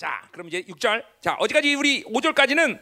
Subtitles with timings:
[0.00, 1.04] 자, 그럼 이제 6절.
[1.20, 2.80] 자, 어디까지 우리 5절까지는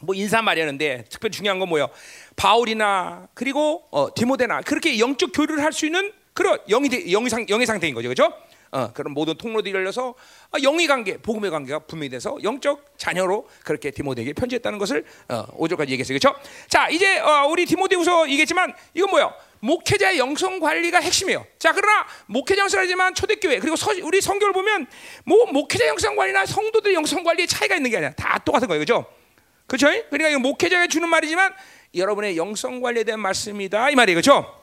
[0.00, 1.88] 뭐 인사 말이었는데 특별히 중요한 건 뭐예요?
[2.34, 7.94] 바울이나 그리고 어, 디모데나 그렇게 영적 교류를 할 수 있는 그런 영이 상 영의 상태인
[7.94, 8.34] 거죠, 그렇죠?
[8.72, 13.92] 어, 그런 모든 통로들이 열려서 어, 영의 관계, 복음의 관계가 분명히 돼서 영적 자녀로 그렇게
[13.92, 16.36] 디모데에게 편지했다는 것을 어, 5절까지 얘기했어요, 그렇죠?
[16.66, 19.32] 자, 이제 어, 우리 디모데후서 얘기했지만 이건 뭐예요?
[19.72, 21.46] 목회자의 영성 관리가 핵심이에요.
[21.58, 24.88] 자, 그러나 목회자 영성이지만 초대교회 그리고 서, 우리 성경을 보면
[25.24, 29.06] 뭐 목회자 영성 관리나 성도들 영성 관리에 차이가 있는 게 아니라 다 똑같은 거예요, 그렇죠?
[29.68, 29.86] 그렇죠?
[30.10, 31.54] 그러니까 이거 목회자가 주는 말이지만
[31.94, 34.58] 여러분의 영성 관리에 대한 말씀이다 이 말이에요, 그렇죠?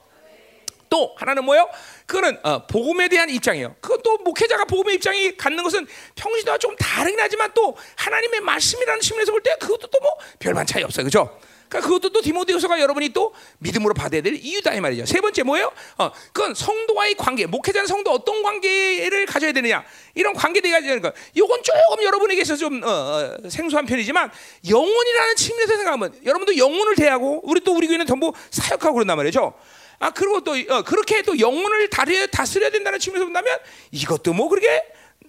[0.90, 1.66] 또 하나는 뭐예요?
[2.04, 3.76] 그거는 어, 복음에 대한 입장이에요.
[3.80, 5.86] 그것도 목회자가 복음의 입장이 갖는 것은
[6.16, 10.82] 평소와 좀 다르긴 하지만 또 하나님의 말씀이라는 측면에서 볼 때 그것도 또 뭐 별반 차이
[10.82, 11.40] 없어요, 그렇죠?
[11.70, 15.06] 그러니까 그것도 또 디모데후서가 여러분이 또 믿음으로 받아야 될 이유다 이 말이죠.
[15.06, 15.72] 세 번째 뭐예요?
[15.98, 17.46] 어, 그건 성도와의 관계.
[17.46, 19.84] 목회자는 성도 어떤 관계를 가져야 되느냐
[20.16, 21.12] 이런 관계대가 되는 거.
[21.32, 24.32] 이건 조금 여러분에게 있어서 좀 어, 어, 생소한 편이지만
[24.68, 29.54] 영혼이라는 측면에서 생각하면 여러분도 영혼을 대하고 우리 또 우리 교회는 전부 사역하고 그런단 말이죠.
[30.00, 33.56] 아 그리고 또 어, 그렇게 또 영혼을 다려 다스려야 된다는 측면에서 본다면
[33.92, 34.82] 이것도 뭐 그렇게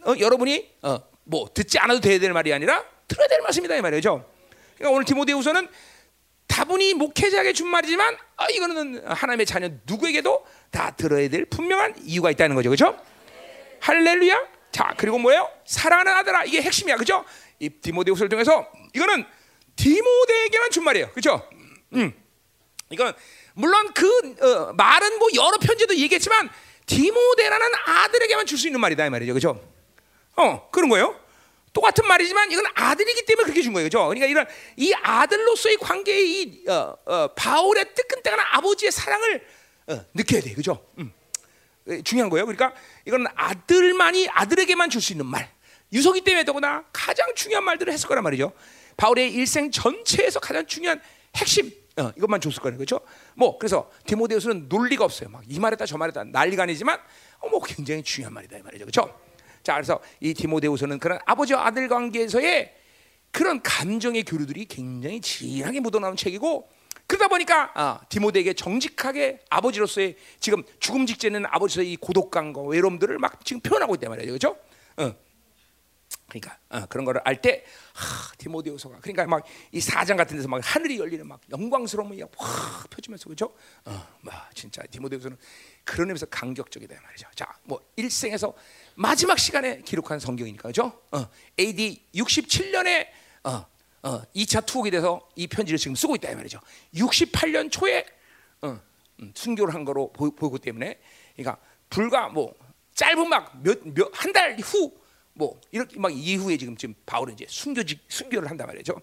[0.05, 4.25] 어, 여러분이 어, 뭐 듣지 않아도 돼야 될 말이 아니라 들어야 될 말씀이다 이 말이죠.
[4.75, 5.67] 그러니까 오늘 디모데후서는
[6.51, 12.55] 다분히 목회자에게 준 말이지만 아, 이거는 하나님의 자녀 누구에게도 다 들어야 될 분명한 이유가 있다는
[12.57, 12.99] 거죠, 그렇죠?
[13.79, 14.37] 할렐루야.
[14.73, 15.49] 자 그리고 뭐예요?
[15.65, 17.23] 사랑하는 아들아 이게 핵심이야, 그렇죠?
[17.59, 19.23] 이 디모데후서를 통해서 이거는
[19.77, 21.47] 디모데에게만 준 말이에요, 그렇죠?
[21.93, 22.13] 음,
[22.89, 23.13] 이건
[23.53, 26.49] 물론 그 어, 말은 뭐 여러 편지도 얘기했지만
[26.85, 29.61] 디모데라는 아들에게만 줄 수 있는 말이다 이 말이죠, 그렇죠?
[30.35, 31.17] 어 그런 거예요.
[31.73, 34.05] 똑같은 말이지만 이건 아들이기 때문에 그렇게 준 거예요, 그렇죠?
[34.07, 39.45] 그러니까 이런 이 아들로서의 관계의 이 어, 어, 바울의 뜨끈뜨끈한 아버지의 사랑을
[39.87, 40.85] 어, 느껴야 돼, 그렇죠?
[40.99, 41.11] 음.
[42.03, 42.45] 중요한 거예요.
[42.45, 42.73] 그러니까
[43.05, 45.49] 이건 아들만이 아들에게만 줄 수 있는 말.
[45.93, 48.53] 유서기 때문에 더구나 가장 중요한 말들을 했을 거란 말이죠.
[48.97, 51.01] 바울의 일생 전체에서 가장 중요한
[51.35, 53.01] 핵심 어, 이것만 줬을 거예요, 그렇죠?
[53.35, 55.29] 뭐 그래서 디모데후서는 논리가 없어요.
[55.29, 56.99] 막 이 말했다 저 말했다 난리가 아니지만
[57.39, 59.19] 어, 뭐 굉장히 중요한 말이다 이 말이죠, 그렇죠?
[59.63, 62.73] 자, 그래서 이 디모데후서는 그런 아버지와 아들 관계에서의
[63.31, 66.67] 그런 감정의 교류들이 굉장히 진하게 묻어나온 책이고
[67.07, 73.61] 그러다 보니까 아, 디모데에게 정직하게 아버지로서의 지금 죽음 직전에는 아버지로서의 이 고독감과 외로움들을 막 지금
[73.61, 74.57] 표현하고 있단 말이에요, 그렇죠?
[74.97, 75.13] 어.
[76.31, 77.65] 그러니까 어, 그런 거를 알 때
[78.37, 83.53] 디모데후서가 그러니까 막 이 사장 같은 데서 막 하늘이 열리는 막 영광스러움이 확 펴지면서 그렇죠?
[83.85, 85.37] 어, 막 진짜 디모데후서는
[85.83, 87.27] 그런 의미에서 강격적이다 말이죠.
[87.35, 88.53] 자, 뭐 일생에서
[88.95, 91.01] 마지막 시간에 기록한 성경이니까 그죠?
[91.11, 91.27] 어,
[91.59, 93.07] AD 67년에
[93.43, 93.65] 어,
[94.03, 96.59] 어, 2차 투옥이 돼서 이 편지를 지금 쓰고 있다 이 말이죠.
[96.95, 98.05] 68년 초에
[98.61, 98.79] 어,
[99.21, 100.99] 음, 순교를 한 거로 보, 보이기 때문에
[101.35, 101.57] 그러니까
[101.89, 102.53] 불과 뭐
[102.93, 105.00] 짧은 막 몇 몇 한 달 후
[105.33, 109.01] 뭐 이렇게 막 이후에 지금 지금 바울은 이제 순교 순교를 한단 말이죠.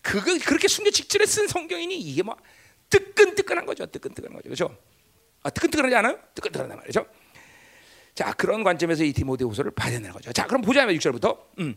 [0.00, 2.36] 그거 그렇게 순교 직전에 쓴 성경이니 이게 뭐
[2.90, 3.86] 뜨끈뜨끈한 거죠.
[3.86, 4.44] 뜨끈뜨끈한 거죠.
[4.44, 4.76] 그렇죠?
[5.42, 6.18] 아, 뜨끈뜨끈하지 않아요?
[6.34, 7.06] 뜨끈뜨끈한 말이죠.
[8.14, 10.32] 자 그런 관점에서 이 디모데후서를 봐야 되는 거죠.
[10.32, 11.38] 자 그럼 보자 면 6절부터.
[11.58, 11.76] 음.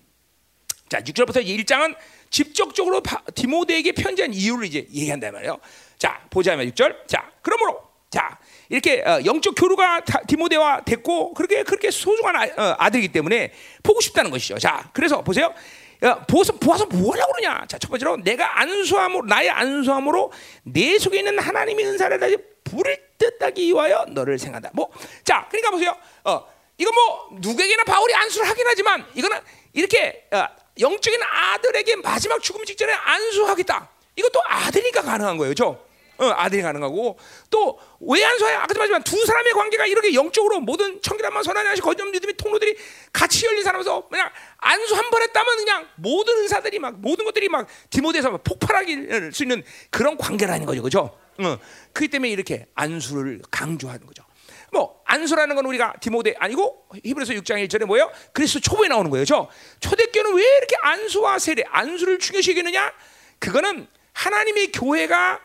[0.88, 1.96] 자 6절부터 1장은
[2.30, 5.60] 직접적으로 바, 디모데에게 편지한 이유를 이제 얘기한단 말이에요.
[5.98, 7.08] 자 보자 면 6절.
[7.08, 8.40] 자 그러므로 자
[8.70, 13.54] 이렇게 어, 영적 교류가 다, 디모데와 됐고 그렇게 그렇게 소중한 아, 어, 아들이기 때문에
[13.84, 14.58] 보고 싶다는 것이죠.
[14.58, 15.54] 자 그래서 보세요.
[16.02, 17.66] 야, 보아서 보아서 뭐 하려고 그러냐?
[17.68, 20.32] 자, 첫 번째로 내가 안수함으로 나의 안수함으로
[20.64, 24.70] 내 속에 있는 하나님의 은사를 다시 불을 뜻하기 위하여 너를 생각한다.
[24.74, 24.90] 뭐,
[25.26, 25.94] 자, 그러니까 보세요.
[26.24, 29.40] 어, 이거 뭐 누구에게나 바울이 안수를 하긴 하지만 이거는
[29.74, 30.48] 이렇게 어,
[30.80, 33.90] 영적인 아들에게 마지막 죽음 직전에 안수하겠다.
[34.16, 35.86] 이것도 아들이니까 가능한 거예요, 죠?
[36.20, 37.18] 어, 아들이 가능하고
[37.50, 38.54] 또왜 안수해?
[38.56, 42.76] 아까도 말했지만 두 사람의 관계가 이렇게 영적으로 모든 청기란만 선한이 하시 거점 믿음의 통로들이
[43.14, 47.68] 같이 열린 사람에서 그냥 안수 한 번 했다면 그냥 모든 은사들이 막 모든 것들이 막
[47.90, 51.18] 디모데에서 폭발하기 수 있는 그런 관계라는 거죠, 그죠?
[51.40, 51.58] 어,
[51.94, 54.24] 그렇기 때문에 이렇게 안수를 강조하는 거죠.
[54.72, 58.12] 뭐 안수라는 건 우리가 디모데 아니고 히브리서 6장 1절에 뭐예요?
[58.34, 59.26] 그리스도 초보에 나오는 거예요.
[59.26, 59.48] 죠
[59.80, 62.94] 초대교는 왜 이렇게 안수와 세례, 안수를 중요시 여기느냐?
[63.40, 65.40] 그거는 하나님의 교회가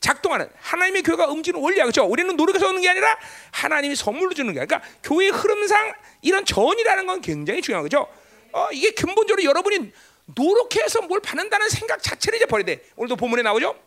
[0.00, 1.84] 작동하는 하나님의 교회가 움직이는 원리야.
[1.84, 2.04] 그렇죠?
[2.04, 3.18] 우리는 노력해서 오는 게 아니라
[3.52, 4.64] 하나님이 선물로 주는 거야.
[4.64, 8.08] 그러니까 교회 흐름상 이런 전이라는 건 굉장히 중요한 거죠.
[8.52, 9.92] 어, 이게 근본적으로 여러분이
[10.34, 12.82] 노력해서 뭘 받는다는 생각 자체를 이제 버려야 돼.
[12.96, 13.78] 오늘도 본문에 나오죠?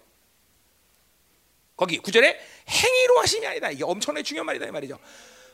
[1.76, 2.40] 거기 구절에
[2.70, 3.72] 행위로 하심이 아니다.
[3.72, 5.00] 이게 엄청나게 중요한 말이다 이 말이죠.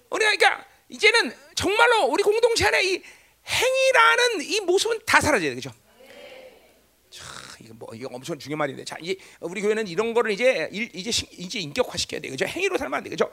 [0.10, 3.02] 우리가 그러니까 이제는 정말로 우리 공동체 안에 이
[3.48, 5.72] 행위라는 이 모습은 다 사라져야 되죠.
[5.72, 5.89] 자, 이거
[7.80, 8.84] 뭐 이거 엄청 중요한 말인데.
[8.84, 12.46] 자 이제 우리 교회는 이런 거를 이제 일, 이제 시, 이제 인격화 시켜야 돼 그죠?
[12.46, 13.10] 행위로 살면 안 돼.
[13.10, 13.32] 그죠?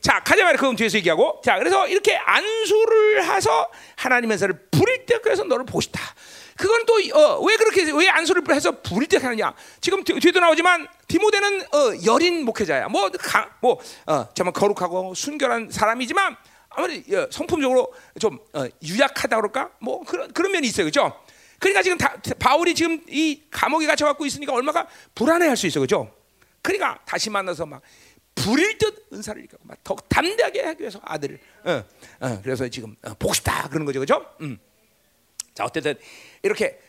[0.00, 0.58] 자 가자 말이야.
[0.58, 1.40] 그건 뒤에서 얘기하고.
[1.44, 6.00] 자 그래서 이렇게 안수를 해서 하나님의 사를 부릴 때 그래서 너를 보고 싶다.
[6.56, 9.54] 그건 또왜 그렇게 왜 안수를 해서 부릴 때 하느냐?
[9.80, 12.88] 지금 뒤, 뒤도 나오지만 디모데는 어, 여린 목회자야.
[12.88, 13.10] 뭐뭐
[13.60, 16.36] 뭐, 어, 정말 거룩하고 순결한 사람이지만
[16.68, 19.70] 아무리 어, 성품적으로 좀 어, 유약하다 그럴까?
[19.80, 20.86] 뭐 그런 그런 면이 있어요.
[20.86, 21.12] 그죠
[21.60, 26.12] 그러니까 지금 다, 바울이 지금 이 감옥에 갇혀 갖고 있으니까 얼마가 불안해할 수 있어, 그죠?
[26.62, 27.82] 그러니까 다시 만나서 막
[28.34, 31.38] 불일 듯 은사를 일으키고 막더 담대하게 하기 위해서 아들을.
[31.64, 31.84] 어,
[32.20, 34.26] 어, 그래서 지금 어, 보고 싶다 그런 거죠, 그죠?
[34.40, 34.58] 음.
[35.54, 35.96] 자 어쨌든
[36.42, 36.80] 이렇게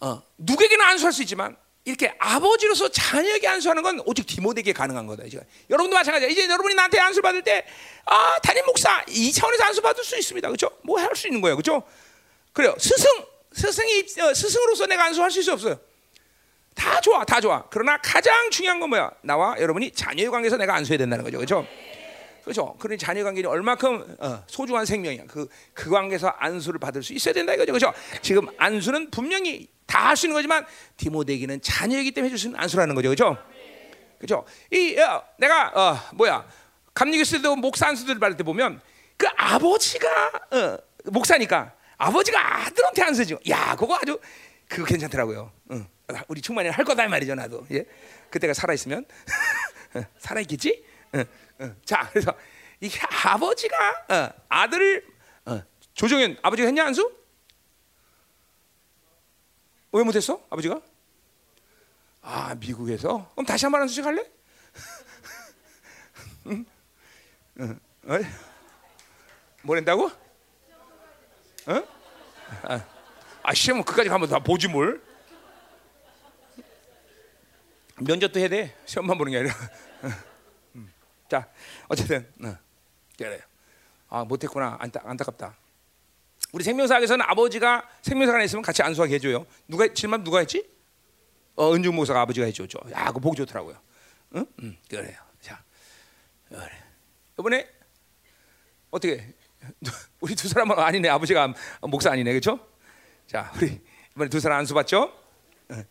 [0.00, 5.24] 어, 누구에게나 안수할 수 있지만 이렇게 아버지로서 자녀에게 안수하는 건 오직 디모데에게 가능한 거다.
[5.28, 6.28] 지금 여러분도 마찬가지야.
[6.28, 7.64] 이제 여러분이 나한테 안수 받을 때,
[8.06, 10.48] 아 담임 목사 이 차원에서 안수 받을 수 있습니다.
[10.48, 10.70] 그렇죠?
[10.82, 11.82] 뭐 할 수 있는 거예요, 그렇죠?
[12.52, 12.74] 그래요.
[12.78, 13.08] 스승
[13.54, 15.78] 스승이 어, 스승으로서 내가 안수할 수 없어요?
[16.74, 17.64] 다 좋아, 다 좋아.
[17.70, 19.10] 그러나 가장 중요한 건 뭐야?
[19.22, 21.66] 나와 여러분이 자녀의 관계에서 내가 안수해야 된다는 거죠, 그렇죠?
[22.42, 22.74] 그렇죠.
[22.78, 25.24] 그런 자녀 관계는 얼마큼 어, 소중한 생명이야.
[25.28, 27.72] 그, 그 관계에서 안수를 받을 수 있어야 된다 이거죠.
[27.72, 27.94] 그렇죠?
[28.20, 30.66] 지금 안수는 분명히 다 할 수 있는 거지만
[30.96, 33.08] 디모데에게는 자녀이기 때문에 해줄 수 있는 안수라는 거죠.
[33.08, 33.38] 그렇죠?
[34.18, 34.44] 그렇죠?
[34.72, 36.46] 이 어, 내가 어, 뭐야?
[36.92, 38.80] 감리교스 때도 목사 안수들 받을 때 보면
[39.16, 40.08] 그 아버지가
[40.50, 43.38] 어, 목사니까 아버지가 아들한테 안 쓰죠.
[43.48, 44.20] 야, 그거 아주
[44.68, 45.52] 그거 괜찮더라고요.
[45.72, 45.88] 응.
[46.28, 47.66] 우리 충만히 할 거다 말이죠, 나도.
[47.72, 47.84] 예.
[48.30, 49.04] 그때가 살아 있으면
[50.18, 50.84] 살아 있겠지?
[51.14, 51.24] 응.
[51.60, 51.76] 응.
[51.84, 52.32] 자, 그래서
[52.80, 52.90] 이
[53.24, 53.76] 아버지가
[54.08, 55.06] 어, 아들을
[55.46, 55.62] 어,
[55.94, 57.12] 조정현 아버지가 했냐 안수?
[59.92, 60.44] 왜 못했어?
[60.50, 60.80] 아버지가?
[62.22, 63.30] 아 미국에서?
[63.34, 64.24] 그럼 다시 한 번 안수씩 할래?
[66.46, 66.64] 응?
[67.60, 67.80] 응.
[68.06, 68.18] 어?
[69.62, 70.10] 뭐랬다고?
[71.66, 71.82] 어?
[72.62, 72.86] 아,
[73.42, 75.02] 아 시험은 그까지 가면 다 보지 뭘?
[77.96, 78.76] 면접도 해야 돼.
[78.86, 79.54] 시험만 보는 게 아니라.
[80.74, 80.92] 음.
[81.28, 81.48] 자,
[81.88, 82.56] 어쨌든 어.
[83.16, 83.40] 그래요.
[84.08, 84.76] 아 못했구나.
[84.80, 85.56] 안타, 안타깝다.
[86.52, 89.46] 우리 생명사학에서는 아버지가 생명사가 있으면 같이 안수하게 해줘요.
[89.66, 90.68] 누가 질문 누가 했지?
[91.56, 92.78] 어, 은중 목사가 아버지가 해줘죠.
[92.92, 93.76] 야, 그 보기 좋더라고요.
[94.36, 94.46] 응?
[94.62, 95.16] 응, 그래요.
[95.40, 95.62] 자,
[96.48, 96.70] 그래.
[97.38, 97.68] 이번에
[98.90, 99.34] 어떻게
[100.20, 101.08] 우리 두 사람은 아니네.
[101.08, 102.30] 아버지가 목사 아니네.
[102.30, 102.58] 그렇죠?
[103.26, 103.80] 자, 우리
[104.14, 105.12] 이번에 두 사람 안수 받죠?
[105.70, 105.84] 어,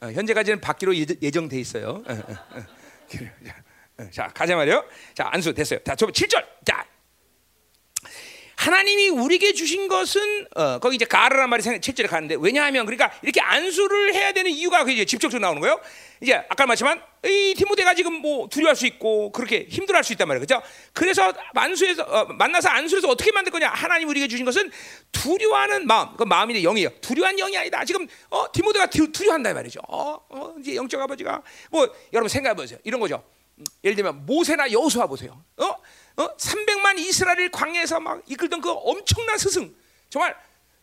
[0.00, 2.02] 어, 현재까지는 받기로 예정돼 있어요.
[2.06, 2.36] 어, 어,
[3.98, 4.10] 어.
[4.10, 4.84] 자, 가자 말이요.
[5.14, 5.80] 자, 안수 됐어요.
[5.84, 6.44] 자, 7절.
[6.64, 6.86] 자,
[8.66, 14.12] 하나님이 우리에게 주신 것은 어, 거기 이제 가르란 말이 7절에 가는데 왜냐하면 그러니까 이렇게 안수를
[14.12, 15.80] 해야 되는 이유가 이제 직접적으로 나오는 거예요.
[16.20, 20.44] 이제 아까 말했지만 이 디모데가 지금 뭐 두려워할 수 있고 그렇게 힘들어할 수 있단 말이에요.
[20.44, 20.66] 그렇죠?
[20.92, 23.68] 그래서 만수에서 어, 만나서 안수에서 어떻게 만들 거냐?
[23.68, 24.68] 하나님 우리에게 주신 것은
[25.12, 26.16] 두려워하는 마음.
[26.16, 26.88] 그 마음이 영이에요.
[27.00, 27.84] 두려워한 영이 아니다.
[27.84, 29.78] 지금 어, 디모데가 두, 두려워한다 말이죠.
[29.86, 31.40] 어, 어, 이제 영적 아버지가
[31.70, 32.80] 뭐 여러분 생각해 보세요.
[32.82, 33.22] 이런 거죠.
[33.58, 35.40] 음, 예를 들면 모세나 여호수아 보세요.
[35.58, 35.75] 어?
[36.16, 36.36] 어?
[36.36, 39.74] 300만 이스라엘 광야에서 막 이끌던 그 엄청난 스승.
[40.08, 40.36] 정말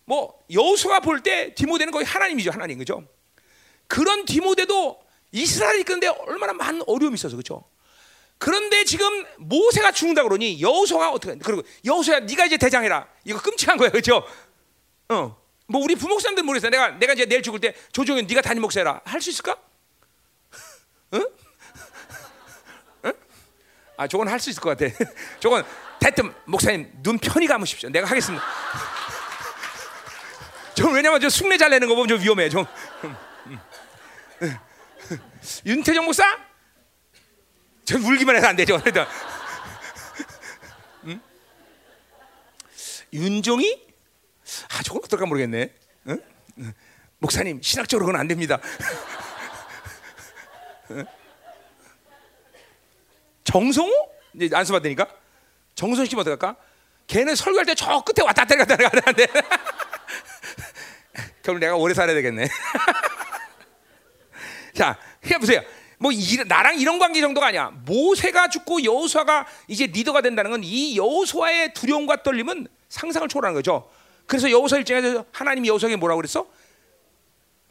[0.05, 2.51] 뭐 여호수아 볼때 디모데는 거의 하나님이죠.
[2.51, 2.77] 하나님.
[2.77, 3.03] 그죠?
[3.87, 5.01] 그런 디모데도
[5.31, 7.63] 이스라엘이 이끄는데 얼마나 많은 어려움이 있어서 그렇죠?
[8.37, 13.07] 그런데 지금 모세가 죽는다 그러니 여호수아가 어떻게 그리고 여호수아 네가 이제 대장해라.
[13.25, 13.89] 이거 끔찍한 거야.
[13.89, 14.23] 그렇죠?
[15.09, 15.41] 어.
[15.65, 16.69] 뭐 우리 부목사님들 모르겠어.
[16.69, 19.57] 내가 내가 이제 내일 죽을 때 조종현 네가 담임 목사라 할 수 있을까?
[21.13, 21.25] 응?
[23.97, 24.93] 아, 저건 할 수 있을 것 같아.
[25.39, 25.63] 저건
[25.99, 27.89] 대뜸 목사님 눈 편히 감으십시오.
[27.89, 28.43] 내가 하겠습니다.
[30.75, 32.49] 저 왜냐면 저 숭례 잘 내는 거 보면 좀 위험해.
[32.49, 32.65] 좀
[35.65, 36.23] 윤태정 목사?
[37.85, 38.81] 저 울기만 해서 안 되죠.
[41.05, 41.21] 응?
[43.11, 43.85] 윤종이?
[44.71, 45.69] 아, 저건 어떨까 모르겠네.
[46.07, 46.21] 응?
[47.19, 48.59] 목사님 신학적으로 그건 안 됩니다.
[53.53, 55.07] 정성호 이제 안수 받으니까
[55.75, 56.55] 정성 씨면 어떡할까?
[57.05, 59.27] 걔는 설교할 때 저 끝에 왔다 갔다 갔다 하는데
[61.43, 62.47] 결국 내가 오래 살아야 되겠네.
[64.73, 65.61] 자, 해 보세요.
[65.99, 67.69] 뭐 이, 나랑 이런 관계 정도가 아니야.
[67.85, 73.87] 모세가 죽고 여호수아가 이제 리더가 된다는 건 이 여호수아의 두려움과 떨림은 상상을 초월하는 거죠.
[74.25, 76.47] 그래서 여호수아 일장에서 하나님이 여호수아에게 뭐라고 그랬어?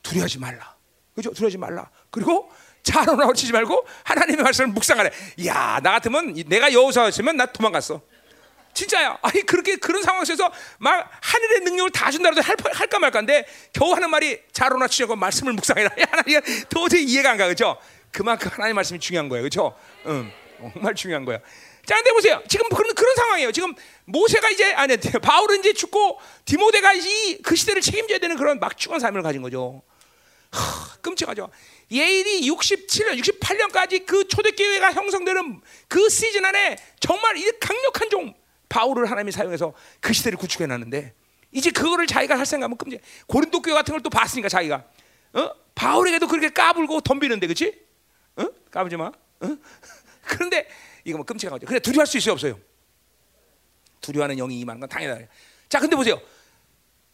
[0.05, 0.77] 두려워하지 말라.
[1.17, 1.33] 그죠?
[1.33, 1.91] 두려워하지 말라.
[2.11, 5.11] 그리고 자로나고 치지 말고 하나님의 말씀을 묵상하래.
[5.47, 8.01] 야, 나 같으면 내가 여호사였으면 나 도망갔어.
[8.75, 9.19] 진짜야.
[9.23, 14.09] 아니 그렇게 그런 상황 속에서 막 하늘의 능력을 다 준다고 할, 할까 말까인데 겨우 하는
[14.11, 15.91] 말이 자로나 치려고 말씀을 묵상해라.
[16.11, 17.47] 하나님 도저히 이해가 안 가.
[17.49, 17.77] 그죠?
[18.11, 19.43] 그만큼 하나님의 말씀이 중요한 거예요.
[19.43, 19.77] 그죠?
[20.07, 20.33] 응.
[20.73, 21.39] 정말 중요한 거야.
[21.85, 22.41] 자, 근데 보세요.
[22.49, 23.53] 지금 그런 그런 상황이에요.
[23.53, 23.75] 지금
[24.05, 29.23] 모세가 이제 아니 바울은 이제 죽고 디모데가 이 그 시대를 책임져야 되는 그런 막중한 삶을
[29.23, 29.83] 가진 거죠.
[30.51, 31.51] 하, 끔찍하죠.
[31.93, 38.35] 예일이 67년, 68년까지 그 초대교회가 형성되는 그 시즌 안에 정말 이 강력한 종
[38.69, 41.15] 바울을 하나님이 사용해서 그 시대를 구축해 놨는데
[41.53, 43.03] 이제 그거를 자기가 할 생각하면 끔찍해.
[43.27, 44.85] 고린도 교회 같은 걸 또 봤으니까 자기가
[45.35, 45.51] 어?
[45.75, 47.79] 바울에게도 그렇게 까불고 덤비는데 그렇지?
[48.37, 48.47] 어?
[48.71, 49.07] 까불지 마.
[49.07, 49.13] 어?
[50.25, 50.69] 그런데
[51.05, 51.67] 이거 뭐 끔찍한 거죠.
[51.67, 52.59] 그래 두려워할 수 있어요 없어요?
[54.01, 55.27] 두려워하는 영이 임하는 건 당연하다.
[55.69, 56.21] 자, 근데 보세요.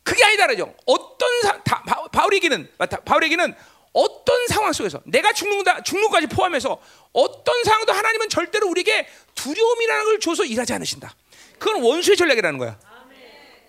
[0.02, 0.74] 그게 아니다 그죠?
[0.86, 2.70] 어떤 사, 다, 바, 울에게는
[3.04, 3.54] 바울에게는
[3.98, 6.80] 어떤 상황 속에서 내가 죽는다 죽는까지 포함해서
[7.12, 11.16] 어떤 상황도 하나님은 절대로 우리에게 두려움이라는 걸 줘서 일하지 않으신다.
[11.58, 12.78] 그건 원수의 전략이라는 거야.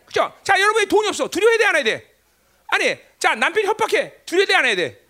[0.06, 0.32] 그죠?
[0.44, 1.28] 자, 여러분이 돈이 없어.
[1.28, 2.16] 두려워해야 돼, 안 해야 돼?
[2.68, 4.22] 아니, 자, 남편이 협박해.
[4.26, 5.04] 두려워해야 돼, 안 해야 돼?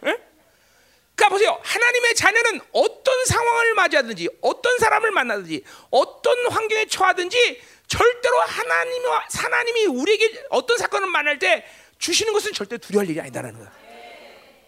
[0.00, 1.60] 그러니까 보세요.
[1.62, 10.44] 하나님의 자녀는 어떤 상황을 맞이하든지, 어떤 사람을 만나든지, 어떤 환경에 처하든지, 절대로 하나님과 하나님이 우리에게
[10.50, 11.64] 어떤 사건을 만날 때
[12.00, 13.72] 주시는 것은 절대 두려워할 일이 아니다라는 거야.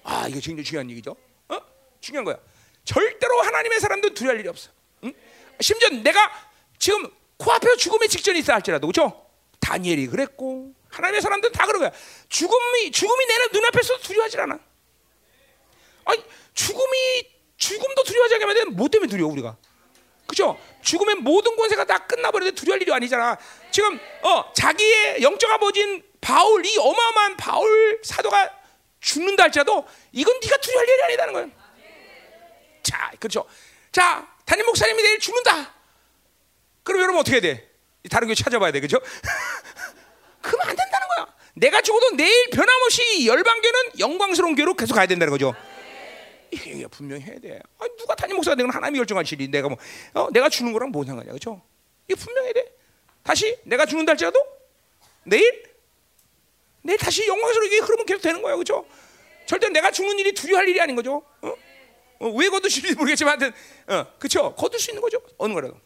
[0.05, 1.17] 아, 이게 굉장히 중요한 얘기죠.
[1.49, 1.59] 어?
[2.01, 2.39] 중요한 거야.
[2.85, 4.71] 절대로 하나님의 사람도 두려워할 일이 없어.
[5.05, 5.13] 응?
[5.59, 6.31] 심지어 내가
[6.79, 9.27] 지금 코앞에서 죽음의 직전에 있다 할지라도 그렇죠?
[9.61, 11.93] 다니엘이 그랬고 하나님의 사람들은 다 그런 거야.
[12.29, 14.59] 죽음이 죽음이 내 눈앞에서 두려워하지 않아.
[16.05, 19.57] 아니 죽음이 죽음도 두려워하지 않게 만드는 뭐 때문에 두려워 우리가?
[20.27, 20.59] 그죠?
[20.83, 23.39] 죽음의 모든 권세가 다 끝나버리는데 두려워할 일이 아니잖아.
[23.71, 28.51] 지금 어 자기의 영적 아버지인 바울 이 어마어마한 바울 사도가
[29.01, 31.51] 죽는다 할지라도 이건 네가 두려워할 일이 아니다는 거예요.
[32.83, 33.45] 자, 그렇죠.
[33.91, 35.75] 자, 담임 목사님이 내일 죽는다.
[36.85, 37.69] 그럼 여러분 어떻게 해야 돼?
[38.11, 38.99] 다른 교회 찾아봐야 돼, 그죠?
[40.41, 41.35] 그러면 안 된다는 거야.
[41.55, 45.55] 내가 죽어도 내일 변함없이 열방교는 영광스러운 교로 계속 가야 된다는 거죠.
[46.53, 47.61] 이게 분명히 해야 돼.
[47.79, 49.77] 아, 누가 담임 목사가 되건 하나님이 결정할 일이 내가 뭐
[50.15, 51.63] 어, 내가 죽는 거랑 뭔 상관이야, 그렇죠?
[52.09, 52.77] 이게 분명해야 돼.
[53.25, 54.45] 다시 내가 죽는다 할지라도
[55.25, 55.72] 내일
[56.83, 58.85] 내일 다시 영광스럽게 흐르면 계속 되는 거야, 그렇죠?
[59.47, 61.23] 절대 내가 죽는 일이 두려워할 일이 아닌 거죠.
[61.43, 61.55] 어?
[62.21, 63.41] 어, 왜 거두실지 모르겠지만,
[63.89, 64.55] 어, 그렇죠?
[64.55, 65.21] 거둘 수 있는 거죠.
[65.39, 65.77] 어느 거라도.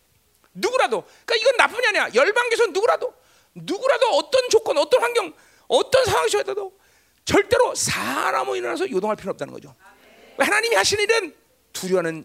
[0.55, 1.05] 누구라도.
[1.25, 2.09] 그러니까 이건 나쁜이 아니야.
[2.15, 3.15] 열방에서 누구라도,
[3.55, 5.33] 누구라도 어떤 조건, 어떤 환경,
[5.69, 6.73] 어떤 상황이 처해도
[7.25, 9.75] 절대로 사람으로 일어나서 요동할 필요 없다는 거죠.
[10.39, 11.35] 하나님이 하시는 일은
[11.73, 12.25] 두려워하는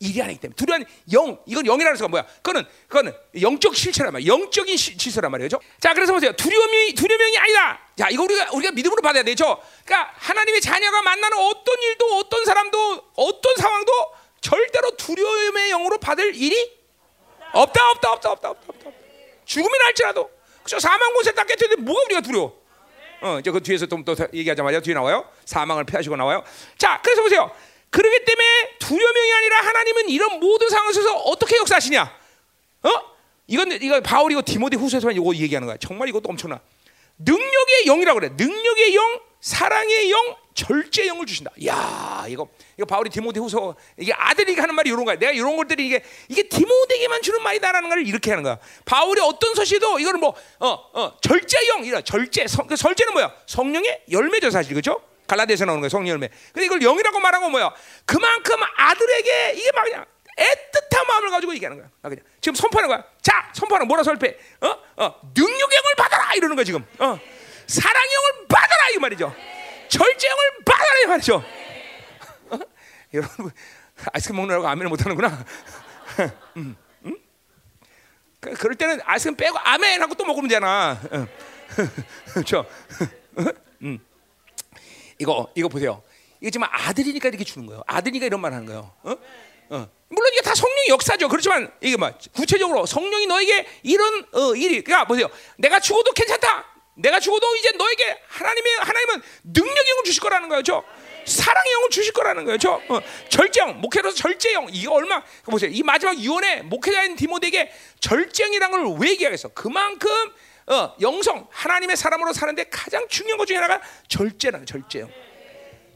[0.00, 2.26] 일이 아니기 때문에 두려운 영 이건 영이라는 것가 뭐야?
[2.42, 4.26] 그거는 그거는 영적 실체란 말이야.
[4.28, 5.58] 영적인 시, 질서란 말이죠.
[5.80, 6.32] 자, 그래서 보세요.
[6.32, 7.80] 두려움이 두려움이 아니다.
[7.96, 9.60] 자, 이거 우리가 우리가 믿음으로 받아야 되죠.
[9.84, 13.92] 그러니까 하나님의 자녀가 만나는 어떤 일도 어떤 사람도 어떤 상황도
[14.40, 16.78] 절대로 두려움의 영으로 받을 일이
[17.52, 18.90] 없다, 없다, 없다, 없다, 없다, 없다.
[19.44, 20.30] 죽음이 날지라도
[20.62, 20.78] 그죠?
[20.78, 22.56] 사망 곳에 딱 깨트는데 뭐가 우리가 두려워?
[23.20, 25.28] 어, 이제 그 뒤에서 좀또 얘기하자마자 뒤에 나와요.
[25.44, 26.44] 사망을 피하시고 나와요.
[26.76, 27.50] 자, 그래서 보세요.
[27.90, 32.02] 그러기 때문에 두려움이 아니라 하나님은 이런 모든 상황에서 어떻게 역사하시냐?
[32.82, 32.90] 어?
[33.46, 35.76] 이건 이거 바울이고 디모데 후서에서 이거 얘기하는 거야.
[35.78, 36.60] 정말 이것도 엄청나.
[37.18, 38.30] 능력의 영이라고 그래.
[38.36, 41.50] 능력의 영, 사랑의 영, 절제 영을 주신다.
[41.66, 45.16] 야, 이거 이거 바울이 디모데 후서 이게 아들이 하는 말이 이런 거야.
[45.16, 48.58] 내가 이런 것들이 이게 이게 디모데에게만 주는 말이다라는 걸 이렇게 하는 거야.
[48.84, 53.32] 바울이 어떤 서시도 이거를 뭐어 어, 절제 영 이라 절제 성, 그 절제는 뭐야?
[53.46, 55.00] 성령의 열매죠 사실 그죠?
[55.28, 56.28] 갈라디아서 나오는 거예요 성령 열매.
[56.52, 57.72] 근데 이걸 영이라고 말한 건 뭐야?
[58.04, 60.04] 그만큼 아들에게 이게 막 그냥
[60.38, 61.90] 애틋한 마음을 가지고 얘기하는 거야.
[62.02, 63.04] 그냥 지금 선포하는 거야.
[63.22, 64.38] 자, 선포하는 뭐라 설패?
[64.62, 64.66] 어,
[64.96, 66.84] 어, 능력의 영을 받아라 이러는 거야 지금.
[66.98, 67.20] 어,
[67.66, 69.34] 사랑의 영을 받아라 이 말이죠.
[69.88, 71.44] 절제 영을 받아라 이 말이죠.
[72.50, 72.58] 어?
[73.14, 73.50] 여러분
[74.12, 75.44] 아이스크림 먹느라고 아멘을 못 하는구나.
[76.56, 77.16] 음, 음?
[78.40, 80.98] 그, 그럴 때는 아이스크림 빼고 아멘 하고 또 먹으면 되잖아.
[82.32, 82.64] 그렇죠?
[83.82, 83.98] 음.
[85.18, 86.02] 이거 이거 보세요.
[86.40, 87.82] 이거 지금 아들이니까 이렇게 주는 거예요.
[87.86, 88.92] 아들이니까 이런 말 하는 거예요.
[89.02, 89.16] 어?
[89.70, 89.88] 어.
[90.08, 91.28] 물론 이게 다 성령의 역사죠.
[91.28, 95.28] 그렇지만 이게 뭐 구체적으로 성령이 너에게 이런 어, 일이 그러니까 보세요.
[95.58, 96.64] 내가 죽어도 괜찮다.
[96.94, 100.82] 내가 죽어도 이제 너에게 하나님의 하나님은 능력의 영을 주실 거라는 거죠.
[101.26, 102.80] 사랑의 영을 주실 거라는 거죠.
[102.88, 105.70] 어, 절제형 목회로서 절제형 이게 얼마 보세요.
[105.72, 107.70] 이 마지막 유언에 목회자인 디모데에게
[108.00, 109.48] 절제형이라는 걸왜 얘기하겠어?
[109.48, 110.10] 그만큼
[110.70, 115.08] 어, 영성 하나님의 사람으로 사는데 가장 중요한 것 중에 하나가 절제라는 절제요.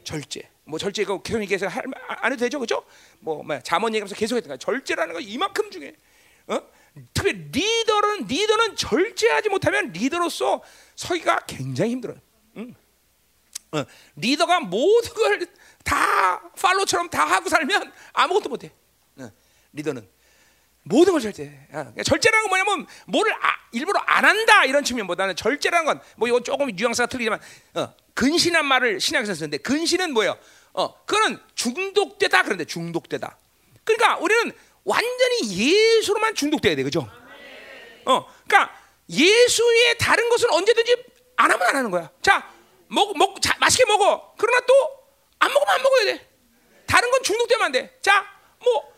[0.03, 0.49] 절제.
[0.65, 2.83] 뭐 절제 이거 계속 얘기해서 할, 안 해도 되죠, 그죠?
[3.19, 5.93] 뭐, 뭐 자문 얘기하면서 계속 했던 거 절제라는 거 이만큼 중요해.
[6.47, 6.61] 어?
[7.13, 10.63] 특히 리더는 리더는 절제하지 못하면 리더로서
[10.95, 12.17] 서기가 굉장히 힘들어요.
[12.57, 12.73] 응.
[13.71, 18.71] 어, 리더가 모든 걸 다 팔로처럼 다 하고 살면 아무것도 못해.
[19.17, 19.29] 어,
[19.73, 20.07] 리더는
[20.83, 21.51] 모든 걸 절제.
[21.71, 26.43] 어, 절제라는 건 뭐냐면 뭐를 아, 일부러 안 한다 이런 측면보다는 절제라는 건 뭐 이건
[26.43, 27.39] 조금 뉘앙스가 틀리지만
[27.75, 30.37] 어, 근신한 말을 신약에서 쓰는데 근신은 뭐예요?
[30.73, 33.37] 어, 그거는 중독되다 그런데 중독되다.
[33.83, 34.51] 그러니까 우리는
[34.83, 37.09] 완전히 예수로만 중독돼야 돼, 그죠?
[38.05, 38.75] 어, 그러니까
[39.09, 41.03] 예수 의 다른 것은 언제든지
[41.37, 42.09] 안 하면 안 하는 거야.
[42.21, 42.51] 자,
[42.87, 44.33] 먹, 먹, 자, 맛있게 먹어.
[44.37, 45.03] 그러나 또
[45.39, 46.29] 안 먹으면 안 먹어야 돼.
[46.85, 47.97] 다른 건 중독되면 안 돼.
[48.01, 48.25] 자,
[48.63, 48.92] 뭐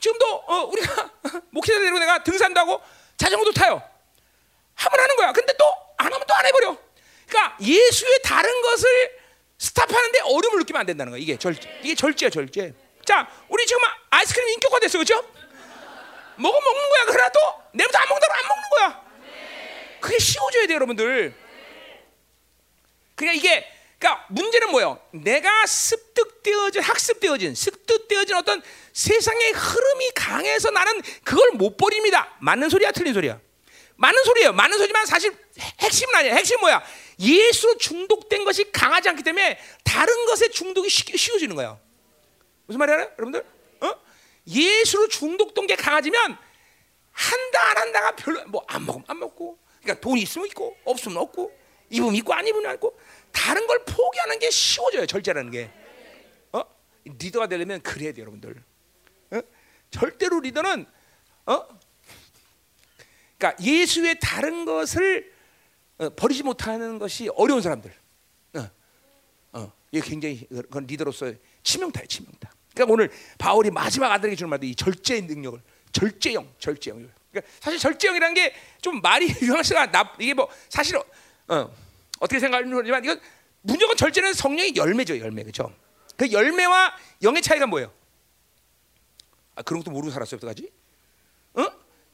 [0.00, 1.10] 지금도 어, 우리가
[1.50, 2.80] 목회자 데리고 내가 등산도 하고
[3.16, 3.82] 자전거도 타요.
[4.74, 5.32] 하면 하는 거야.
[5.32, 6.76] 근데 또 안 하면 또 안 해버려.
[7.26, 9.18] 그러니까 예수의 다른 것을
[9.58, 11.20] 스탑하는데 어려움을 느끼면 안 된다는 거야.
[11.20, 11.80] 이게 절제.
[11.82, 12.72] 이게 절제야, 절제.
[13.04, 15.16] 자, 우리 지금 아이스크림 인격화 됐어, 그렇죠?
[16.36, 17.04] 먹어 먹는 거야.
[17.08, 17.40] 그러나 또
[17.72, 19.02] 내부터 안 먹는다고 안 먹는 거야.
[20.00, 21.34] 그게 쉬워져야 돼, 여러분들.
[23.16, 23.66] 그러니까 이게
[23.98, 25.00] 그러니까 문제는 뭐예요?
[25.12, 28.62] 내가 습득되어진 학습되어진 습득되어진 어떤
[28.92, 32.36] 세상의 흐름이 강해서 나는 그걸 못 버립니다.
[32.40, 33.40] 맞는 소리야, 틀린 소리야?
[33.96, 34.52] 맞는 소리예요.
[34.52, 35.36] 맞는 소리지만 사실
[35.80, 36.34] 핵심은 아니야.
[36.34, 36.82] 핵심 뭐야?
[37.18, 41.76] 예수 중독된 것이 강하지 않기 때문에 다른 것에 중독이 쉬, 쉬워지는 거야.
[42.66, 43.44] 무슨 말이야, 여러분들?
[43.80, 43.94] 어?
[44.46, 46.38] 예수로 중독된 게 강해지면
[47.10, 51.50] 한다 안 한다가 별로 뭐 안 먹으면 안 먹고, 그러니까 돈이 있으면 있고 없으면 없고,
[51.90, 52.98] 입으면 있고 안 입으면 안 입고,
[53.32, 55.06] 다른 걸 포기하는 게 쉬워져요.
[55.06, 55.70] 절제라는 게.
[56.52, 56.62] 어?
[57.04, 58.62] 리더가 되려면 그래야 돼, 여러분들.
[59.30, 59.40] 어?
[59.90, 60.86] 절대로 리더는
[61.46, 61.68] 어?
[63.38, 65.32] 그러니까 예수의 다른 것을
[65.98, 67.92] 어, 버리지 못하는 것이 어려운 사람들.
[68.54, 68.70] 어,
[69.52, 72.50] 어, 이게 굉장히 그건 리더로서 치명타예요, 치명타.
[72.74, 75.60] 그러니까 오늘 바울이 마지막 아들에게 주는 말도 이 절제의 능력을
[75.92, 77.10] 절제형, 절제형.
[77.30, 81.00] 그러니까 사실 절제형이라는 게 좀 말이 유황스가 나 이게 뭐 사실
[81.48, 81.70] 어,
[82.20, 83.20] 어떻게 생각하는지 모르지만 이건
[83.62, 85.72] 무조건 절제는 성령의 열매죠, 열매 그렇죠?
[86.16, 87.92] 그 열매와 영의 차이가 뭐예요?
[89.54, 90.70] 아 그런 것도 모르고 살았어요, 어떡하지?
[91.54, 91.66] 어?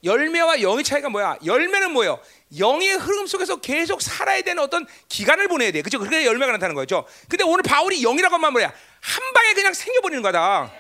[0.05, 1.39] 열매와 영의 차이가 뭐야?
[1.45, 2.21] 열매는 뭐예요?
[2.59, 5.83] 영의 흐름 속에서 계속 살아야 되는 어떤 기간을 보내야 돼.
[5.83, 5.99] 그죠?
[5.99, 7.07] 그게 열매가 나타나는 거죠.
[7.29, 8.73] 근데 오늘 바울이 영이라고 하면 뭐야?
[9.01, 10.71] 한 방에 그냥 생겨버리는 거다.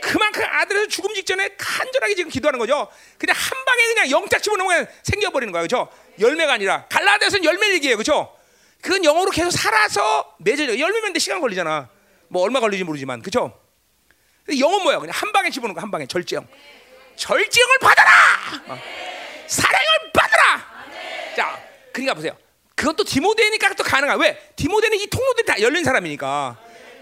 [0.00, 2.88] 그만큼 아들에서 죽음 직전에 간절하게 지금 기도하는 거죠.
[3.18, 5.62] 그냥 한 방에 그냥 영딱 집어넣으면 생겨버리는 거야.
[5.62, 5.88] 그죠?
[6.20, 6.86] 열매가 아니라.
[6.88, 7.96] 갈라디아서는 열매 얘기예요.
[7.96, 8.36] 그죠?
[8.80, 10.78] 그건 영어로 계속 살아서 맺어져.
[10.78, 11.88] 열매면 시간 걸리잖아.
[12.28, 13.22] 뭐 얼마 걸리지 모르지만.
[13.22, 13.58] 그죠?
[14.58, 14.98] 영은 뭐야?
[14.98, 16.06] 그냥 한 방에 집어넣는 거, 한 방에.
[16.06, 16.46] 절제형.
[17.16, 18.10] 절제형을 받아라!
[18.68, 18.78] 어.
[19.46, 20.84] 사랑을 받아라!
[21.34, 21.58] 자,
[21.92, 22.36] 그러니까 보세요.
[22.74, 24.20] 그것도 디모데니까 또 가능한.
[24.20, 24.38] 왜?
[24.54, 26.58] 디모데는 이 통로들이 다 열린 사람이니까.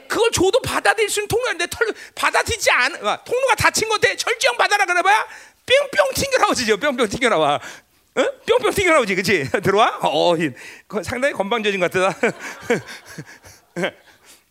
[0.09, 4.87] 그걸 줘도 받아들일 수 있는 통로인데 털, 받아들이지 않, 어, 통로가 닫힌 건데 절제형 받아라
[4.87, 5.27] 그래봐야
[5.67, 6.77] 뿅뿅 튕겨나오지죠.
[6.79, 7.55] 뿅뿅 튕겨나와.
[7.57, 8.23] 어?
[8.47, 9.49] 뿅뿅 튕겨나오지, 그치?
[9.63, 9.99] 들어와?
[10.03, 10.35] 어,
[11.03, 12.17] 상당히 건방져진 것 같다.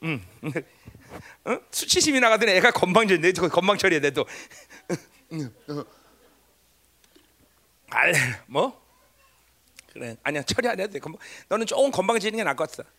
[0.04, 0.26] 음,
[1.46, 1.58] 어?
[1.72, 4.26] 수치심이 나가던 애가 건방져인데 건방 처리해야 돼 또.
[7.90, 8.14] 알,
[8.48, 8.82] 뭐?
[9.94, 11.00] 그래, 아니야 처리 안 해도 돼.
[11.50, 12.90] 너는 조금 건방지는 게 나을 것 같아.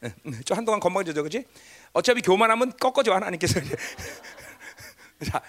[0.45, 1.45] 좀 한동안 건방져져, 그렇지?
[1.95, 3.61] 어차피 교만하면 꺾어줘 하나님께서.
[5.31, 5.41] 자,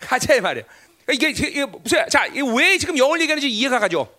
[0.00, 0.64] 가자 말이야.
[1.12, 2.06] 이게, 이게 무슨?
[2.08, 4.12] 자, 왜 지금 영을 얘기하는지 이해가 가죠.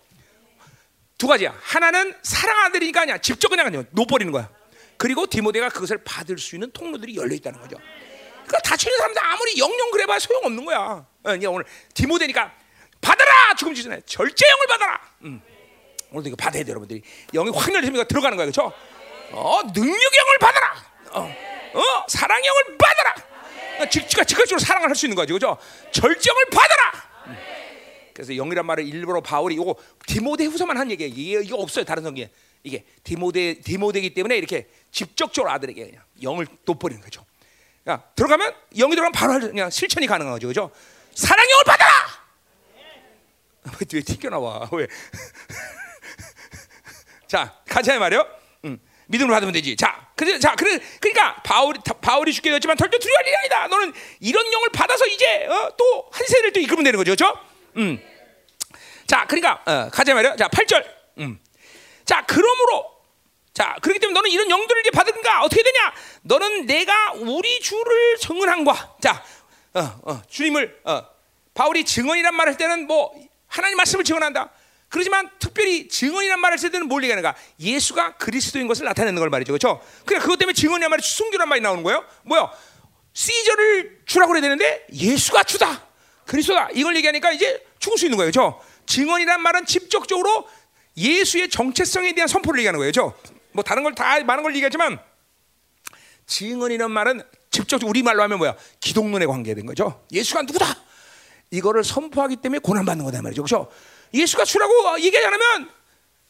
[1.16, 1.54] 두 가지야.
[1.62, 3.18] 하나는 사랑하들이니까 아니야.
[3.18, 4.50] 직접 그냥 그냥 놓버리는 거야.
[4.96, 7.76] 그리고 디모데가 그것을 받을 수 있는 통로들이 열려 있다는 거죠.
[8.46, 11.06] 그러니까 다치는 사람들 아무리 영영 그래봐야 소용 없는 거야.
[11.24, 12.52] 어, 이제 오늘 디모데니까
[13.00, 15.00] 받아라 죽음 지전에 절제 영을 받아라.
[15.22, 15.42] 음.
[16.10, 18.72] 오늘도 이거 받아야 돼 여러분들이 영이 확 열리면 들어가는 거야 그렇죠?
[19.32, 20.91] 어 능력 영을 받아라.
[21.14, 21.34] 어,
[21.74, 23.14] 어 사랑 영을 받아라.
[23.80, 25.58] 어, 즉, 즉각적으로 사랑을 할 수 있는 거죠 그렇죠?
[25.92, 26.92] 절정을 받아라.
[27.26, 27.36] 음.
[28.14, 29.74] 그래서 영이란 말을 일부러 바울이 이거
[30.06, 31.40] 디모데 후서만 한 얘기예요.
[31.40, 32.30] 이게, 없어요 다른 성경에.
[32.64, 37.24] 이게 디모데 디모데기 때문에 이렇게 직접적으로 아들에게 그냥 영을 돋버리는 거죠.
[37.88, 40.46] 야, 들어가면 영이 들어가면 바로 그냥 실천이 가능한 거죠.
[40.46, 40.70] 그죠?
[41.14, 41.92] 사랑 영을 받아라.
[43.92, 44.68] 왜 튀겨 나와?
[44.72, 44.86] 왜?
[47.26, 48.41] 자, 가자 말이요.
[49.12, 49.76] 음, 믿음을 받으면 되지.
[49.76, 53.66] 자, 그래, 자, 그래, 그러니까 바울이 바울이 죽게 되었지만 절대 두려워할 일이 아니다.
[53.68, 57.38] 너는 이런 영을 받아서 이제 어, 또한 세대를 또 이끌면 되는 거죠, 그렇죠?
[57.76, 58.00] 음.
[59.06, 60.36] 자, 그러니까 어, 가자 말이요.
[60.36, 60.84] 자, 8절.
[61.18, 61.38] 음.
[62.04, 62.90] 자, 그러므로
[63.52, 65.92] 자, 그렇기 때문에 너는 이런 영들을 이제 받은가 어떻게 되냐?
[66.22, 69.22] 너는 내가 우리 주를 증언한과 자,
[69.74, 71.02] 어, 어, 주님을 어,
[71.54, 73.12] 바울이 증언이란 말을 할 때는 뭐
[73.46, 74.50] 하나님 말씀을 증언한다.
[74.92, 77.34] 그렇지만 특별히 증언이란 말을 쓸 때는 뭘 얘기하는가?
[77.58, 79.50] 예수가 그리스도인 것을 나타내는 걸 말이죠.
[79.52, 79.80] 그렇죠?
[80.04, 82.04] 그래 그것 때문에 증언이란 말이 순교란 말이 나오는 거예요.
[82.24, 82.50] 뭐야?
[83.14, 85.86] 시저를 주라고 그래야 되는데 예수가 주다.
[86.26, 86.68] 그리스도다.
[86.74, 88.30] 이걸 얘기하니까 이제 죽을 수 있는 거예요.
[88.30, 88.60] 그렇죠?
[88.84, 90.46] 증언이란 말은 직접적으로
[90.98, 92.92] 예수의 정체성에 대한 선포를 얘기하는 거예요.
[92.92, 93.18] 그렇죠?
[93.52, 94.98] 뭐 다른 걸 다 많은 걸 얘기하지만
[96.26, 98.56] 증언이라는 말은 직접 우리 말로 하면 뭐야?
[98.80, 100.04] 기독론에 관계된 거죠.
[100.12, 100.66] 예수가 누구다?
[101.50, 103.42] 이거를 선포하기 때문에 고난 받는 거다 말이죠.
[103.42, 103.70] 그렇죠?
[104.14, 105.70] 예수가 주라고 얘기하지 않으면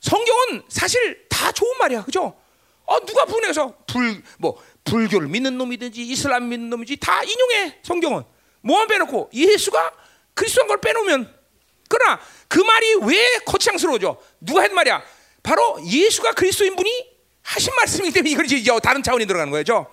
[0.00, 2.04] 성경은 사실 다 좋은 말이야.
[2.04, 2.36] 그죠?
[2.84, 7.78] 어, 누가 분해서 불, 뭐, 불교를 믿는 놈이든지 이슬람 믿는 놈이지 다 인용해.
[7.82, 8.24] 성경은.
[8.62, 9.92] 뭐만 빼놓고 예수가
[10.34, 11.34] 그리스도인 걸 빼놓으면
[11.88, 14.18] 그러나 그 말이 왜 거창스러워져?
[14.40, 15.02] 누가 한 말이야?
[15.42, 17.10] 바로 예수가 그리스도인 분이
[17.42, 19.86] 하신 말씀이기 때문에 이걸 이제 다른 차원이 들어가는 거죠.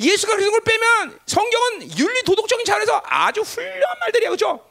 [0.00, 4.66] 예수가 그런 걸 빼면 성경은 윤리 도덕적인 차원에서 아주 훌륭한 말들이야, 그렇죠?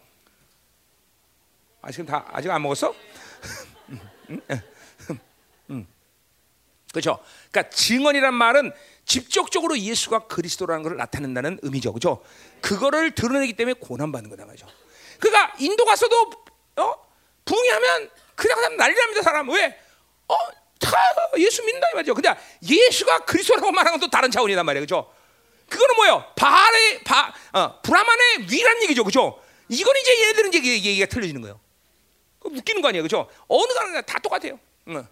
[1.86, 2.95] 아 지금 다 아직 안 먹었어?
[6.91, 7.19] 그렇죠?
[7.52, 8.71] 그러니까 증언이란 말은
[9.06, 12.24] 직접적으로 예수가 그리스도라는 것을 나타낸다는 의미죠, 그렇죠?
[12.62, 14.65] 그거를 드러내기 때문에 고난 받는 거다 말이죠.
[15.19, 16.32] 그러니까 인도 가서도
[16.78, 16.93] 어
[17.45, 19.78] 붕이하면 그냥 사람 난리 납니다, 사람 왜?
[20.28, 20.36] 어,
[20.80, 20.91] 다
[21.38, 22.15] 예수 믿는다 이 말이죠.
[22.15, 25.13] 근데 예수가 그리스도라고 말하는 건 또 다른 차원이단 말이에요, 그렇죠?
[25.69, 26.34] 그거는 뭐예요?
[26.36, 29.39] 바알의 바, 어, 브라만의 위란 얘기죠, 그렇죠?
[29.69, 31.60] 이건 이제 얘네들은 이제 얘기가 틀려지는 거예요.
[32.46, 33.30] 웃기는 거 아니에요, 그렇죠?
[33.48, 34.60] 어느 가는 다 똑같아요.
[34.88, 35.08] 응.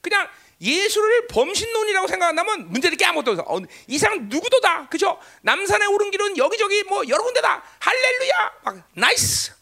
[0.00, 0.28] 그냥
[0.60, 3.44] 예수를 범신론이라고 생각한다면 문제될 게 아무것도 없어.
[3.46, 5.18] 어, 이 사람 누구도 다, 그죠?
[5.42, 9.52] 남산의 오른 길은 여기저기 뭐 여러 군데다 할렐루야, 막 나이스,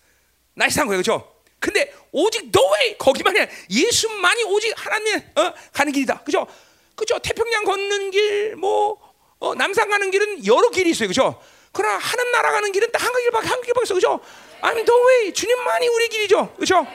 [0.54, 1.34] 나이스한 거예요, 그죠?
[1.58, 6.46] 근데 오직 너의 거기만 해 예수만이 오직 하나님 어, 가는 길이다, 그죠?
[6.94, 7.18] 그죠?
[7.18, 8.98] 태평양 걷는 길, 뭐
[9.40, 11.42] 어, 남산 가는 길은 여러 길이 있어요, 그죠?
[11.72, 14.20] 그러나 하늘 나라 가는 길은 딱 한 길밖에 한 길밖에 없어, 그죠?
[14.60, 16.86] 아니 너왜 주님만이 우리 길이죠, 그죠?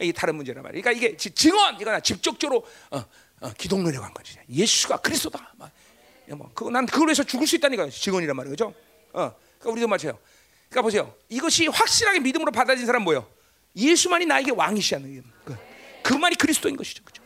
[0.00, 0.82] 이게 다른 문제란 말이야.
[0.82, 3.04] 그러니까 이게 증언 이거나 직접적으로 어,
[3.40, 4.36] 어, 기독론에 간 거지.
[4.48, 5.54] 예수가 그리스도다.
[5.56, 5.70] 막,
[6.36, 8.74] 뭐, 그거 난 그걸 위해서 죽을 수 있다니까 증언이란 말이에요, 그죠?
[9.12, 10.18] 어, 그러니까 우리도 마찬가지예요.
[10.68, 11.14] 그러니까 보세요.
[11.28, 13.26] 이것이 확실하게 믿음으로 받아진 사람 뭐요?
[13.74, 15.56] 예수만이 나에게 왕이시하는 그,
[16.02, 17.22] 그 말이 그리스도인 것이죠, 그죠?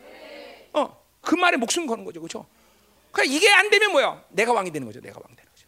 [0.73, 2.45] 어, 그 말에 목숨 거는 거죠, 그죠?
[3.11, 4.23] 그러니까 이게 안 되면 뭐야?
[4.29, 5.67] 내가 왕이 되는 거죠, 내가 왕 되는 거죠.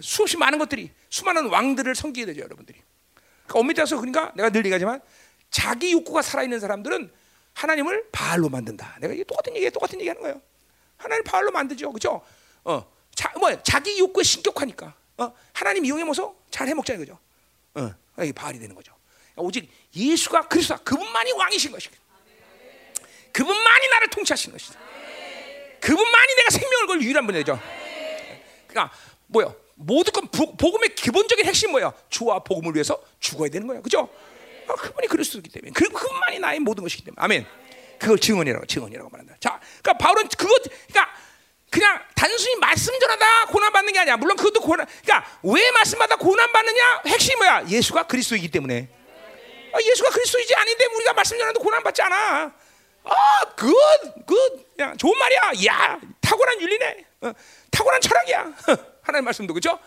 [0.00, 2.80] 수없이 많은 것들이 수많은 왕들을 섬기게 되죠, 여러분들이.
[3.46, 5.00] 그러니까 엄밀히 따서 그러니까 내가 늘 얘기하지만
[5.52, 7.12] 자기 욕구가 살아있는 사람들은
[7.54, 8.96] 하나님을 바알로 만든다.
[9.00, 10.40] 내가 이게 똑같은 얘기, 똑같은 얘기하는 거예요.
[10.96, 12.22] 하나님 바알로 만들죠, 그죠?
[12.64, 14.94] 어, 자, 뭐 자기 욕구에 신격하니까.
[15.18, 17.18] 어, 하나님 이용해 먹어서 잘 해먹자 이거죠.
[17.74, 18.94] 어, 이게 바알이 되는 거죠.
[19.36, 21.94] 오직 예수가 그리스도 그분만이 왕이신 것이고,
[23.32, 24.80] 그분만이 나를 통치하시는 것이다.
[25.80, 27.60] 그분만이 내가 생명을 걸 유일한 분이죠.
[28.68, 29.54] 그러니까 뭐요?
[29.74, 31.92] 모든 건 복음의 기본적인 핵심 뭐예요?
[32.08, 34.08] 주와 복음을 위해서 죽어야 되는 거예요, 그죠?
[34.68, 37.46] 아, 그분이 그리스도이기 때문에 그 그분만이 나의 모든 것이기 때문에 아멘.
[37.98, 39.36] 그걸 증언이라고 증언이라고 말한다.
[39.40, 41.14] 자, 그러니까 바울은 그것 그러니까
[41.70, 44.16] 그냥 단순히 말씀 전하다 고난 받는 게 아니야.
[44.16, 44.86] 물론 그것도 고난.
[45.02, 47.02] 그러니까 왜 말씀마다 고난 받느냐?
[47.06, 47.64] 핵심이 뭐야?
[47.68, 48.88] 예수가 그리스도이기 때문에.
[49.72, 52.52] 아, 예수가 그리스도이지 아닌데 우리가 말씀 전하도 고난 받지 않아.
[53.04, 53.14] 아,
[53.56, 53.74] good,
[54.26, 54.66] good.
[54.80, 55.40] 야, 좋은 말이야.
[55.66, 57.04] 야, 탁월한 윤리네.
[57.22, 57.32] 어,
[57.70, 58.52] 탁월한 철학이야.
[59.02, 59.78] 하나님 말씀도 그죠?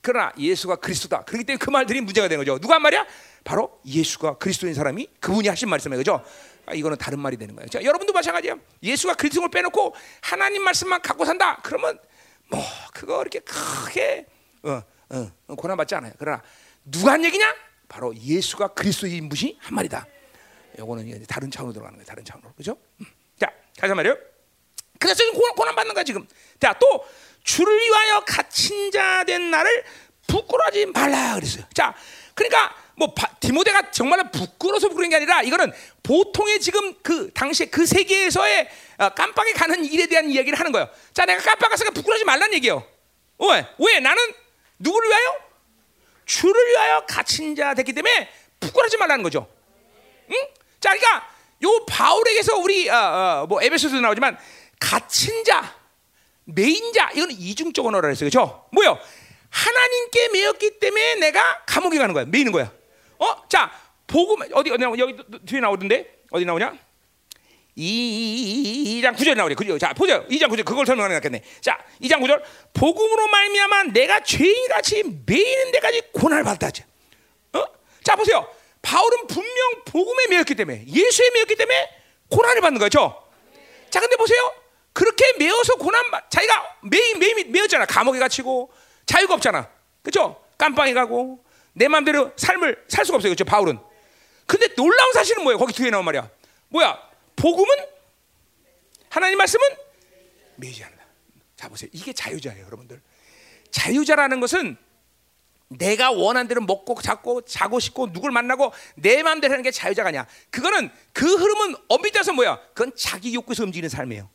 [0.00, 1.24] 그러나 예수가 그리스도다.
[1.24, 2.58] 그렇기 때문에 그 말들이 문제가 되는 거죠.
[2.58, 3.06] 누가 한 말이야?
[3.46, 5.98] 바로 예수가 그리스도인 사람이 그분이 하신 말씀이에요.
[6.00, 6.24] 그죠?
[6.66, 7.68] 아, 이거는 다른 말이 되는 거예요.
[7.68, 8.58] 자, 여러분도 마찬가지예요.
[8.82, 11.60] 예수가 그리스도를 빼놓고 하나님 말씀만 갖고 산다.
[11.62, 11.96] 그러면
[12.48, 12.60] 뭐
[12.92, 14.26] 그거 이렇게 크게
[14.64, 16.12] 어, 어, 어 고난 받지 않아요.
[16.18, 16.42] 그러나
[16.84, 17.54] 누가 한 얘기냐?
[17.86, 20.04] 바로 예수가 그리스도인 분이 한 말이다.
[20.76, 22.04] 이거는 다른 차원으로 들어가는 거예요.
[22.04, 22.52] 다른 차원으로.
[22.56, 22.76] 그죠?
[23.00, 23.06] 음.
[23.38, 24.16] 자, 가자 말이요.
[24.98, 26.26] 그래서 지금 고난 받는 거야 지금.
[26.58, 27.06] 자, 또
[27.44, 29.84] 주를 위하여 갇힌 자 된 나를
[30.26, 31.64] 부끄러워하지 말라 그랬어요.
[31.72, 31.94] 자,
[32.34, 35.70] 그러니까 뭐 디모데가 정말 부끄러워서 부끄러운 게 아니라 이거는
[36.02, 40.88] 보통의 지금 그 당시에 그 세계에서의 어, 깜빡이 가는 일에 대한 이야기를 하는 거예요.
[41.12, 42.86] 자, 내가 깜빡 가서 부끄러워하지 말란 얘기예요.
[43.38, 43.66] 왜?
[43.78, 44.00] 왜?
[44.00, 44.22] 나는
[44.78, 45.36] 누구를 위하여?
[46.24, 48.28] 주를 위하여 갇힌 자 됐기 때문에
[48.60, 49.46] 부끄러워하지 말라는 거죠.
[50.30, 50.36] 응?
[50.80, 51.28] 자, 그러니까
[51.64, 54.38] 요 바울에게서 우리 어, 어, 뭐 에베소서도 나오지만
[54.80, 55.76] 갇힌 자,
[56.44, 58.30] 메인자 이건 이중적 언어라 했어요.
[58.30, 58.66] 그렇죠?
[58.72, 58.98] 뭐요?
[59.50, 62.24] 하나님께 매였기 때문에 내가 감옥에 가는 거야.
[62.24, 62.72] 매이는 거야.
[63.18, 63.48] 어?
[63.48, 63.70] 자,
[64.06, 66.76] 복음 어디 어디 여기 뒤에 나오던데 어디 나오냐?
[67.76, 69.54] 2장 9절 나오네.
[69.54, 69.78] 그죠?
[69.78, 70.26] 자, 보죠.
[70.28, 71.42] 2장 9절 그걸 설명하는 겠네.
[71.60, 72.42] 자, 2장 9절.
[72.72, 76.84] 복음으로 말미암아 내가 죄인같이 매이는 데까지 고난을 받았다.
[77.52, 77.64] 어?
[78.02, 78.48] 자, 보세요.
[78.80, 81.90] 바울은 분명 복음에 매였기 때문에 예수에 매였기 때문에
[82.30, 83.22] 고난을 받는 거죠.
[83.90, 84.54] 자, 근데 보세요.
[84.92, 87.84] 그렇게 매어서 고난 자기가 매이 매이 매였잖아.
[87.84, 88.72] 감옥에 갇히고
[89.04, 89.68] 자유가 없잖아.
[90.02, 90.42] 그죠?
[90.56, 91.44] 깜빵에 가고
[91.76, 93.30] 내 마음대로 삶을 살 수가 없어요.
[93.32, 93.44] 그죠?
[93.44, 93.78] 바울은.
[94.46, 95.58] 근데 놀라운 사실은 뭐예요?
[95.58, 96.30] 거기 뒤에 나온 말이야.
[96.68, 96.98] 뭐야?
[97.36, 97.76] 복음은
[99.10, 99.62] 하나님 말씀은
[100.56, 101.04] 매이지 않는다.
[101.54, 101.90] 자 보세요.
[101.92, 103.02] 이게 자유자예요, 여러분들.
[103.70, 104.78] 자유자라는 것은
[105.68, 110.26] 내가 원한 대로 먹고 잡고 자고 싶고 누굴 만나고 내 마음대로 하는 게 자유자가 아니야.
[110.50, 112.58] 그거는 그 흐름은 엄밀히 따서 뭐야?
[112.72, 114.30] 그건 자기 욕구에서 움직이는 삶이에요.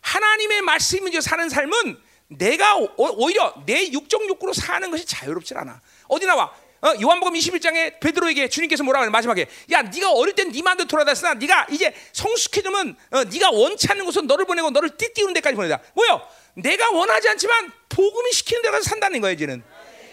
[0.00, 5.80] 하나님의 말씀이 사는 삶은 내가 오히려 내 육적 욕구로 사는 것이 자유롭지 않아.
[6.08, 6.52] 어디 나와?
[6.84, 11.68] 어, 요한복음 21장에 베드로에게 주님께서 뭐라 그래 마지막에 야 네가 어릴 땐네 마음대로 돌아다녔으나 네가
[11.70, 15.80] 이제 성숙해지면 어, 네가 원치 않는 곳은 너를 보내고 너를 띠띠우는 데까지 보내다.
[15.94, 16.20] 뭐요?
[16.54, 19.62] 내가 원하지 않지만 복음이 시키는 데 가서 산다는 거예요, 이제는.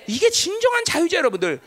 [0.08, 1.60] 이게 진정한 자유자 여러분들.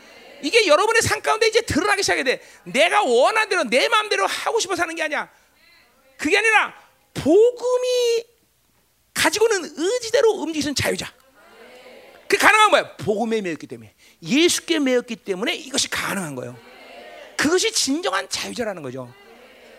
[0.42, 2.40] 이게 여러분의 삶 가운데 이제 드러나기 시작해 돼.
[2.64, 5.30] 내가 원하는 대로 내 마음대로 하고 싶어 사는 게 아니야.
[6.16, 6.74] 그게 아니라
[7.12, 8.24] 복음이
[9.12, 11.12] 가지고는 의지대로 움직이는 자유자.
[12.26, 12.96] 그 가능한 거야.
[12.96, 13.93] 복음에 매였기 때문에
[14.24, 16.56] 예수께 매였기 때문에 이것이 가능한 거예요.
[17.36, 19.12] 그것이 진정한 자유자라는 거죠.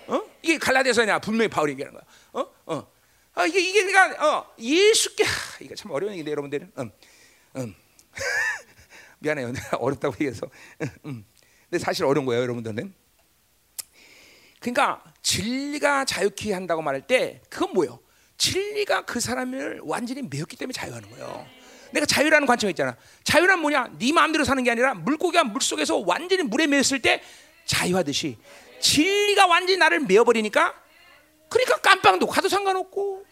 [0.07, 0.21] 어?
[0.41, 2.05] 이게 갈라디아서냐 분명히 바울이 얘기하는 거야.
[2.33, 2.47] 어?
[2.67, 2.87] 어.
[3.33, 5.31] 아, 이게 이게 그러니까 어, 예수께 하,
[5.61, 6.91] 이거 참 어려운 얘기인데 여러분들은 음,
[7.57, 7.75] 음.
[9.19, 9.51] 미안해요.
[9.79, 10.47] 어렵다고 얘기해서.
[10.81, 11.25] 음, 음.
[11.69, 12.93] 근데 사실 어려운 거예요, 여러분들은.
[14.59, 17.99] 그러니까 진리가 자유케 한다고 말할 때 그건 뭐예요?
[18.37, 21.47] 진리가 그 사람을 완전히 매였기 때문에 자유하는 거예요.
[21.95, 22.95] 내가 자유라는 관점이 있잖아.
[23.23, 23.91] 자유란 뭐냐?
[23.97, 27.23] 네 마음대로 사는 게 아니라 물고기가 물 속에서 완전히 물에 매였을 때
[27.65, 28.37] 자유하듯이
[28.81, 30.75] 진리가 완전히 나를 메어버리니까
[31.49, 33.25] 그러니까 깜빵도 가도 상관없고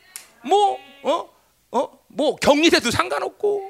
[0.45, 1.29] 뭐 어?
[1.71, 1.99] 어?
[2.07, 3.69] 뭐 격리돼도 상관없고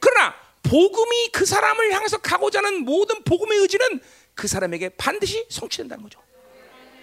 [0.00, 4.00] 그러나 복음이 그 사람을 향해서 가고자 하는 모든 복음의 의지는
[4.34, 6.20] 그 사람에게 반드시 성취된다는 거죠.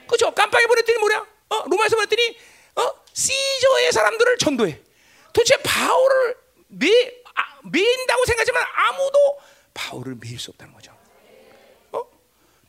[0.08, 0.32] 그렇죠?
[0.32, 1.26] 깜빵에 보냈더니 뭐냐?
[1.50, 1.64] 어?
[1.70, 2.38] 로마에서 보냈더니
[2.76, 2.92] 어?
[3.14, 4.82] 시저의 사람들을 전도해.
[5.32, 6.45] 도대체 바울을
[6.78, 6.88] 매,
[7.36, 9.40] 아, 매인다고 생각하지만 아무도
[9.74, 10.92] 바울을 매일 수 없다는 거죠.
[11.92, 12.02] 어?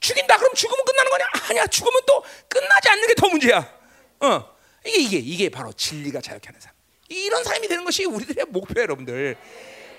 [0.01, 1.25] 죽인다 그럼 죽으면 끝나는 거냐?
[1.49, 1.67] 아니야.
[1.67, 3.79] 죽으면 또 끝나지 않는 게 더 문제야.
[4.21, 4.57] 어.
[4.85, 6.77] 이게 이게 이게 바로 진리가 자유케 하는 사람.
[7.09, 9.37] 이런 사람이 되는 것이 우리들의 목표예요, 여러분들.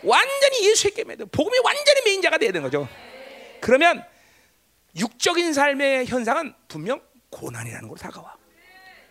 [0.03, 2.87] 완전히 예수에게 매도 복음이 완전히 메인자가 돼야 되는 거죠.
[3.59, 4.05] 그러면
[4.95, 8.37] 육적인 삶의 현상은 분명 고난이라는 걸 다가와.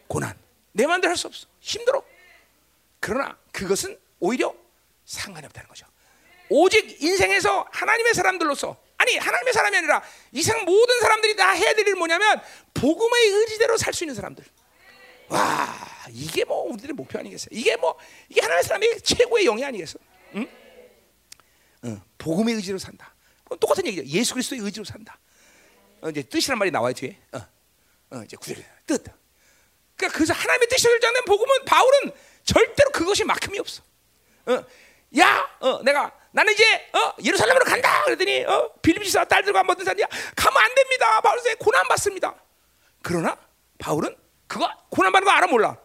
[0.09, 0.39] 고난.
[0.73, 1.47] 내 마음대로 할 수 없어.
[1.61, 2.03] 힘들어.
[3.01, 4.55] 그러나 그것은 오히려
[5.07, 5.87] 상관이 없다는 거죠.
[6.49, 11.99] 오직 인생에서 하나님의 사람들로서 아니 하나님의 사람이 아니라 이상 모든 사람들이 다 해야 될 일은
[11.99, 12.41] 뭐냐면
[12.75, 14.45] 복음의 의지대로 살 수 있는 사람들.
[15.29, 15.77] 와
[16.11, 17.49] 이게 뭐 우리들의 목표 아니겠어요?
[17.51, 19.99] 이게 뭐 이게 하나님의 사람의 최고의 영이 아니겠어?
[20.37, 20.49] 응?
[21.85, 23.15] 응, 복음의 의지로 산다.
[23.61, 24.05] 똑같은 얘기죠.
[24.07, 25.19] 예수 그리스도의 의지로 산다.
[26.01, 27.19] 어, 이제 뜻이란 말이 나와요 뒤에.
[27.33, 27.39] 어,
[28.11, 29.03] 어, 이제 구절 뜻.
[29.97, 32.13] 그러니까 그래서 하나님의 뜻이 결정된 복음은 바울은
[32.45, 33.83] 절대로 그것이 막힘이 없어.
[34.47, 34.65] 어,
[35.19, 38.05] 야, 어, 내가 나는 이제 어, 예루살렘으로 간다.
[38.05, 40.03] 그랬더니 어, 빌립지사 딸들과 모든 사람이
[40.37, 41.21] 가면 안 됩니다.
[41.21, 42.35] 바울세 고난 받습니다.
[43.03, 43.37] 그러나
[43.79, 44.15] 바울은
[44.47, 45.77] 그거 고난 받는 거 알아 몰라?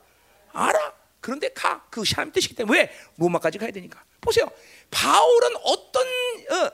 [0.52, 0.94] 알아.
[1.22, 1.86] 그런데 가.
[1.90, 4.04] 그것이 하나님 뜻이기 때문에 왜 로마까지 가야 되니까.
[4.20, 4.50] 보세요.
[4.90, 6.72] 바울은 어떤 어,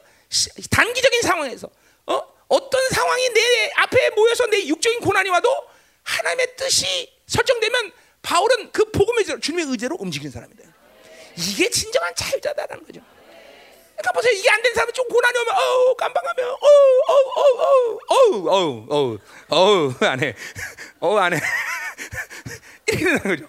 [0.71, 1.69] 단기적인 상황에서
[2.07, 5.49] 어, 어떤 상황이 내 앞에 모여서 내 육적인 고난이 와도
[6.03, 7.91] 하나님의 뜻이 설정되면
[8.21, 10.63] 바울은 그 복음의 주님의 의지로 움직이는 사람이다.
[11.37, 13.01] 이게 진정한 자유자다라는 거죠.
[13.95, 14.33] 그러니까 보세요.
[14.33, 16.57] 이게 안 되는 사람은 좀 고난이 오면 어우 깜빡하면 어우
[17.07, 19.17] 어우 어우 어우 어우 어우
[19.49, 20.35] 어우 안 해.
[20.99, 21.39] 어우 안 해.
[22.87, 23.47] 이렇게 되는 거죠.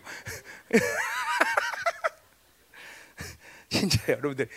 [3.70, 4.48] 진짜 여러분들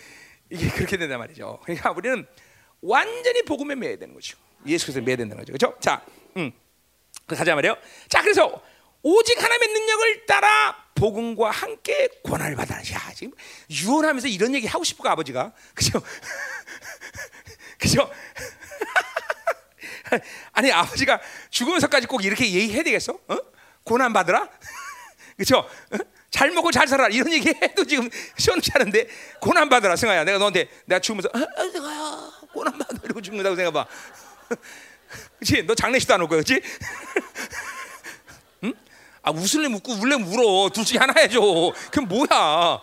[0.50, 1.60] 이게 그렇게 된단 말이죠.
[1.64, 2.26] 그러니까 우리는
[2.80, 4.36] 완전히 복음에 매야 되는 거죠.
[4.66, 5.52] 예수 그리스도에 매야 된다는 거죠.
[5.52, 5.78] 그렇죠?
[5.80, 6.04] 자,
[6.36, 6.52] 음.
[7.26, 7.76] 가자 말이요.
[8.08, 8.62] 자, 그래서
[9.02, 12.76] 오직 하나님의 능력을 따라 복음과 함께 권한을 받아.
[12.76, 13.32] 야, 지금
[13.70, 15.52] 유언하면서 이런 얘기 하고 싶을까 아버지가?
[15.74, 16.02] 그죠?
[17.78, 18.10] 그죠?
[20.52, 23.18] 아니 아버지가 죽으면서까지 꼭 이렇게 얘기해야 되겠어?
[23.28, 23.36] 어?
[23.84, 24.48] 고난 받으라?
[25.36, 25.58] 그죠?
[25.58, 25.96] 어?
[26.30, 29.06] 잘 먹고 잘 살아 이런 얘기 해도 지금 시원치 않은데
[29.40, 31.38] 고난 받으라 승아야 내가 너한테 내가 죽으면서 아,
[31.72, 33.86] 승아야 고난 받아 이러고 죽는다고 생각해봐
[35.38, 35.62] 그치?
[35.66, 36.62] 너 장례식도 안 올 거야 그치?
[39.26, 39.30] 응?
[39.30, 41.40] 아 웃을래 웃고 울래 울어 둘 중에 하나 해줘
[41.90, 42.28] 그럼 뭐야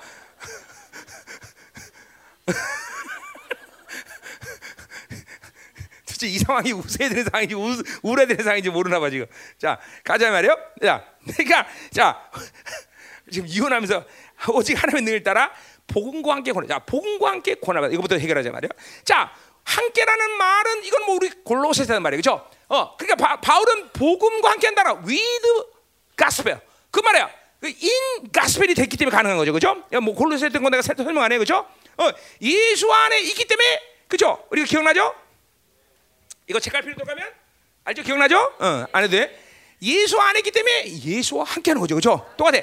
[6.05, 9.25] 도대체 이 상황이 웃어야 되는 상황인지 우, 울어야 되는 상황인지 모르나 봐 지금
[9.57, 12.29] 자 가자 말이요 자 그러니까 자
[13.31, 14.05] 지금 이혼하면서
[14.53, 15.51] 오직 하나님의 능을 따라
[15.89, 16.67] 복음과 함께 권하.
[16.67, 17.85] 자, 복음과 함께 권하.
[17.87, 18.69] 이거부터 해결하자 말이야.
[19.03, 19.31] 자,
[19.63, 22.47] 함께라는 말은 이건 뭐 우리 골로새서는 그렇죠?
[22.69, 24.93] 어, 그러니까 바, 울은 복음과 함께 한다라.
[26.19, 26.59] Gospel.
[26.91, 27.29] 그 말이야.
[27.63, 29.83] 인 가스펠이 됐기 때문에 가능한 거죠, 그렇죠?
[30.01, 31.65] 뭐 골로새 했던 거 내가 설명 안 해, 그렇죠?
[31.97, 34.45] 어, 예수 안에 있기 때문에, 그렇죠?
[34.49, 35.13] 우리가 기억나죠?
[36.47, 37.27] 이거 책갈 필요도 가면
[37.83, 38.03] 알죠?
[38.03, 38.37] 기억나죠?
[38.59, 39.37] 어, 안 해도 돼.
[39.81, 42.25] 예수 안에 있기 때문에 예수와 함께 하는 거죠, 그렇죠?
[42.37, 42.59] 똑같아.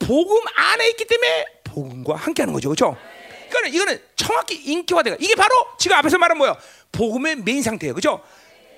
[0.00, 2.96] 복음 안에 있기 때문에 복음과 함께 하는 거죠, 그렇죠?
[3.48, 5.16] 그러니까 이거는 정확히 인격화돼가.
[5.20, 6.56] 이게 바로 지금 앞에서 말한 뭐예요?
[6.90, 8.22] 복음에 매인 상태예요, 그렇죠?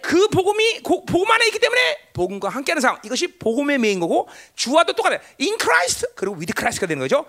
[0.04, 3.00] 그 복음이 고, 복음 안에 있기 때문에 복음과 함께하는 상황.
[3.04, 5.18] 이것이 복음에 매인 거고 주와도 똑같아요.
[5.38, 7.24] in Christ 그리고 with Christ가 되는 거죠.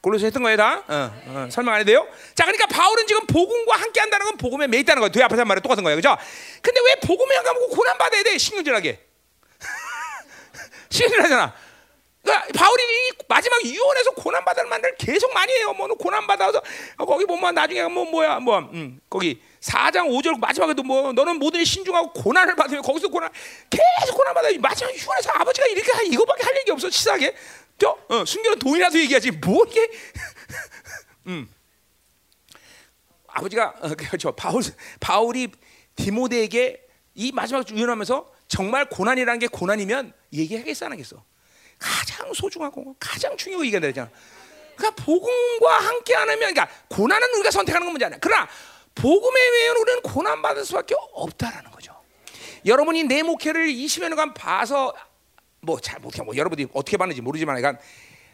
[0.00, 2.06] 골로새 했던 거예요 다 어, 어, 설명 안 해도 돼요.
[2.34, 5.10] 자, 그러니까 바울은 지금 복음과 함께한다는 건 복음에 매 있다는 거예요.
[5.10, 6.16] 뒤에 앞에서 말해 똑같은 거예요, 그렇죠?
[6.60, 8.38] 근데 왜 복음에 안 가면 고난 받아야 돼?
[8.38, 9.00] 신경질하게.
[10.90, 11.54] 신경질하잖아.
[12.22, 12.82] 그러니까 바울이
[13.28, 15.72] 마지막 유언에서 고난 받을 만들 계속 많이 해요.
[15.72, 16.62] 뭐 고난 받아서
[16.98, 22.12] 거기 보면 나중에 뭐 뭐야 뭐 음, 거기 4장 5절 마지막에도 뭐 너는 모든 신중하고
[22.12, 23.30] 고난을 받으면 거기서 고난
[23.68, 24.48] 계속 고난 받아.
[24.60, 27.34] 마지막 유언에서 아버지가 이렇게 한 이거밖에 할 얘기 없어 치사하게
[27.78, 29.88] 저 어, 순교는 돈이라도 얘기하지 뭐 이게
[31.26, 31.52] 음.
[33.26, 34.62] 아버지가 어, 그렇죠 바울
[35.00, 35.48] 바울이
[35.96, 41.24] 디모데에게 이 마지막 유언하면서 정말 고난이라는 게 고난이면 얘기하겠어 안 하겠어
[41.82, 44.10] 가장 소중하고 가장 중요하고 얘기가 되잖아.
[44.76, 48.18] 그러니까 복음과 함께 안 하면 그러니까 고난은 우리가 선택하는 건 문제 아니야.
[48.20, 48.48] 그러나
[48.94, 51.94] 복음에 의해 우리는 고난 받을 수밖에 없다라는 거죠.
[52.64, 54.94] 여러분이 내 목회를 20여 년간 봐서
[55.60, 57.82] 뭐 잘 못해 뭐 여러분이 어떻게 봤는지 모르지만 그러니까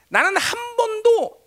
[0.08, 1.38] 나는 한 번도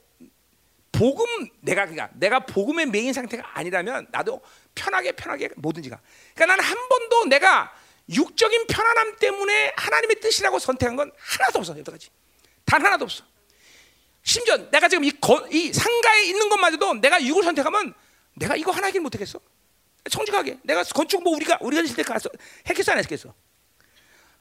[0.91, 4.41] 복음 내가 그러니까 내가 복음의 메인 상태가 아니라면 나도
[4.75, 5.99] 편하게 편하게 뭐든지가
[6.35, 7.73] 그러니까 나는 한 번도 내가
[8.12, 12.10] 육적인 편안함 때문에 하나님의 뜻이라고 선택한 건 하나도 없어 여태까지.
[12.65, 13.24] 단 하나도 없어.
[14.24, 17.93] 심지어 내가 지금 이, 거, 이 상가에 있는 것마저도 내가 육을 선택하면
[18.36, 19.39] 내가 이거 하나 하길 못하겠어.
[20.10, 20.60] 성직하게.
[20.63, 22.30] 내가 건축 뭐 우리가 우리가 있을 때 가서
[22.67, 23.34] 했겠어 안 했겠어?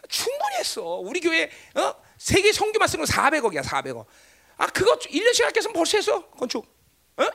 [0.08, 0.82] 충분히 했어.
[0.82, 1.94] 우리 교회 어?
[2.18, 4.04] 세계 성교만 쓰는 거 400억이야 400억.
[4.56, 6.66] 아 그거 1년씩 할겠으면 벌써 했어 건축.
[7.16, 7.26] 어?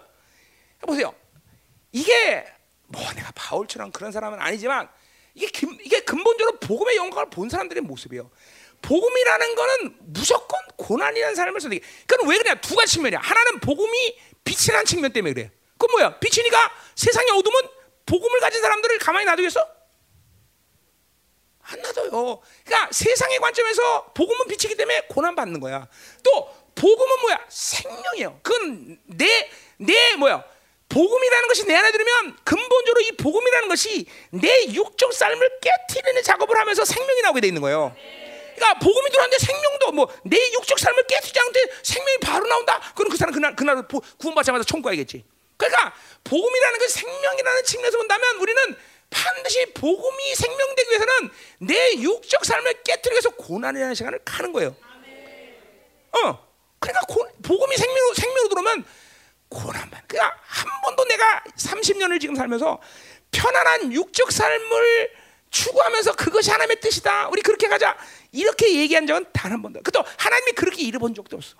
[0.82, 1.16] 보세요.
[1.92, 2.46] 이게
[2.88, 4.90] 뭐 내가 바울처럼 그런 사람은 아니지만
[5.36, 8.32] 이게 금, 이게 근본적으로 복음의 영광을 본 사람들의 모습이에요.
[8.82, 11.86] 복음이라는 거는 무조건 고난이라는 삶을 선택해.
[12.08, 12.60] 그건 왜 그래?
[12.62, 13.20] 두 가지 측면이야.
[13.20, 15.52] 하나는 복음이 빛이라는 측면 때문에 그래.
[15.78, 16.20] 그 뭐야?
[16.20, 17.62] 빛이니까 세상의 어둠은
[18.06, 19.68] 복음을 가진 사람들을 가만히 놔두겠어?
[21.68, 22.42] 안 놔둬요.
[22.64, 25.88] 그러니까 세상의 관점에서 복음은 빛이기 때문에 고난 받는 거야.
[26.24, 27.46] 또 복음은 뭐야?
[27.50, 28.40] 생명이에요.
[28.42, 30.44] 그건 내 내 뭐야?
[30.96, 36.86] 복음이라는 것이 내 안에 들으면 근본적으로 이 복음이라는 것이 내 육적 삶을 깨트리는 작업을 하면서
[36.86, 37.94] 생명이 나오게 돼 있는 거예요.
[38.56, 42.80] 그러니까 복음이 들어왔는데 생명도 뭐 내 육적 삶을 깨트리지 않는데 생명이 바로 나온다.
[42.96, 43.84] 그럼 그 사람 그날 그날
[44.18, 45.26] 구원받자마자 천국 가야겠지.
[45.58, 48.76] 그러니까 복음이라는 것이 생명이라는 측면에서 본다면 우리는
[49.10, 51.30] 반드시 복음이 생명되기 위해서는
[51.60, 54.74] 내 육적 삶을 깨뜨리기 위해서 고난이라는 시간을 가는 거예요.
[56.14, 56.48] 어,
[56.80, 58.86] 그러니까 고, 복음이 생명으로 생명으로 들어오면
[59.56, 60.02] 고난만.
[60.08, 62.80] 그러니까 한 번도 내가 30년을 지금 살면서
[63.32, 65.12] 편안한 육적 삶을
[65.50, 67.30] 추구하면서 그것이 하나님의 뜻이다.
[67.30, 67.98] 우리 그렇게 가자.
[68.32, 69.82] 이렇게 얘기한 적은 단 한 번도.
[69.82, 71.56] 그또 하나님이 그렇게 일해본 적도 없어.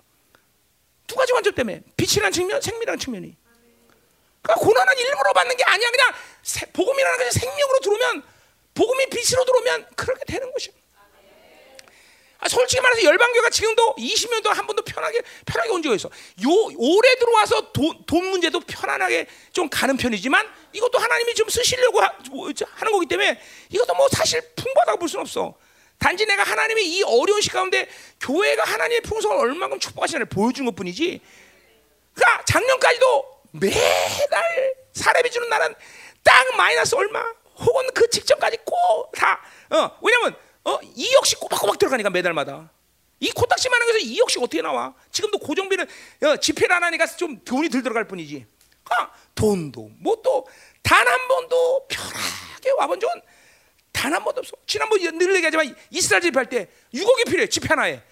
[1.06, 3.36] 두 가지 관점 때문에 빛이라는 측면, 생명이라는 측면이.
[4.42, 5.88] 그러니까 고난은 일부러 받는 게 아니야.
[5.90, 6.12] 그냥
[6.72, 8.22] 복음이라는 것이 생명으로 들어오면
[8.74, 10.74] 복음이 빛으로 들어오면 그렇게 되는 것이야.
[12.38, 16.08] 아, 솔직히 말해서 열방교가 지금도 20년 동안 한 번도 편하게 편하게 온 적이 있어.
[16.08, 22.12] 요 올해 들어와서 돈, 돈 문제도 편안하게 좀 가는 편이지만 이것도 하나님이 좀 쓰시려고 하,
[22.30, 25.54] 뭐, 는 거기 때문에 이것도 뭐 사실 풍부하다고 볼 수는 없어.
[25.98, 27.88] 단지 내가 하나님의 이 어려운 시 가운데
[28.20, 31.20] 교회가 하나님의 풍성을 얼마큼 축복하시나를 보여준 것뿐이지.
[32.14, 35.74] 그러니까 작년까지도 매달 사례비 주는 날은
[36.22, 37.24] 딱 마이너스 얼마
[37.58, 39.40] 혹은 그 직전까지 꼭 다.
[39.70, 40.78] 어, 왜냐면 어?
[40.80, 42.70] 2억씩 꼬박꼬박 들어가니까 매달마다.
[43.20, 44.94] 이 코딱지 많은 것에서 2억씩 어떻게 나와?
[45.12, 45.86] 지금도 고정비는
[46.24, 48.44] 어, 집회를 안 하니까 좀 돈이 덜 들어갈 뿐이지.
[48.90, 50.46] 아, 돈도 뭐 또
[50.82, 53.20] 단 한 번도 편하게 와본 적은
[53.92, 54.52] 단 한 번도 없어.
[54.66, 58.02] 지난번 늘 얘기하지만 이스라엘 집회할 때 6억이 필요해 집회 하나에.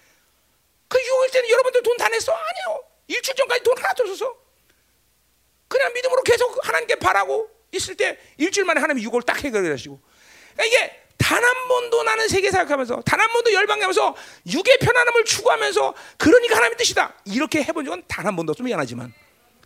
[0.87, 2.31] 그 6억일 때는 여러분들 돈 다 냈어?
[2.33, 2.83] 아니요.
[3.07, 4.35] 일주일 전까지 돈 하나도 없었어.
[5.67, 9.99] 그냥 믿음으로 계속 하나님께 바라고 있을 때 일주일 만에 하나님이 6억을 딱 해결해 가시고.
[10.53, 14.15] 그러니까 이게 단 한 번도 나는 세계 사역하면서 단 한 번도 열방하면서
[14.47, 17.13] 육의 편안함을 추구하면서 그러니까 하나님의 뜻이다.
[17.25, 19.13] 이렇게 해본 적은 단 한 번도 없으면 미안하지만.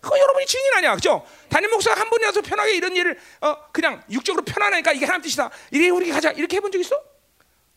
[0.02, 0.96] 그거 여러분이 증인 아니야.
[0.96, 1.26] 그죠?
[1.50, 5.50] 담임 목사가 한 번이라도 편하게 이런 일을 어 그냥 육적으로 편안하니까 이게 하나님 뜻이다.
[5.72, 6.32] 이래 우리 가자.
[6.32, 6.98] 이렇게 해본 적 있어?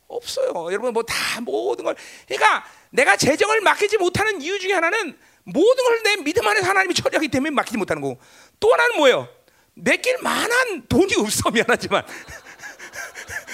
[0.06, 0.52] 없어요.
[0.70, 1.96] 여러분 뭐 다 모든 걸.
[2.28, 7.28] 그러니까 내가 재정을 맡기지 못하는 이유 중에 하나는 모든 걸 내 믿음 안에서 하나님이 처리하기
[7.28, 8.20] 때문에 맡기지 못하는 거고.
[8.60, 9.28] 또 하나는 뭐예요?
[9.74, 11.50] 내길 만한 돈이 없어.
[11.50, 12.04] 미안하지만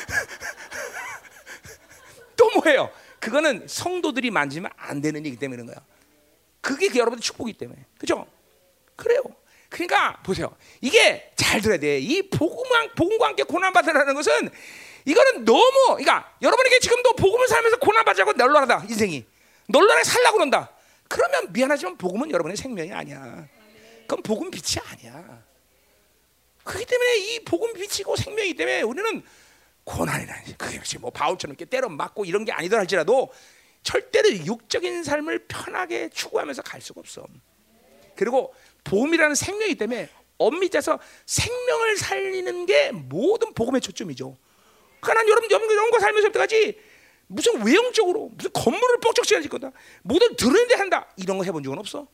[2.37, 2.91] 또 뭐예요?
[3.21, 5.85] 그거는 성도들이 만지면 안 되는 얘기 때문에 그런 거야.
[6.61, 7.85] 그게 그 여러분들 축복이기 때문에.
[7.99, 8.27] 그죠?
[8.97, 9.23] 그래요.
[9.69, 10.57] 그러니까 보세요.
[10.81, 11.99] 이게 잘 들어야 돼.
[11.99, 14.51] 이 복음과, 복음과 함께 고난받으라는 것은
[15.05, 19.25] 이거는 너무 그러니까 여러분에게 지금도 복음을 살면서 고난받자고 널널하다 인생이.
[19.67, 20.73] 널널하게 살라고 그런다.
[21.09, 23.47] 그러면 미안하지만 복음은 여러분의 생명이 아니야.
[24.03, 25.43] 그건 복음 빛이 아니야.
[26.65, 29.23] 그렇기 때문에 이 복음 빛이고 생명이기 때문에 우리는
[29.89, 33.33] 고난이라는 그게 역시 뭐 바울처럼 이렇게 때려 맞고 이런 게 아니더라 할지라도
[33.83, 37.25] 절대로 육적인 삶을 편하게 추구하면서 갈 수가 없어.
[38.15, 44.37] 그리고 복음이라는 생명이기 때문에 엄밀히 따서 생명을 살리는 게 모든 복음의 초점이죠.
[45.01, 46.79] 그러니까 난 여러분 여러분과 살면서 때까지
[47.27, 49.73] 무슨 외형적으로 무슨 건물을 뻑적지게 질 거다.
[50.03, 51.09] 모든 드러내야 한다.
[51.17, 52.07] 이런 거 해본 적은 없어.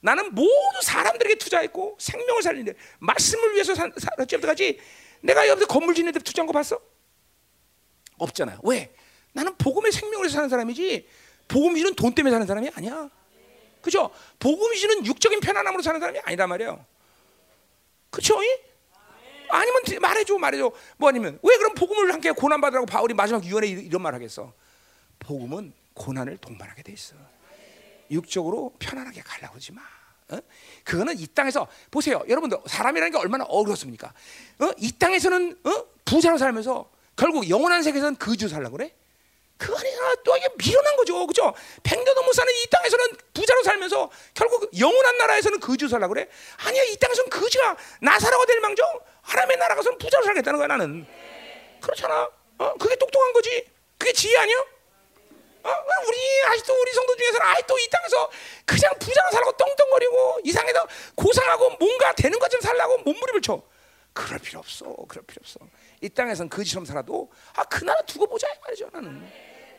[0.00, 0.50] 나는 모두
[0.82, 4.80] 사람들에게 투자했고 생명을 살리는 데 말씀을 위해서 살았지 때까지
[5.20, 6.78] 내가 여기서 건물 짓는 데 투자한 거 봤어?
[8.24, 8.60] 없잖아요.
[8.62, 8.92] 왜?
[9.32, 11.08] 나는 복음의 생명을 사는 사람이지
[11.48, 13.08] 복음 주는 돈 때문에 사는 사람이 아니야.
[13.82, 14.10] 그죠?
[14.38, 16.84] 복음 주는 육적인 편안함으로 사는 사람이 아니란 말이에요.
[18.10, 18.42] 그쵸?
[18.42, 18.58] 이?
[19.50, 20.72] 아니면 드- 말해줘, 말해줘.
[20.96, 24.52] 뭐 아니면 왜 그럼 복음을 함께 고난 받으라고 바울이 마지막 유언에 이- 이런 말 하겠어?
[25.18, 27.14] 복음은 고난을 동반하게 돼 있어.
[28.10, 29.82] 육적으로 편안하게 가려고 그러지 마.
[30.30, 30.38] 어?
[30.84, 34.12] 그거는 이 땅에서 보세요, 여러분들 사람이라는 게 얼마나 어렵습니까?
[34.60, 34.70] 어?
[34.78, 35.84] 이 땅에서는 어?
[36.06, 38.92] 부자로 살면서 결국 영원한 세계에서는 거지로 살라고 그래?
[39.56, 41.54] 그거 아니라 또 이게 미련한 거죠, 그죠?
[41.82, 46.28] 백년도 못 사는 이 땅에서는 부자로 살면서 결국 영원한 나라에서는 거지로 살라고 그래?
[46.58, 48.86] 아니야, 이 땅에서는 거지가 나사라가 될 망정
[49.22, 51.06] 하나님의 나라 가서는 부자로 살겠다는 거야 나는.
[51.80, 52.28] 그렇잖아.
[52.58, 52.74] 어?
[52.74, 53.64] 그게 똑똑한 거지.
[53.96, 54.56] 그게 지혜 아니야?
[55.64, 55.70] 어?
[56.06, 58.30] 우리 아직도 우리 성도 중에서는 아직도 이 땅에서
[58.66, 63.62] 그냥 부자로 살고 떵떵거리고 이상해서 고상하고 뭔가 되는 것처럼 살라고 몸부림을 쳐.
[64.14, 64.86] 그럴 필요 없어.
[65.08, 65.60] 그럴 필요 없어.
[66.00, 69.22] 이 땅에선 거지처럼 살아도 아 그 나라 두고 보자 이 말이죠 나는.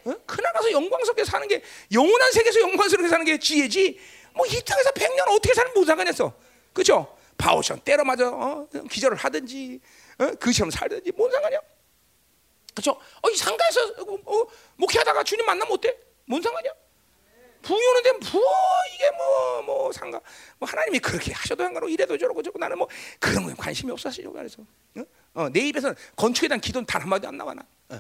[0.05, 0.13] 어?
[0.27, 3.99] 그 나라에서 영광스럽게 사는 게 영원한 세계에서 영광스럽게 사는 게 지혜지.
[4.35, 6.33] 뭐 이 땅에서 백년 어떻게 살면 무슨 상관했어.
[6.73, 7.17] 그죠?
[7.37, 8.67] 바오션 때려 맞아 어?
[8.91, 9.79] 기절을 하든지
[10.19, 10.25] 어?
[10.39, 11.59] 그처럼 살든지 뭔 상관이야?
[12.73, 12.91] 그렇죠?
[12.91, 15.97] 어, 이 상가에서 어, 어, 목회하다가 주님 만나면 어때?
[16.25, 16.71] 뭔 상관이야?
[17.65, 18.41] 부이 오는데 뭐
[18.93, 20.21] 이게 뭐뭐 상가
[20.59, 22.87] 뭐 하나님이 그렇게 하셔도 상관없고 이래도 저러고 저러고 나는 뭐
[23.19, 24.61] 그런 거에 관심이 없어 사실 그래서
[24.95, 25.03] 어?
[25.33, 27.99] 어, 내 입에서는 건축에 대한 기도는 단 한마디 안 나와 나 어.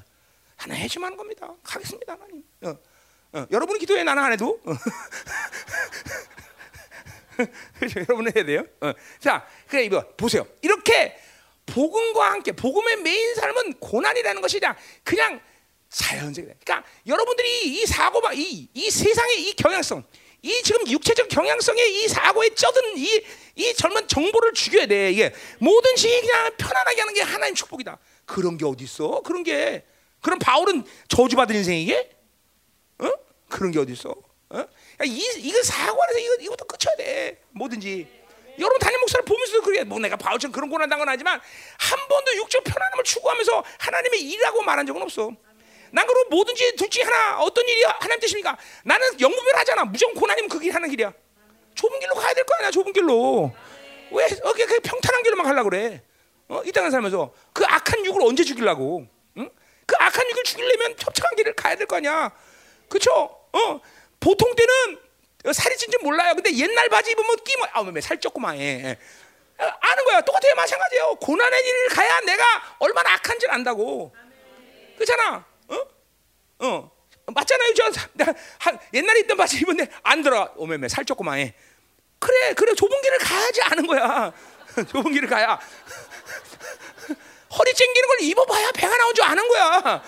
[0.55, 2.77] 하나 해주면 하는 겁니다 가겠습니다 하나님 어.
[3.33, 4.73] 어, 여러분이 기도해 나는 안 해도 어.
[7.79, 7.99] 그렇죠?
[8.01, 8.93] 여러분은 해야 돼요 어.
[9.19, 11.19] 자 그래 이거 보세요 이렇게
[11.65, 15.41] 복음과 함께 복음의 메인 삶은 고난이라는 것이 그냥 그냥
[15.95, 16.55] 자연적이다.
[16.61, 20.03] 그러니까 여러분들이 이 사고가 이, 이 세상의 이 경향성,
[20.41, 23.23] 이 지금 육체적 경향성의 이 사고에 쩌든 이,
[23.55, 25.11] 이 젊은 정보를 죽여야 돼.
[25.11, 27.97] 이게 뭐든지 그냥 편안하게 하는 게 하나님 축복이다.
[28.25, 29.21] 그런 게 어디 있어?
[29.21, 29.85] 그런 게
[30.19, 32.09] 그럼 바울은 저주받은 인생이게?
[32.99, 33.11] 어?
[33.47, 34.09] 그런 게 어디 있어?
[34.09, 34.15] 어?
[34.49, 37.41] 그러니까 이 이거 사고 안에서 이거 이것도 끝쳐야 돼.
[37.51, 38.25] 뭐든지.
[38.59, 41.39] 여러분 담임 목사를 보면서도 그래 뭐 내가 바울처럼 그런 고난 당건 하지만
[41.77, 45.31] 한 번도 육적 편안함을 추구하면서 하나님의 일이라고 말한 적은 없어.
[45.91, 48.57] 난 그럼 뭐든지 둘 중에 하나 어떤 일이 하나님 뜻입니까?
[48.83, 49.85] 나는 영무별 하잖아.
[49.85, 51.13] 무조건 고난이면 그길 하는 길이야.
[51.75, 52.71] 좁은 길로 가야 될 거 아니야.
[52.71, 53.51] 좁은 길로.
[54.11, 56.01] 왜 어, 그, 그 평탄한 길로만 가려고 그래?
[56.47, 59.05] 어, 이 땅에 살면서 그 악한 육을 언제 죽이려고?
[59.37, 59.49] 응?
[59.85, 62.31] 그 악한 육을 죽이려면 협착한 길을 가야 될 거 아니야.
[62.89, 63.11] 그렇죠?
[63.51, 63.81] 어,
[64.19, 64.99] 보통 때는
[65.45, 66.33] 어, 살이 찐줄 몰라요.
[66.35, 68.57] 근데 옛날 바지 입으면 끼면 아, 왜살 쪘구만.
[68.57, 68.97] 예, 예.
[69.63, 70.21] 어, 아는 거야.
[70.21, 70.53] 똑같아요.
[70.55, 71.15] 마찬가지예요.
[71.15, 72.43] 고난의 길을 가야 내가
[72.79, 74.13] 얼마나 악한지를 안다고.
[74.95, 75.45] 그렇잖아.
[76.59, 76.67] 어?
[76.67, 76.91] 어.
[77.27, 77.73] 맞잖아요.
[77.73, 80.51] 저 나, 한, 옛날에 있던 바지 입은데 안 들어.
[80.55, 81.39] 오메메 살 쪘구만.
[81.39, 81.55] 예.
[82.19, 82.73] 그래, 그래.
[82.75, 84.31] 좁은 길을 가야지 아는 거야.
[84.91, 85.59] 좁은 길을 가야.
[87.57, 90.03] 허리 찡기는 걸 입어봐야 배가 나온 줄 아는 거야.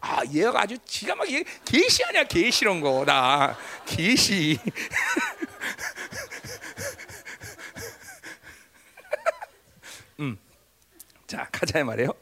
[0.00, 3.04] 아, 얘가 아주 기가 막히게 계시 아니야, 계시 이런 거.
[3.06, 4.58] 나 계시.
[10.20, 10.38] 음.
[11.26, 12.12] 자, 가자 말이에요.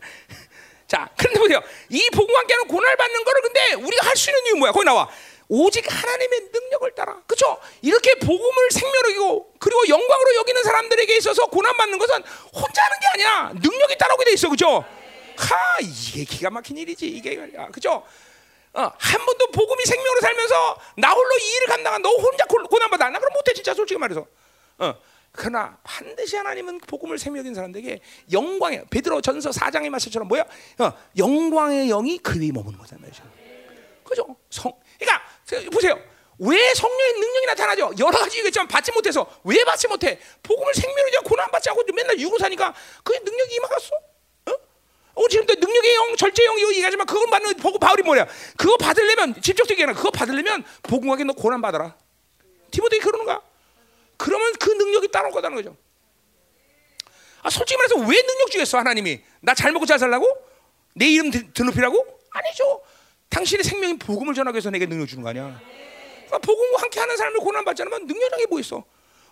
[0.92, 1.58] 자, 그런데 보세요.
[1.88, 4.72] 이 함께하는 고난을 받는 거를 근데 우리가 할 수 있는 이유 뭐야?
[4.72, 5.08] 거기 나와.
[5.48, 7.18] 오직 하나님의 능력을 따라.
[7.26, 7.58] 그렇죠?
[7.80, 12.22] 이렇게 복음을 생명으로 여기고 그리고 영광으로 여기는 사람들에게 있어서 고난 받는 것은
[12.52, 13.52] 혼자 하는 게 아니야.
[13.54, 14.48] 능력이 따라오게 돼 있어.
[14.48, 14.84] 그렇죠?
[15.38, 17.06] 하, 이게 기가 막힌 일이지.
[17.06, 17.36] 이게.
[17.36, 18.04] 그렇죠?
[18.74, 23.08] 어, 한 번도 복음이 생명으로 살면서 나 홀로 이 일을 감당한 너 혼자 고- 고난받아.
[23.08, 24.26] 나 그럼 못해 진짜 솔직히 말해서.
[24.78, 24.94] 어.
[25.32, 28.00] 그러나 반드시 하나님은 복음을 생명인 사람들에게
[28.32, 30.44] 영광의 베드로 전서 4장의 말씀처럼 뭐야?
[30.78, 33.10] 어, 영광의 영이 그리 머무는 거잖아요.
[34.04, 34.36] 그죠?
[34.50, 35.98] 성, 그러니까 저, 보세요.
[36.38, 37.92] 왜 성령의 능력이 나타나죠?
[37.98, 40.18] 여러 가지 얘기했지만 받지 못해서 왜 받지 못해?
[40.42, 43.90] 복음을 생명으로 이제 고난 받지 않고 맨날 유고 사니까 그 능력이 임하겠어?
[44.46, 44.52] 어?
[45.14, 48.26] 어 지금 또 능력의 영, 절제 영 이거 얘기하지만 그걸 받는 보고 바울이 뭐냐?
[48.56, 51.96] 그거 받으려면 직접적인 게 그거 받으려면 복음하게 너 고난 받아라.
[52.70, 53.51] 디모데이 그러는가?
[54.22, 55.76] 그러면 그 능력이 따라올 거다는 거죠.
[57.42, 59.20] 아 솔직히 말해서 왜 능력 주겠어 하나님이?
[59.40, 60.28] 나 잘 먹고 잘 살라고?
[60.94, 62.20] 내 이름 드- 드높이라고?
[62.30, 62.82] 아니죠.
[63.30, 65.60] 당신의 생명인 복음을 전하기 위해서 내게 능력 주는 거 아니야.
[66.26, 68.84] 그러니까 복음과 함께하는 삶을 고난 않으면 능력이 뭐 있어?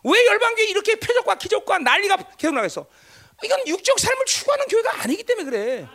[0.03, 2.84] 왜 열방교회 이렇게 표적과 기적과 난리가 계속 나겠어?
[3.45, 5.88] 이건 육적 삶을 추구하는 교회가 아니기 때문에 그래.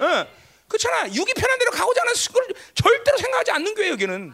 [0.00, 0.26] 어,
[0.66, 1.06] 그렇잖아.
[1.14, 4.32] 육이 편한 대로 가고자 하는 걸 절대로 생각하지 않는 교회 여기는.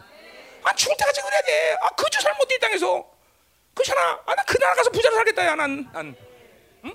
[0.63, 1.77] 아 죽을 때까지 그래야 돼.
[1.81, 3.16] 아 그주 삶 못해 이 땅에서.
[3.77, 4.19] 그렇잖아.
[4.25, 5.87] 아 나 그 나라 가서 부자로 살겠다 야 난.
[5.93, 6.15] 난.
[6.85, 6.93] 응?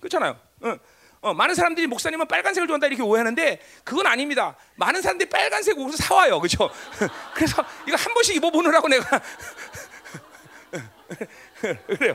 [0.00, 0.36] 그렇잖아요.
[0.62, 0.76] 어.
[1.22, 4.56] 어, 많은 사람들이 목사님은 빨간색을 좋아한다 이렇게 오해하는데 그건 아닙니다.
[4.76, 6.70] 많은 사람들이 빨간색 옷을 사와요, 그렇죠?
[7.34, 9.20] 그래서 이거 한 번씩 입어보느라고 내가
[11.86, 12.14] 그래요.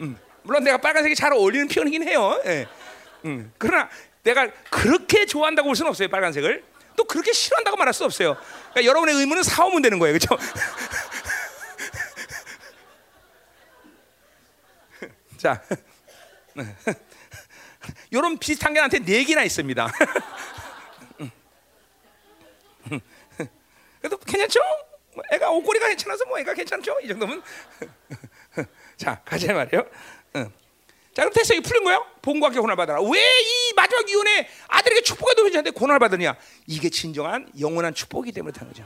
[0.00, 2.40] 음, 물론 내가 빨간색이 잘 어울리는 편이긴 해요.
[2.46, 2.66] 예.
[3.26, 3.88] 음, 그러나
[4.24, 6.64] 내가 그렇게 좋아한다고 볼 수는 없어요, 빨간색을.
[6.96, 8.36] 또 그렇게 싫어한다고 말할 수 없어요.
[8.72, 10.36] 그러니까 여러분의 의무는 사오면 되는 거예요, 그렇죠?
[15.38, 15.62] 자,
[18.10, 19.88] 이런 비슷한 게 나한테 네 개나 있습니다.
[24.00, 24.60] 그래도 괜찮죠?
[25.14, 26.98] 뭐 애가 옷걸이가 괜찮아서 뭐 애가 괜찮죠?
[27.02, 27.42] 이 정도면
[28.96, 29.84] 자 가자 말이에요.
[30.36, 30.52] 응.
[31.14, 32.04] 자 그럼 됐어 이 풀린 거예요?
[32.22, 33.00] 본과 고난 받아라.
[33.02, 36.36] 왜 이 마지막 유언에 아들에게 축복해도 괜찮은데 고난을 받느냐?
[36.66, 38.84] 이게 진정한 영원한 축복이기 때문에 그런 거죠.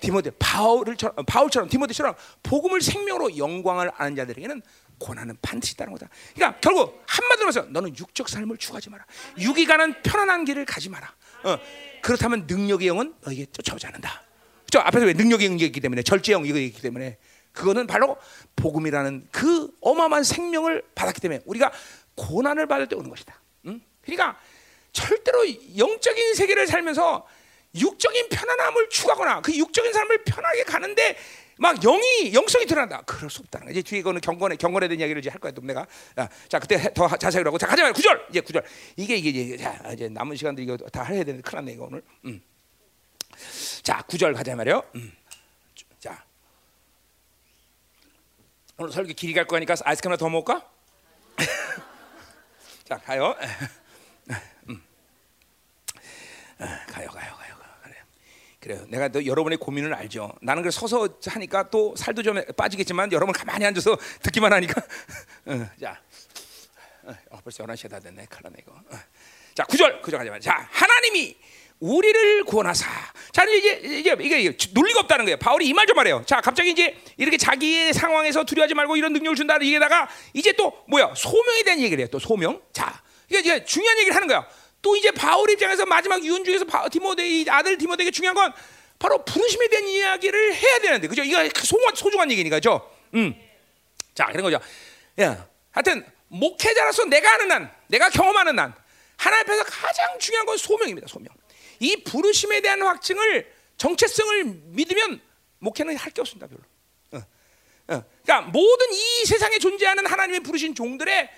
[0.00, 0.96] 디모데 바울을
[1.26, 4.62] 바울처럼 디모데처럼 복음을 생명으로 영광을 아는 자들에게는
[4.98, 6.08] 고난은 반드시 있다는 거다.
[6.34, 9.04] 그러니까 결국 한마디로 해서 너는 육적 삶을 추구하지 마라.
[9.38, 11.12] 육이 가는 편안한 길을 가지 마라.
[11.44, 11.58] 어.
[12.02, 14.22] 그렇다면 능력의 영은 너에게 쫓아오지 않는다.
[14.70, 17.18] 저 앞에서 왜 능력의 영이 있기 때문에 절제 영 이거 있기 때문에
[17.52, 18.16] 그거는 바로
[18.56, 21.72] 복음이라는 그 어마어마한 생명을 받았기 때문에 우리가
[22.14, 23.40] 고난을 받을 때 오는 것이다.
[23.66, 23.80] 응?
[24.02, 24.38] 그러니까
[24.92, 25.44] 절대로
[25.76, 27.26] 영적인 세계를 살면서
[27.74, 31.16] 육적인 편안함을 추구하거나 그 육적인 삶을 편하게 가는데
[31.58, 33.02] 막 영이 영성이 드러난다.
[33.02, 33.70] 그럴 수 없다는.
[33.72, 35.52] 이제 뒤에 거는 경건에 경건에 대한 이야기를 이제 할 거야.
[35.52, 38.62] 또 내가 자, 자 그때 더 자세히 하고 자 가자 말 구절 이제 구절
[38.96, 42.02] 이게 이게 이제 자 이제 남은 시간들 이거 다 해야 되는데 큰일 났네 이거 오늘.
[42.26, 42.42] 음.
[43.82, 44.82] 자 구절 가자 말이요.
[44.96, 45.12] 음.
[45.98, 46.24] 자
[48.76, 50.68] 오늘 설교 길이 갈 거니까 아이스크림 하나 더 먹을까?
[52.84, 53.34] 자 가요.
[54.68, 54.82] 음.
[56.58, 57.45] 가요 가요 가요.
[58.66, 58.84] 그래요.
[58.88, 60.32] 내가 또 여러분의 고민을 알죠.
[60.42, 64.82] 나는 그 서서 하니까 또 살도 좀 빠지겠지만 여러분 가만히 앉아서 듣기만 하니까.
[65.46, 66.00] 어, 자,
[67.30, 68.26] 어, 벌써 11시가 다 됐네.
[68.28, 68.72] 큰일 났네 이거.
[68.72, 68.98] 어.
[69.54, 70.02] 자, 9절.
[70.02, 70.40] 9절 가자.
[70.40, 71.36] 자, 하나님이
[71.78, 72.88] 우리를 구원하사.
[73.30, 75.36] 자, 이제 이게 이게 논리가 없다는 거예요.
[75.36, 76.24] 바울이 이 말 좀 말해요.
[76.26, 79.58] 자, 갑자기 이제 이렇게 자기의 상황에서 두려워하지 말고 이런 능력을 준다.
[79.62, 81.14] 이게다가 이제 또 뭐야?
[81.14, 82.08] 소명에 대한 얘기를 해요.
[82.10, 82.60] 또 소명.
[82.72, 84.44] 자, 이게 이제 중요한 얘기를 하는 거야.
[84.86, 88.52] 또 이제 바울 입장에서 마지막 유언 중에서 디모데 아들 디모데에게 중요한 건
[89.00, 91.24] 바로 부르심에 대한 이야기를 해야 되는데 그죠?
[91.24, 92.88] 이거 소중한, 소중한 얘기니까 죠.
[93.14, 93.34] 음.
[94.14, 94.60] 자 그런 거죠.
[95.20, 98.74] 야, 하여튼 목회자로서 내가 아는 난, 내가 경험하는 난
[99.16, 101.08] 하나님 앞에서 가장 중요한 건 소명입니다.
[101.08, 101.34] 소명.
[101.80, 105.20] 이 부르심에 대한 확증을 정체성을 믿으면
[105.58, 106.46] 목회는 할 게 없습니다.
[106.46, 106.60] 별로.
[107.10, 107.26] 어.
[107.92, 108.04] 어.
[108.22, 111.28] 그러니까 모든 이 세상에 존재하는 하나님의 부르신 종들의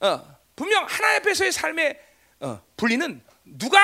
[0.00, 2.07] 어, 분명 하나님 앞에서의 삶의
[2.40, 3.78] 어, 분리는 누가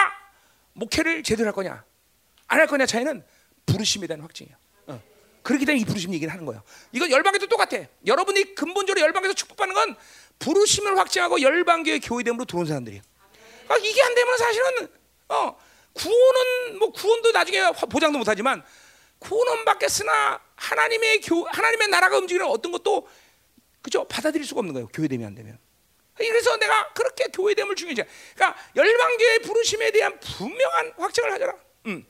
[0.74, 1.84] 목회를 제대로 할 거냐
[2.46, 3.24] 안 할 거냐 차이는
[3.66, 4.54] 부르심에 대한 확증이야.
[4.88, 5.02] 어.
[5.42, 6.62] 그렇기 때문에 이 부르심 얘기를 하는 거예요.
[6.92, 7.78] 이건 열방에도 똑같아.
[8.06, 9.96] 여러분이 근본적으로 열방에서 축복받는 건
[10.38, 13.02] 부르심을 확증하고 열방교회 교회됨으로 들어온 사람들이에요.
[13.64, 14.88] 그러니까 이게 안 되면 사실은
[15.28, 15.56] 어,
[15.94, 18.62] 구원은 뭐 구원도 나중에 보장도 못하지만
[19.18, 23.08] 구원은 받겠으나 하나님의 교 하나님의 나라가 움직이는 어떤 것도
[23.80, 24.88] 그죠 받아들일 수가 없는 거예요.
[24.88, 25.58] 교회됨이 안 되면.
[26.16, 28.02] 그래서 내가 그렇게 교회됨을 중요시.
[28.34, 31.54] 그러니까 열방교회 부르심에 대한 분명한 확증을 하져라.
[31.86, 32.06] 음.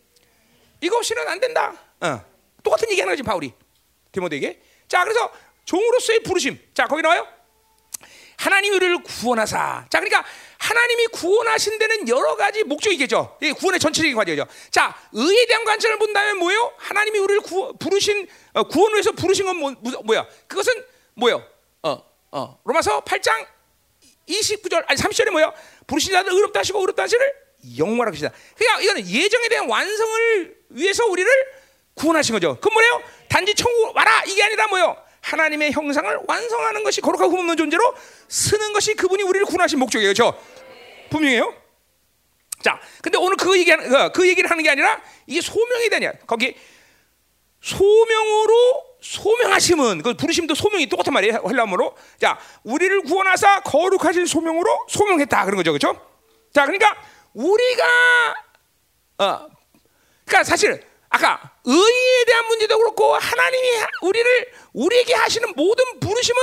[0.81, 1.75] 이거 없이는 안 된다.
[2.01, 2.25] 어.
[2.63, 3.53] 똑같은 얘기 하는 거지 바울이
[4.13, 4.61] 디모데에게.
[4.89, 5.33] 자, 그래서
[5.65, 6.59] 종으로서의 부르심.
[6.75, 7.27] 자, 거기 나와요.
[8.37, 9.87] 하나님이 우리를 구원하사.
[9.89, 10.25] 자, 그러니까
[10.59, 13.39] 하나님이 구원하신 데는 여러 가지 목적이겠죠.
[13.41, 14.47] 이게 구원의 전체적인 과정이죠.
[14.71, 16.73] 자, 의에 대한 관점을 본다면 뭐예요?
[16.77, 19.73] 하나님이 우리를 구, 부르신 어, 구원을 위해서 부르신 건 뭐,
[20.05, 20.27] 뭐야?
[20.47, 20.73] 그것은
[21.15, 21.47] 뭐예요?
[21.83, 22.03] 어,
[22.33, 22.61] 어.
[22.65, 23.47] 로마서 8장
[24.29, 25.53] 29절 아니 30절에 뭐야?
[25.87, 27.33] 부르신 자들 의롭다 하시고 의롭다 하시를
[27.79, 28.33] 영원하게 하시다.
[28.57, 31.31] 그러니까 이거는 예정에 대한 완성을 위해서 우리를
[31.95, 32.59] 구원하신 거죠.
[32.61, 33.03] 그 뭐예요?
[33.29, 34.97] 단지 천국 와라 이게 아니라 뭐요?
[35.21, 37.95] 하나님의 형상을 완성하는 것이 거룩하고 흠없는 존재로
[38.29, 40.13] 쓰는 것이 그분이 우리를 구원하신 목적이에요.
[40.13, 40.39] 그렇죠?
[41.11, 41.55] 분명해요.
[42.63, 46.13] 자, 근데 오늘 그 얘기하는 그, 그 얘기를 하는 게 아니라 이게 소명이 되냐?
[46.27, 46.55] 거기
[47.65, 51.43] 소명으로 소명하심은 그 부르심도 소명이 똑같은 말이에요.
[51.49, 51.97] 헬라어로.
[52.21, 55.73] 자, 우리를 구원하사 거룩하신 소명으로 소명했다 그런 거죠.
[55.73, 55.99] 그렇죠?
[56.53, 56.95] 자, 그러니까
[57.33, 58.35] 우리가
[59.19, 59.47] 어
[60.27, 63.69] 그러니까 사실 아까 의에 대한 문제도 그렇고 하나님이
[64.03, 66.39] 우리를 우리에게 하시는 모든 부르심은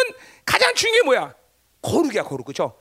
[0.45, 1.35] 가장 중요한 게 뭐야?
[1.83, 2.45] 거룩이야, 거룩.
[2.45, 2.79] 그렇죠?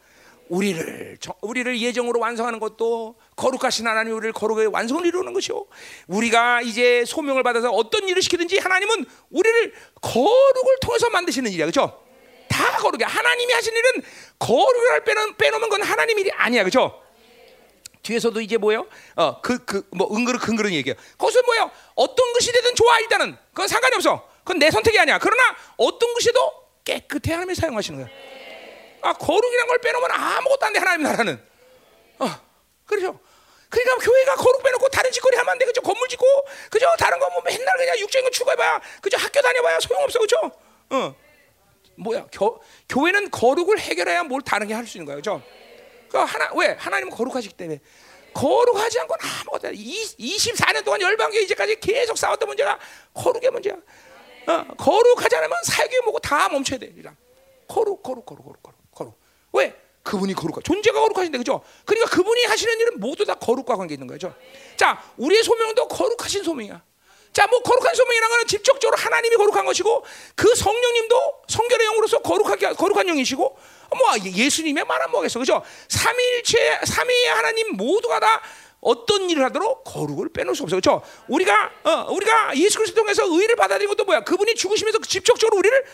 [0.49, 5.65] 우리를 우리를 예정으로 완성하는 것도 거룩하신 하나님 우리를 거룩의 완성을 이루는 것이요.
[6.09, 9.73] 우리가 이제 소명을 받아서 어떤 일을 시키든지 하나님은 우리를
[10.03, 12.05] 거룩을 통해서 만드시는 일이야, 그렇죠?
[12.49, 13.07] 다 거룩이야.
[13.07, 14.03] 하나님이 하신 일은
[14.39, 17.03] 거룩을 빼놓, 빼놓으면 건 하나님 일이 아니야, 그렇죠?
[18.03, 18.87] 뒤에서도 이제 뭐요?
[19.17, 20.95] 어, 그, 그, 뭐, 은그릇, 근그릇 얘기야.
[21.17, 21.71] 거기서 뭐요?
[21.95, 23.37] 어떤 것이 되든 좋아, 일단은.
[23.51, 24.29] 그건 상관이 없어.
[24.41, 25.19] 그건 내 선택이 아니야.
[25.19, 25.43] 그러나
[25.79, 26.41] 어떤 것이도
[26.85, 28.13] 깨끗해 하나님이 사용하시는 거야.
[29.03, 31.43] 아, 거룩이란 걸 빼놓으면 아무것도 안 돼, 하나님 나라는.
[32.19, 32.31] 어,
[32.85, 33.21] 그렇죠.
[33.71, 35.81] 그러니까 교회가 거룩 빼놓고 다른 짓거리 하면 안 돼, 그죠?
[35.81, 36.25] 건물 짓고,
[36.71, 36.87] 그죠?
[36.99, 39.17] 다른 거 뭐 맨날 그냥 육적인 거 추구해봐야, 그죠?
[39.17, 40.37] 학교 다녀봐야 소용없어, 그죠?
[40.91, 41.15] 어.
[41.97, 45.41] 뭐야, 교, 교회는 거룩을 해결해야 뭘 다른 게 할 수 있는 거야, 그죠?
[46.11, 46.77] 그 하나, 왜?
[46.79, 47.81] 하나님은 거룩하시기 때문에.
[48.35, 52.79] 거룩하지 않고는 아무것도 24년 동안 열방교 이제까지 계속 싸웠던 문제가
[53.15, 53.75] 거룩의 문제야.
[54.47, 56.93] 어, 거룩하지 않으면 사역이 뭐고 다 멈춰야 돼.
[56.97, 57.17] 이랑
[57.69, 59.21] 거룩, 거룩, 거룩, 거룩, 거룩, 거룩.
[59.53, 59.75] 왜?
[60.03, 61.63] 그분이 거룩하, 존재가 거룩하신데 그죠?
[61.85, 64.35] 그러니까 그분이 하시는 일은 모두 다 거룩과 관계 있는 거죠.
[64.77, 66.83] 자, 우리의 소명도 거룩하신 소명이야.
[67.33, 73.07] 자, 뭐 거룩한 소명이라는 것은 직접적으로 하나님이 거룩한 것이고 그 성령님도 성결의 영으로서 거룩하게 거룩한
[73.09, 73.59] 영이시고
[73.97, 75.63] 뭐 예수님의 말은 뭐겠어, 그죠?
[75.89, 78.43] 삼위일체, 삼위의 하나님 모두가 다
[78.81, 81.03] 어떤 일을 하도록 거룩을 빼놓을 수 없어, 그렇죠?
[81.29, 84.21] 우리가 어, 우리가 예수 그리스도 통해서 의를 받아들인 것도 뭐야?
[84.21, 85.85] 그분이 죽으시면서 직접적으로 우리를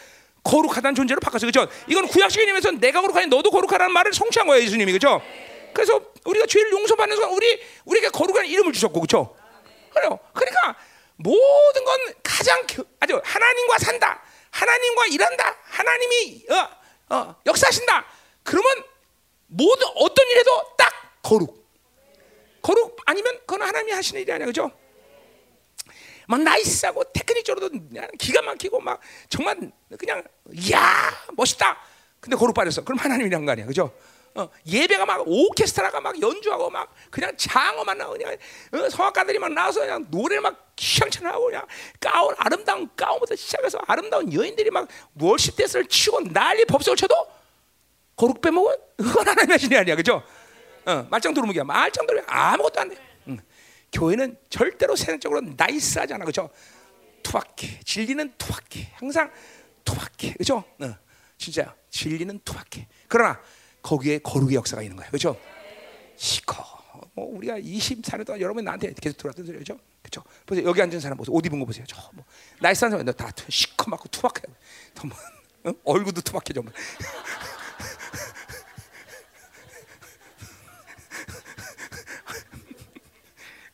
[0.47, 1.69] 거룩하다는 존재로 바꿨어, 그렇죠?
[1.89, 5.21] 이건 구약식 개념에서 내가 거룩하니 너도 거룩하라는 말을 성취한 거예요, 예수님이, 그렇죠?
[5.75, 9.37] 그래서 우리가 죄를 용서받는 순간 우리 우리에게 거룩한 이름을 주셨고, 그렇죠?
[9.93, 10.19] 그래요.
[10.33, 10.77] 그러니까
[11.17, 12.63] 모든 건 가장
[13.01, 18.07] 아주 하나님과 산다, 하나님과 일한다, 하나님이 어, 어, 역사하신다.
[18.43, 18.85] 그러면
[19.49, 20.93] 모든 어떤 일에도 딱
[21.23, 21.67] 거룩.
[22.63, 24.71] 거룩 아니면 그건 하나님이 하시는 일이 아니야, 그죠?
[26.27, 27.79] 막 나이스하고 테크닉적으로도
[28.19, 29.59] 기가 막히고 막 정말
[29.99, 30.23] 그냥
[30.53, 31.79] 이야 멋있다.
[32.21, 32.83] 근데 거룩 빠졌어.
[32.83, 33.93] 그럼 하나님이란 거 아니야, 그죠?
[34.35, 38.37] 어, 예배가 막 오케스트라가 막 연주하고 막 그냥 장어만 나오고 그냥
[38.73, 41.65] 어, 성악가들이 막 나와서 그냥 노래를 막 휘황찬하고 그냥
[41.99, 47.15] 가운 아름다운 가운부터 시작해서 아름다운 여인들이 막 월십 대스를 치고 난리 법석을 쳐도
[48.17, 50.23] 거룩 빼먹은 그건 하나님의 신이 아니야, 그죠?
[50.85, 51.65] 어, 말짱 도루묵이야.
[51.65, 53.06] 말짱 도루묵 아무것도 안 돼.
[53.97, 54.01] 응.
[54.01, 56.51] 교회는 절대로 세상적으로 나이스하지 않아, 그죠?
[57.23, 57.81] 투박해.
[57.85, 58.93] 진리는 투박해.
[58.95, 59.31] 항상
[59.85, 60.65] 투박해, 그죠?
[60.81, 60.95] 어,
[61.39, 62.87] 진짜 진리는 투박해.
[63.09, 63.41] 그러나
[63.83, 65.39] 거기에 거룩의 역사가 있는 거야, 그죠?
[66.17, 66.77] 시커.
[67.15, 70.23] 뭐 우리가 24년 동안 여러분 나한테 계속 들어왔던 소리죠, 그죠?
[70.45, 71.85] 보세요, 여기 앉은 사람 보세요, 옷 입은 거 보세요.
[71.87, 72.25] 저 뭐
[72.61, 74.43] 나이스한 사람 다 시커멓고 투박해.
[75.05, 75.17] 뭐,
[75.65, 75.75] 어?
[75.85, 76.73] 얼굴도 투박해 정말.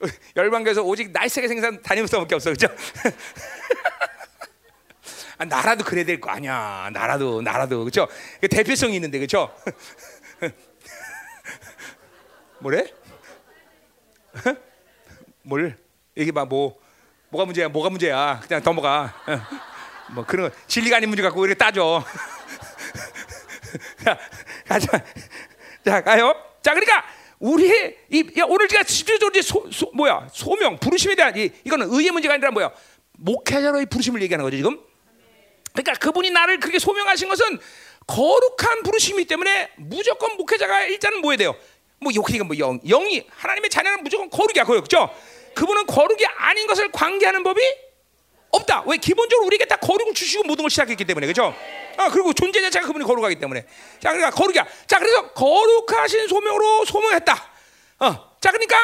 [0.36, 2.68] 열방교에서 오직 날쌔게 생산 다니면서밖에 없어, 그죠?
[5.38, 6.90] 아, 나라도 그래야 될 거 아니야.
[6.92, 8.06] 나라도 나라도 그죠?
[8.40, 9.54] 그 대표성이 있는데 그죠?
[12.60, 12.86] 뭐래?
[15.42, 15.76] 뭘
[16.16, 16.80] 얘기 봐 뭐
[17.30, 17.68] 뭐가 문제야?
[17.68, 18.40] 뭐가 문제야?
[18.46, 19.14] 그냥 넘어가.
[20.12, 22.04] 뭐 그런 거, 진리가 아닌 문제 갖고 이렇게 따져.
[24.04, 24.18] 자,
[24.68, 24.86] 가자.
[25.84, 26.34] 자, 가요.
[26.60, 27.02] 자, 그러니까
[27.42, 32.12] 우리의 이 야, 오늘 제가 집중적으로 소, 소, 뭐야 소명 부르심에 대한 이 이거는 의의
[32.12, 32.70] 문제가 아니라 뭐야
[33.18, 34.80] 목회자로의 부르심을 얘기하는 거죠 지금.
[35.72, 37.58] 그러니까 그분이 나를 그렇게 소명하신 것은
[38.06, 41.54] 거룩한 부르심이기 때문에 무조건 목회자가 일단은 뭐야 돼요?
[41.98, 45.10] 뭐 욕하니까 뭐 영, 영이 하나님의 자녀는 무조건 거룩이야 거룩 그죠?
[45.54, 47.60] 그분은 거룩이 아닌 것을 관계하는 법이
[48.52, 48.84] 없다.
[48.86, 51.54] 왜 기본적으로 우리에게 다 거룩을 주시고 모든 걸 시작했기 때문에 그죠?
[51.96, 53.66] 아 그리고 존재 자체가 그분이 거룩하기 때문에
[54.00, 54.66] 자 그러니까 거룩이야.
[54.86, 57.50] 자 그래서 거룩하신 소명으로 소명했다.
[58.00, 58.76] 어, 자 그러니까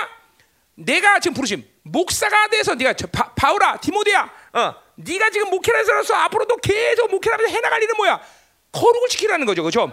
[0.74, 6.56] 내가 지금 부르심 목사가 돼서 네가 저, 바, 바울아 디모데야, 어, 네가 지금 목회라서 앞으로도
[6.58, 8.20] 계속 목회하면서 해나갈 일은 뭐야?
[8.72, 9.90] 거룩을 지키라는 거죠, 그죠?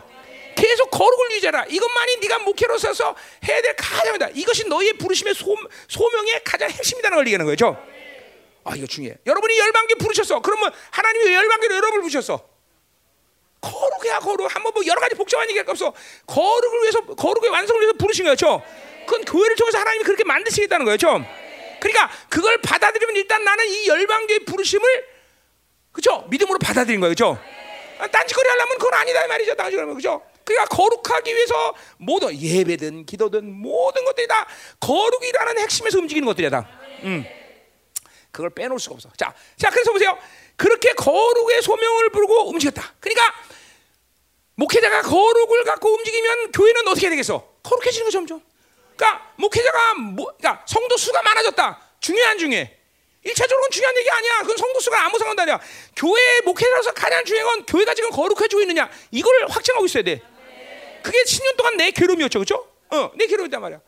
[0.56, 1.66] 계속 거룩을 유지하라.
[1.66, 3.16] 이것만이 네가 목회로서
[3.48, 4.30] 해야 될 가장이다.
[4.36, 5.56] 이것이 너희의 부르심의 소,
[5.88, 7.78] 소명의 가장 핵심이라는 걸 얘기하는 거죠.
[8.66, 9.16] 아 이거 중요해.
[9.26, 10.42] 여러분이 열방계 부르셨어.
[10.42, 12.50] 그러면 하나님이 열방계로 여러분을 부르셨어.
[13.62, 14.54] 거룩해야 거룩.
[14.54, 15.94] 한번 뭐 여러 가지 복잡한 얘기할 거 없어.
[16.26, 18.62] 거룩을 위해서 거룩의 완성을 위해서 부르신 거죠.
[19.06, 21.24] 그건 교회를 통해서 하나님이 그렇게 만드시겠다는 거죠.
[21.80, 25.06] 그러니까 그걸 받아들이면 일단 나는 이 열방계의 부르심을
[25.92, 26.26] 그죠?
[26.30, 27.12] 믿음으로 받아들인 거예요.
[27.12, 27.40] 그죠?
[28.12, 29.56] 딴짓거리 하려면 그건 아니다 이 말이죠.
[29.56, 30.22] 딴짓거리 그죠?
[30.44, 34.48] 그러니까 거룩하기 위해서 모든 예배든 기도든 모든 것들이 다
[34.80, 36.68] 거룩이라는 핵심에서 움직이는 것들이야 다.
[37.04, 37.26] 음.
[38.36, 39.10] 그걸 빼놓을 수가 없어.
[39.16, 40.18] 자, 자 그래서 보세요.
[40.58, 42.94] 그렇게 거룩의 소명을 부르고 움직였다.
[43.00, 43.34] 그러니까
[44.56, 47.56] 목회자가 거룩을 갖고 움직이면 교회는 어떻게 되겠어?
[47.64, 48.42] 거룩해지는 거죠, 점점.
[48.96, 51.82] 그러니까 목회자가 뭐, 그러니까 성도 수가 많아졌다.
[52.02, 52.78] 중요한 중에.
[53.24, 54.42] 일차적으로는 중요한 얘기 아니야.
[54.42, 55.60] 그건 성도 수가 아무 상관도 아니야.
[55.96, 58.90] 교회 목회자로서 가장 중요한 건 교회가 지금 거룩해지고 있느냐.
[59.12, 60.22] 이걸 확증하고 있어야 돼.
[61.02, 62.68] 그게 10년 동안 내 괴로움이었죠, 그렇죠?
[62.90, 63.80] 어, 내 괴로움이단 말이야.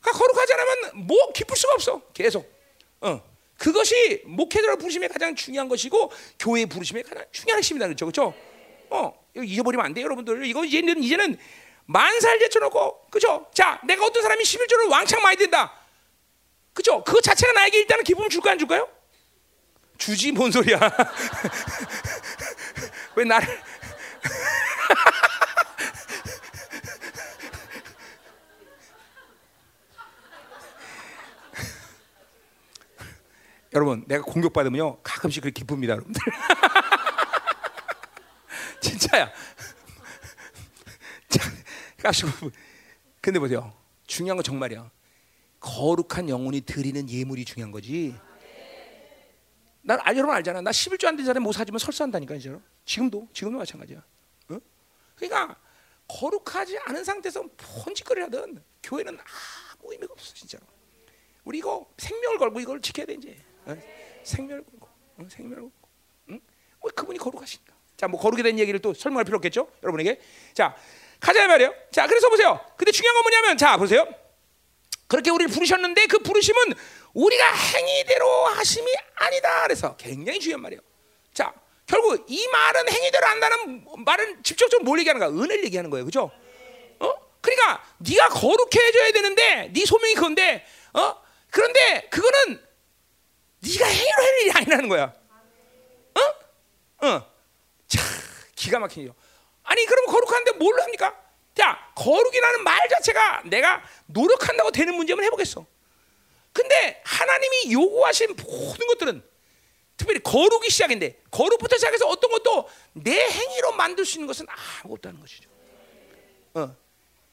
[0.00, 2.02] 그러니까 거룩하지 않으면 뭐 기쁠 수가 없어.
[2.12, 2.52] 계속.
[3.00, 3.31] 어.
[3.62, 8.34] 그것이 목회자로 부르심의 가장 중요한 것이고 교회 부르심의 가장 중요한 핵심이다 그렇죠, 그렇죠?
[8.90, 10.44] 어, 잊어버리면 안 돼요, 여러분들.
[10.46, 11.38] 이거 이제는 이제는
[11.84, 13.46] 만살 제쳐놓고, 그죠?
[13.54, 15.72] 자, 내가 어떤 사람이 11조를 왕창 많이 든다,
[16.72, 17.04] 그죠?
[17.04, 18.88] 그 자체가 나에게 일단은 기쁨을 줄까 안 줄까요?
[19.96, 20.80] 주지 뭔 소리야?
[23.14, 23.46] 왜 나를?
[33.74, 36.20] 여러분, 내가 공격받으면요 가끔씩 그렇게 기쁩니다, 여러분들.
[38.80, 39.30] 진짜야.
[43.20, 43.72] 근데 보세요.
[44.06, 44.90] 중요한 건 정말이야.
[45.60, 48.14] 거룩한 영혼이 드리는 예물이 중요한 거지.
[49.82, 50.60] 난 알, 여러분 알잖아.
[50.60, 52.54] 나 11조 안 된 사람이 뭐 사주면 설사한다니까 이제.
[52.84, 53.98] 지금도 지금도 마찬가지야.
[54.48, 54.58] 어?
[55.14, 55.56] 그러니까
[56.08, 60.64] 거룩하지 않은 상태에서 폰짓거리 하든 교회는 아무 의미가 없어 진짜로.
[61.44, 63.36] 우리 이거 생명을 걸고 이걸 지켜야 돼 이제.
[63.64, 64.88] 걸고,
[65.18, 65.26] 어?
[65.28, 65.72] 생명을 걸고.
[66.30, 66.40] 응?
[66.80, 67.74] 어, 그분이 거룩하시니까.
[67.96, 70.20] 자, 뭐 거룩에 대한 얘기를 또 설명할 필요 없겠죠, 여러분에게.
[70.54, 70.76] 자,
[71.20, 71.74] 가자 말이에요.
[71.90, 72.60] 자, 그래서 보세요.
[72.76, 74.06] 근데 중요한 건 뭐냐면, 자, 보세요.
[75.06, 76.74] 그렇게 우리를 부르셨는데 그 부르심은
[77.12, 79.62] 우리가 행위대로 하심이 아니다.
[79.64, 80.80] 그래서 굉장히 중요한 말이에요.
[81.34, 81.52] 자,
[81.86, 85.28] 결국 이 말은 행위대로 한다는 말은 직접적으로 뭘 얘기하는 거야?
[85.28, 86.06] 은혜를 얘기하는 거예요.
[86.06, 86.30] 그죠?
[86.98, 87.14] 어?
[87.42, 91.14] 그러니까 네가 거룩해져야 되는데 네 소명이 그건데 어?
[91.50, 92.62] 그런데 그거는
[93.62, 95.14] 네가 행위로 할 일이 아니라는 거야.
[96.14, 97.06] 어?
[97.06, 97.32] 어.
[97.86, 98.00] 자,
[98.54, 99.14] 기가 막히죠.
[99.62, 101.16] 아니, 그럼 거룩한데 뭘 합니까?
[101.54, 105.64] 자, 거룩이라는 말 자체가 내가 노력한다고 되는 문제면 해보겠어.
[106.52, 109.22] 근데 하나님이 요구하신 모든 것들은
[109.96, 115.20] 특별히 거룩이 시작인데 거룩부터 시작해서 어떤 것도 내 행위로 만들 수 있는 것은 아무것도 없다는
[115.20, 115.48] 것이죠.
[116.54, 116.76] 어.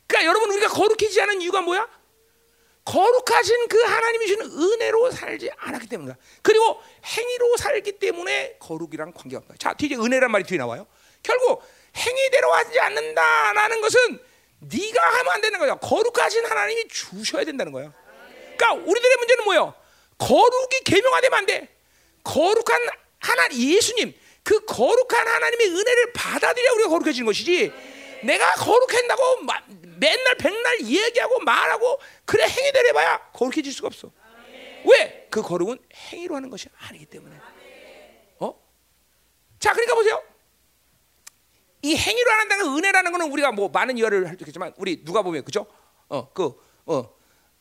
[0.07, 1.88] 그러니까 여러분 우리가 거룩해지지 않은 이유가 뭐야?
[2.90, 6.18] 거룩하신 그 하나님이 주는 은혜로 살지 않았기 때문이다.
[6.42, 9.56] 그리고 행위로 살기 때문에 거룩이랑 관계가 없다.
[9.60, 10.88] 자, 뒤에 은혜란 말이 뒤에 나와요.
[11.22, 11.62] 결국
[11.96, 14.20] 행위대로 하지 않는다라는 것은
[14.62, 15.76] 네가 하면 안 되는 거야.
[15.76, 17.94] 거룩하신 하나님이 주셔야 된다는 거야.
[18.58, 19.76] 그러니까 우리들의 문제는 뭐예요?
[20.18, 21.70] 거룩이 계명화되면 안 돼.
[22.24, 24.14] 거룩한 하나님 예수님
[24.44, 27.72] 그 거룩한 하나님의 은혜를 받아들여 우리가 거룩해지는 것이지.
[28.24, 29.38] 내가 거룩한다고
[30.00, 34.12] 맨날 백날 얘기하고 말하고 그래 행위대로 해봐야 거룩해질 수가 없어.
[34.86, 35.28] 왜?
[35.30, 35.78] 그 거룩은
[36.12, 37.36] 행위로 하는 것이 아니기 때문에.
[38.39, 38.56] 어?
[39.60, 40.24] 자, 그러니까 보세요.
[41.82, 45.43] 이 행위로 한다는 은혜라는 거는 우리가 뭐 많은 이해를 할 수 있겠지만 우리 누가 보면
[45.45, 45.66] 그죠?
[46.08, 46.54] 어, 그
[46.86, 47.14] 어.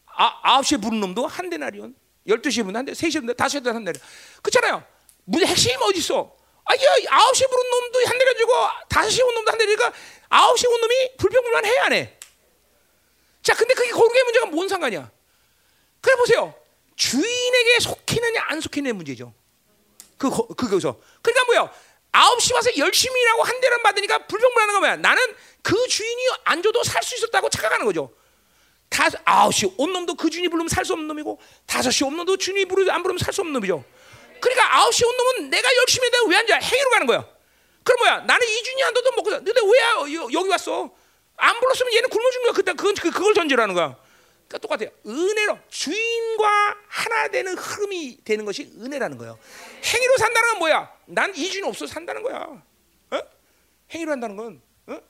[0.07, 1.95] 아, 아홉 시에 부른 놈도 한 데나리온.
[2.27, 4.03] 열두 시에 부른 한 대, 세 시에 부른 다섯 시에 한 데나리온.
[4.43, 4.85] 그렇잖아요.
[5.25, 6.37] 문제 핵심이 어디 있어?
[6.65, 8.53] 아, 이 아홉 시에 부른 놈도 한 대려주고
[8.89, 9.93] 다섯 시에 온 놈도 한 대리니까
[10.29, 12.18] 아홉 시에 온 놈이 불평불만 해야 안 해.
[13.49, 15.11] 자, 근데 그게 거룩의 문제가 뭔 상관이야?
[16.03, 16.55] 그래 보세요.
[16.97, 19.33] 주인에게 속히느냐 안 속히느냐 문제죠.
[20.19, 21.01] 그, 그, 거기서.
[21.23, 21.73] 그러니까 뭐야?
[22.13, 24.97] 아홉 시 와서 열심히 일하고 한 대를 받으니까 불평불하는 거 뭐야?
[24.97, 25.23] 나는
[25.63, 28.13] 그 주인이 안 줘도 살 수 있었다고 착각하는 거죠.
[28.91, 32.67] 다 아홉 시온 놈도 그 주인이 부르면 살 수 없는 놈이고 다섯 시온 놈도 주인이
[32.67, 33.83] 부르 안 부르면 살 수 없는 놈이죠.
[34.43, 36.55] 그러니까 아홉 시온 놈은 내가 열심히 해도 왜안 줘?
[36.55, 37.27] 행위로 가는 거야.
[37.83, 38.21] 그럼 뭐야?
[38.27, 40.98] 나는 이 주인이 안 줘도 먹고 근데 왜 여기 왔어?
[41.39, 42.53] 안 불렀으면 얘는 굶어 죽는 거야.
[42.53, 43.97] 그때 그건 그걸 전제라는 거야.
[44.49, 44.91] 그러니까 똑같아요.
[45.07, 49.39] 은혜로 주인과 하나 되는 흐름이 되는 것이 은혜라는 거예요.
[49.85, 50.93] 행위로 산다는 건 뭐야?
[51.07, 52.63] 난이 주인 없어 산다는 거야.
[53.11, 53.21] 어?
[53.91, 55.01] 행위로 한다는 건 어?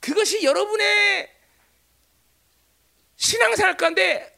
[0.00, 1.30] 그것이 여러분의
[3.16, 4.30] 신앙생활 가운데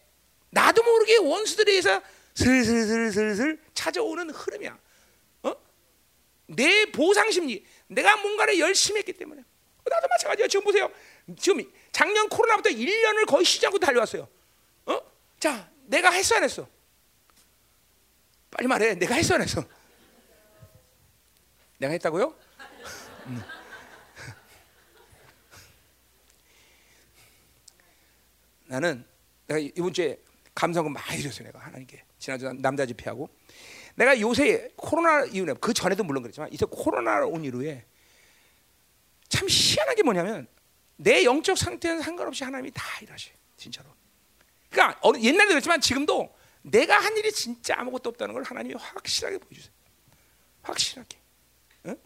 [0.51, 2.01] 나도 모르게 원수들에 의해서
[2.35, 4.79] 슬슬슬슬슬 찾아오는 흐름이야.
[5.43, 5.57] 어?
[6.47, 7.67] 내 보상 심리.
[7.89, 9.43] 내가 뭔가를 열심히 했기 때문에.
[9.85, 10.47] 나도 마찬가지야.
[10.49, 10.91] 지금 보세요.
[11.35, 14.29] 지금 작년 코로나부터 1년을 거의 쉬지 않고 달려왔어요.
[14.87, 15.01] 어?
[15.41, 16.69] 자, 내가 했어 안 했어?
[18.51, 18.95] 빨리 말해.
[18.95, 19.65] 내가 했어 안 했어?
[21.79, 22.35] 내가 했다고요?
[23.27, 23.43] 음.
[28.67, 29.05] 나는
[29.47, 30.19] 내가 이번 주에
[30.55, 31.47] 감사금 많이 드렸어요.
[31.47, 33.29] 내가 하나님께 지난주 남자 집회하고
[33.95, 37.85] 내가 요새 코로나 이후에 그 전에도 물론 그랬지만 이제 코로나 온 이후에
[39.29, 40.49] 참 희한한 게 뭐냐면
[40.97, 43.31] 내 영적 상태는 상관없이 하나님이 다 일하셔.
[43.57, 43.89] 진짜로.
[44.71, 49.73] 그러니까 옛날에 그랬지만 지금도 내가 한 일이 진짜 아무것도 없다는 걸 하나님이 확실하게 보여주세요.
[50.63, 51.19] 확실하게.
[51.87, 51.97] 응?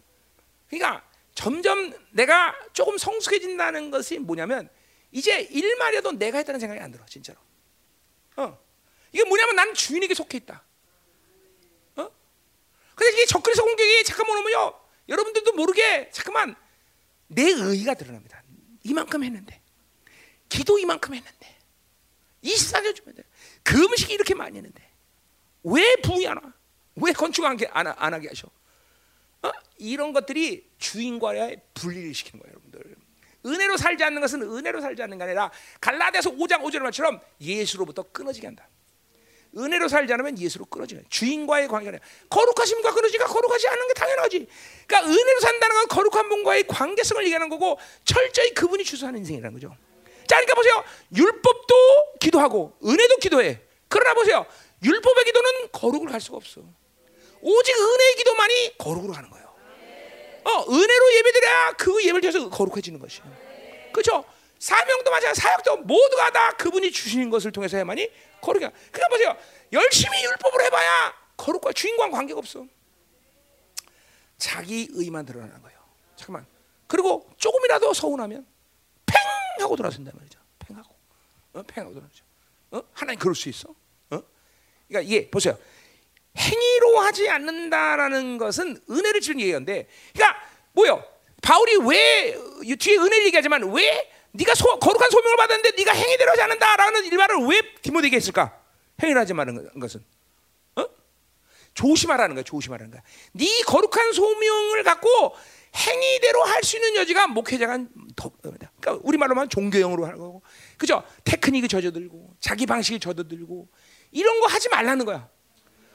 [0.69, 4.69] 그러니까 점점 내가 조금 성숙해진다는 것이 뭐냐면
[5.11, 7.39] 이제 일만 해도 내가 했다는 생각이 안 들어 진짜로.
[8.37, 8.57] 어.
[9.11, 10.63] 이게 뭐냐면 난 주인에게 속해 있다.
[11.97, 12.09] 어?
[12.95, 14.79] 근데 이게 적그리스 공격이 잠깐만 오면요.
[15.09, 16.55] 여러분들도 모르게 잠깐만
[17.27, 18.43] 내 의의가 드러납니다.
[18.83, 19.61] 이만큼 했는데
[20.49, 21.57] 기도 이만큼 했는데
[22.43, 23.23] 24년 주면 돼.
[23.63, 24.81] 그 음식이 이렇게 많이 했는데
[25.63, 26.53] 왜 부흥이 안 와?
[26.95, 28.49] 왜 건축 안, 안, 안 하게 하셔?
[29.43, 29.51] 어?
[29.77, 32.95] 이런 것들이 주인과의 분리를 시키는 거예요, 여러분들.
[33.45, 38.47] 은혜로 살지 않는 것은 은혜로 살지 않는 게 아니라 갈라디아서 5장 5절 말처럼 예수로부터 끊어지게
[38.47, 38.67] 한다.
[39.57, 41.97] 은혜로 살지 않으면 예수로 끊어지는 주인과의 관계가
[42.29, 44.47] 거룩하심과 끊어지가 거룩하지 않은 게 당연하지.
[44.87, 49.75] 그러니까 은혜로 산다는 건 거룩한 분과의 관계성을 얘기하는 거고 철저히 그분이 주소하는 인생이라는 거죠.
[50.27, 50.83] 자, 그러니까 보세요.
[51.15, 51.75] 율법도
[52.19, 53.59] 기도하고 은혜도 기도해.
[53.89, 54.45] 그러나 보세요.
[54.83, 56.61] 율법의 기도는 거룩을 갈 수가 없어.
[57.41, 59.53] 오직 은혜의 기도만이 거룩으로 가는 거예요.
[60.43, 63.25] 어, 은혜로 예배드려야 그 예배를 통해서 거룩해지는 것이에요.
[63.91, 64.23] 그렇죠?
[64.59, 68.09] 사명도 마찬가지, 사역도 모두가 다 그분이 주시는 것을 통해서 해야만이
[68.41, 68.67] 거룩이.
[68.91, 69.37] 그러니까 보세요.
[69.71, 72.65] 열심히 율법을 해봐야 거룩과 주인과 관계가 없어.
[74.37, 75.79] 자기 의만 드러나는 거예요.
[76.15, 76.45] 잠깐만.
[76.87, 78.45] 그리고 조금이라도 서운하면
[79.05, 79.17] 팽
[79.59, 80.39] 하고 돌아선단 말이죠.
[80.59, 80.95] 팽 하고,
[81.53, 81.63] 어?
[81.63, 82.13] 팽 하고 돌아서.
[82.71, 82.81] 어?
[82.93, 83.69] 하나님 그럴 수 있어?
[83.69, 84.21] 어?
[84.87, 85.57] 그러니까 이게 보세요.
[86.37, 90.41] 행위로 하지 않는다라는 것은 은혜를 주는 얘기인데, 그러니까
[90.73, 91.03] 뭐요?
[91.41, 92.37] 바울이 왜
[92.77, 97.61] 뒤에 은혜를 얘기하지만 왜 네가 소, 거룩한 소명을 받았는데 네가 행위대로 하지 않는다라는 일말을 왜
[97.81, 98.57] 디모데에게 했을까?
[99.01, 100.03] 행위를 하지 말는 것은
[100.75, 100.85] 어?
[101.73, 102.43] 조심하라는 거야.
[102.43, 103.01] 조심하라는 거야.
[103.33, 105.35] 네 거룩한 소명을 갖고
[105.75, 107.79] 행위대로 할 수 있는 여지가 목회자가
[108.15, 110.41] 더 그러니까 우리 말로 하면 종교형으로 하는 거고,
[110.77, 111.03] 그죠?
[111.23, 113.67] 테크닉이 젖어들고 자기 방식이 젖어들고
[114.11, 115.27] 이런 거 하지 말라는 거야.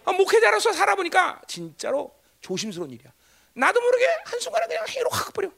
[0.04, 3.12] 어, 목회자로서 살아보니까 진짜로 조심스러운 일이야.
[3.54, 5.50] 나도 모르게 한 순간에 그냥 행위로 확 버려.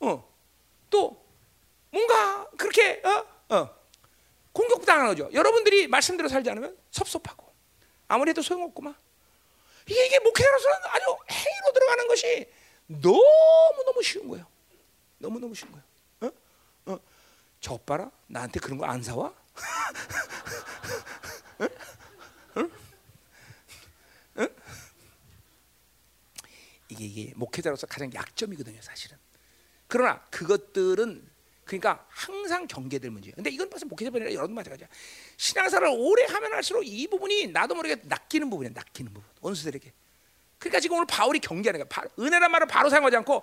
[0.00, 0.34] 어?
[0.90, 1.24] 또
[1.90, 3.54] 뭔가 그렇게 어?
[3.56, 3.78] 어.
[4.52, 5.30] 공격당하는 거죠.
[5.32, 7.52] 여러분들이 말씀대로 살지 않으면 섭섭하고
[8.08, 8.94] 아무래도 소용없구만.
[9.86, 12.52] 이게, 이게 목회자로서는 아주 행위로 들어가는 것이
[12.86, 14.46] 너무 너무 쉬운 거예요.
[15.18, 15.84] 너무 너무 쉬운 거예요.
[16.86, 16.92] 어?
[16.92, 16.98] 어.
[17.60, 19.32] 저 봐라 나한테 그런 거 안 사와?
[21.60, 21.68] 응?
[22.56, 22.70] 응?
[24.38, 24.48] 응?
[26.88, 29.18] 이게 이게 목회자로서 가장 약점이거든요, 사실은.
[29.88, 31.26] 그러나 그것들은
[31.64, 33.34] 그러니까 항상 경계될 문제예요.
[33.34, 34.88] 근데 이건 벌써 목회자뿐 아니라 여러분 마찬가지야.
[35.36, 38.72] 신앙사를 오래 하면 할수록 이 부분이 나도 모르게 낚이는 부분이야.
[38.74, 39.28] 낚이는 부분.
[39.40, 39.92] 원수들에게.
[40.58, 42.04] 그러니까 지금 오늘 바울이 경계하는 거야.
[42.18, 43.42] 은혜란 말을 바로 사용하지 않고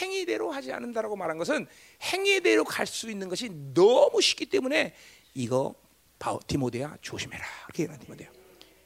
[0.00, 1.66] 행위대로 하지 않는다라고 말한 것은
[2.02, 4.94] 행위대로 갈 수 있는 것이 너무 쉽기 때문에
[5.34, 5.74] 이거
[6.18, 7.44] 바울 디모데야 조심해라.
[7.66, 8.28] 이렇게 얘기하는 디모데야.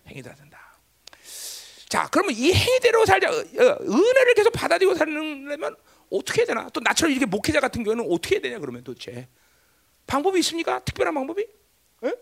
[0.09, 0.79] 행위대로 된다.
[1.89, 3.31] 자, 그러면 이 행위대로 살자.
[3.31, 5.77] 어, 은혜를 계속 받아들이고 살려면
[6.11, 6.69] 어떻게 해야 되나?
[6.71, 9.29] 또 나처럼 이렇게 목회자 같은 경우는 어떻게 해야 되냐 그러면 도대체
[10.07, 10.79] 방법이 있습니까?
[10.85, 11.47] 특별한 방법이?
[12.05, 12.13] 에?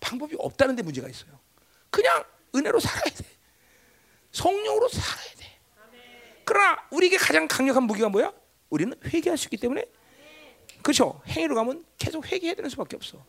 [0.00, 1.38] 방법이 없다는 데 문제가 있어요.
[1.90, 3.24] 그냥 은혜로 살아야 돼.
[4.32, 5.58] 성령으로 살아야 돼.
[6.44, 8.32] 그러나 우리에게 가장 강력한 무기가 뭐야?
[8.70, 9.84] 우리는 회개할 수 있기 때문에
[10.82, 11.20] 그렇죠.
[11.26, 13.24] 행위로 가면 계속 회개해야 되는 수밖에 없어.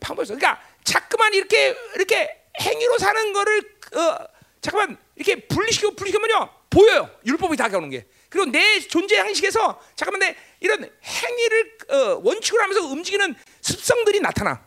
[0.00, 0.34] 방법이 없어.
[0.34, 3.58] 그러니까 자꾸만 이렇게 이렇게 행위로 사는 거를
[3.94, 4.26] 어,
[4.60, 7.10] 잠깐만 이렇게 분리시키고 분리시키면요 보여요.
[7.24, 8.06] 율법이 다가오는 게.
[8.34, 14.66] 그리고 내 존재 양식에서 잠깐만 내 이런 행위를 어, 원칙으로 하면서 움직이는 습성들이 나타나.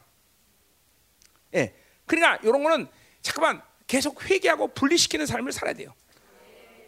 [1.53, 1.75] 예.
[2.05, 2.87] 그러니까 이런 거는
[3.21, 5.93] 잠깐만 계속 회개하고 분리시키는 삶을 살아야 돼요.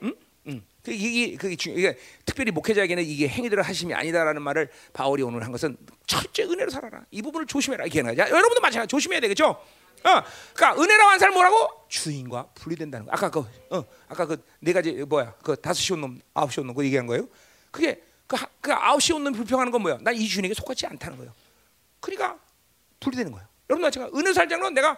[0.03, 0.15] 응?
[0.47, 0.63] 응.
[0.81, 5.51] 그 이게 그게 중 이게 특별히 목회자에게는 이게 행위들을 하심이 아니다라는 말을 바울이 오늘 한
[5.51, 5.75] 것은
[6.07, 7.03] 철저히 은혜로 살아라.
[7.11, 8.15] 이 부분을 조심해라 이게 거야.
[8.15, 9.61] 여러분도 마찬가지 조심해야 되겠죠.
[10.03, 10.23] 어,
[10.53, 11.69] 그러니까 은혜라고 한 사람 뭐라고?
[11.89, 13.11] 주인과 분리된다는 거.
[13.11, 13.39] 아까 그,
[13.71, 15.33] 어, 아까 그 네 가지 뭐야?
[15.43, 17.27] 그 다섯 시온 놈, 아홉 시온 놈, 그 얘기한 거예요.
[17.71, 19.97] 그게 그, 그 아홉 시온 놈 불평하는 건 뭐야?
[20.01, 21.33] 난 이 주인에게 속하지 않다는 거예요.
[21.99, 22.37] 그러니까
[22.99, 23.47] 분리되는 거예요.
[23.69, 24.97] 여러분 마찬가 은혜 살자는 내가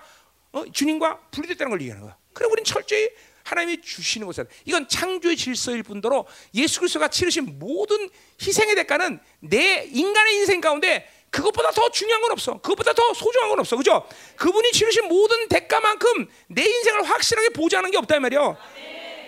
[0.52, 2.18] 어, 주님과 분리됐다는 걸 얘기하는 거야.
[2.34, 3.10] 그래 우리는 철저히
[3.44, 8.10] 하나님이 주시는 것을 이건 창조의 질서일 뿐더러 예수 그리스도가 치르신 모든
[8.42, 12.54] 희생의 대가는 내 인간의 인생 가운데 그것보다 더 중요한 건 없어.
[12.62, 13.76] 그것보다 더 소중한 건 없어.
[13.78, 14.08] 그죠?
[14.36, 18.58] 그분이 치르신 모든 대가만큼 내 인생을 확실하게 보장하는 게 없다 이 말이요.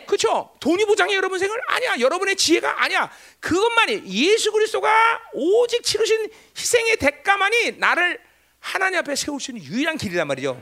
[0.05, 0.51] 그렇죠?
[0.59, 1.95] 돈이 보장해 여러분 생을 아니야.
[1.99, 3.09] 여러분의 지혜가 아니야.
[3.39, 8.19] 그것만이 예수 그리스도가 오직 치르신 희생의 대가만이 나를
[8.59, 10.61] 하나님 앞에 세울 수 있는 유일한 길이란 말이죠.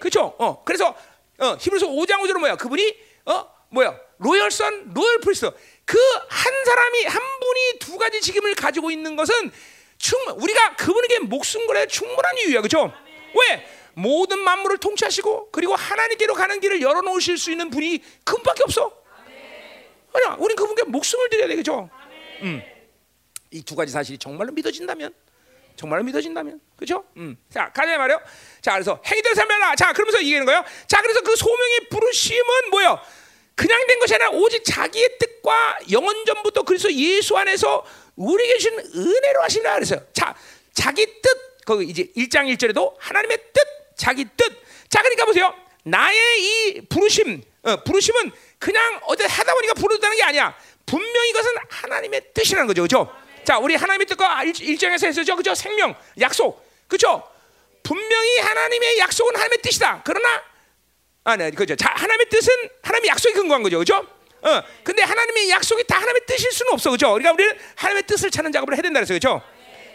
[0.00, 0.34] 그렇죠?
[0.38, 0.62] 어.
[0.64, 0.94] 그래서
[1.38, 2.56] 어, 히브리서 5장 5절은 뭐야?
[2.56, 3.96] 그분이 어 뭐야?
[4.18, 5.50] royal son royal priest.
[5.84, 9.52] 그 한 사람이 한 분이 두 가지 직임을 가지고 있는 것은
[10.00, 12.62] 충분 우리가 그분에게 목숨 걸기에 충분한 이유야.
[12.62, 12.92] 그렇죠?
[13.34, 13.66] 왜?
[13.92, 18.92] 모든 만물을 통치하시고 그리고 하나님께로 가는 길을 열어 놓으실 수 있는 분이 그분밖에 없어.
[20.12, 20.36] 아니야.
[20.40, 21.90] 우린 그분께 목숨을 드려야 되겠죠.
[22.42, 22.62] 음.
[23.52, 25.12] 이 두 가지 사실이 정말로 믿어진다면
[25.76, 27.04] 정말로 믿어진다면 그죠?
[27.16, 27.36] 음.
[27.52, 28.20] 자 가자 말이요.
[28.62, 29.76] 자 그래서 행위대로 살면라.
[29.76, 30.64] 자 그러면서 얘기하는 거예요.
[30.86, 32.98] 자 그래서 그 소명의 부르심은 뭐요?
[33.54, 37.84] 그냥 된 것이 아니라 오직 자기의 뜻과 영원 전부터 그래서 예수 안에서
[38.16, 40.00] 우리에게 주신 은혜로 하시라 그랬어요.
[40.12, 40.34] 자
[40.72, 43.62] 자기 뜻 거기 이제 1장 1절에도 하나님의 뜻
[43.96, 44.44] 자기 뜻.
[44.88, 45.54] 자 그러니까 보세요.
[45.84, 50.56] 나의 이 부르심 어, 부르심은 그냥 어디 하다 보니까 부르다는 게 아니야.
[50.86, 52.82] 분명히 이것은 하나님의 뜻이라는 거죠.
[52.82, 53.14] 그죠?
[53.44, 55.36] 자, 우리 하나님의 뜻과 일정에서 했었죠.
[55.36, 55.54] 그죠?
[55.54, 56.68] 생명, 약속.
[56.88, 57.22] 그죠?
[57.82, 60.02] 분명히 하나님의 약속은 하나님의 뜻이다.
[60.04, 60.42] 그러나
[61.24, 61.76] 아, 네, 그죠.
[61.76, 62.52] 자, 하나님의 뜻은
[62.82, 63.78] 하나님의 약속이 근거한 거죠.
[63.78, 64.06] 그죠?
[64.42, 64.62] 어.
[64.82, 66.90] 근데 하나님의 약속이 다 하나님의 뜻일 수는 없어.
[66.90, 67.08] 그죠?
[67.12, 69.16] 그러니까 우리는 하나님의 뜻을 찾는 작업을 해야 된다 그랬어요.
[69.16, 69.42] 그죠?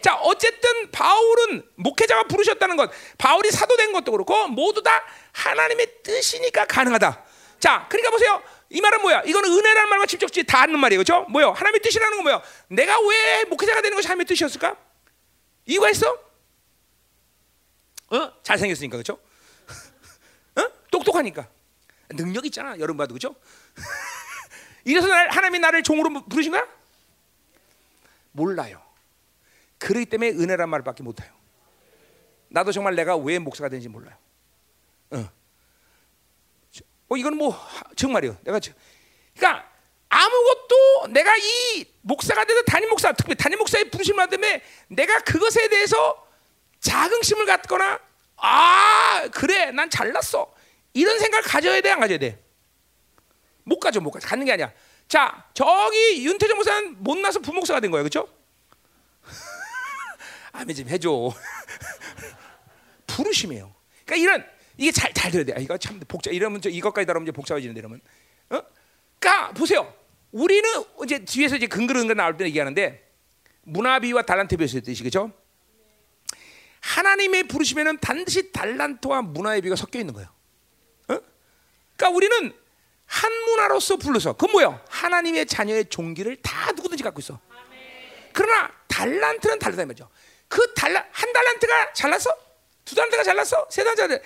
[0.02, 7.26] 자, 어쨌든 바울은 목회자가 부르셨다는 것, 바울이 사도된 것도 그렇고 모두 다 하나님의 뜻이니까 가능하다.
[7.60, 8.42] 자, 그러니까 보세요.
[8.70, 9.24] 이 말은 뭐야?
[9.26, 11.04] 이거는 은혜라는 말과 직접지 다 하는 말이에요.
[11.04, 11.26] 그렇죠?
[11.30, 11.52] 뭐요?
[11.52, 12.42] 하나님의 뜻이라는 건 뭐야?
[12.68, 14.76] 내가 왜 목회자가 되는 것이 하나님의 뜻이었을까?
[15.66, 16.26] 이유가 있어?
[18.12, 18.32] 어?
[18.44, 19.20] 잘생겼으니까 그렇죠?
[20.56, 20.70] 어?
[20.92, 21.48] 똑똑하니까
[22.10, 23.36] 능력 있잖아 여러분 봐도 그렇죠?
[24.86, 26.66] 이래서 날, 하나님이 나를 종으로 부르신 거야?
[28.32, 28.82] 몰라요.
[29.80, 31.34] 그렇기 때문에 은혜란 말밖에 못해요.
[32.50, 34.16] 나도 정말 내가 왜 목사가 되는지 몰라요.
[35.12, 35.30] 어.
[37.10, 37.60] 어 이건 뭐
[37.96, 38.38] 정말이요.
[38.44, 38.60] 내가
[39.36, 39.70] 그러니까
[40.10, 46.28] 아무것도 내가 이 목사가 돼서 담임 목사, 특히 담임 목사의 부르심을 받으면 내가 그것에 대해서
[46.80, 48.00] 자긍심을 갖거나
[48.38, 50.54] 아 그래 난 잘났어
[50.94, 52.45] 이런 생각을 가져야 돼 안 가져야 돼?
[53.66, 54.72] 못 가져 못 가져 갖는 게 아니야.
[55.08, 58.30] 자 저기 윤태정 목사는 못 나서 부목사가 된 거예요, 그렇죠?
[60.54, 61.34] 아멘 좀 해줘.
[63.08, 63.74] 부르심이에요.
[64.06, 64.46] 그러니까 이런
[64.78, 65.54] 이게 잘 잘 들어야 돼.
[65.54, 66.32] 아, 이거 참 복잡.
[66.32, 68.00] 이러면 저 이것까지 다루면 이제 복잡해지는데 이러면.
[68.52, 68.62] 어?
[69.20, 69.92] 그러니까 보세요.
[70.32, 70.70] 우리는
[71.04, 73.12] 이제 뒤에서 이제 근근근근 나올 때 얘기하는데
[73.64, 75.32] 문화비와 달란트 비였을 뜻이 그죠?
[76.82, 80.30] 하나님의 부르시면은 반드시 달란트와 문화의 비가 섞여 있는 거예요.
[81.08, 81.18] 어?
[81.96, 82.54] 그러니까 우리는
[83.06, 84.84] 한 문화로서 불러서 그 뭐야?
[84.90, 87.40] 하나님의 자녀의 종기를 다 누구든지 갖고 있어.
[88.34, 90.10] 그러나 달란트는 다르다 말이죠.
[90.48, 92.36] 그 달란 한 달란트가 잘났어?
[92.84, 93.68] 두 달란트가 잘났어?
[93.70, 94.22] 세 달란트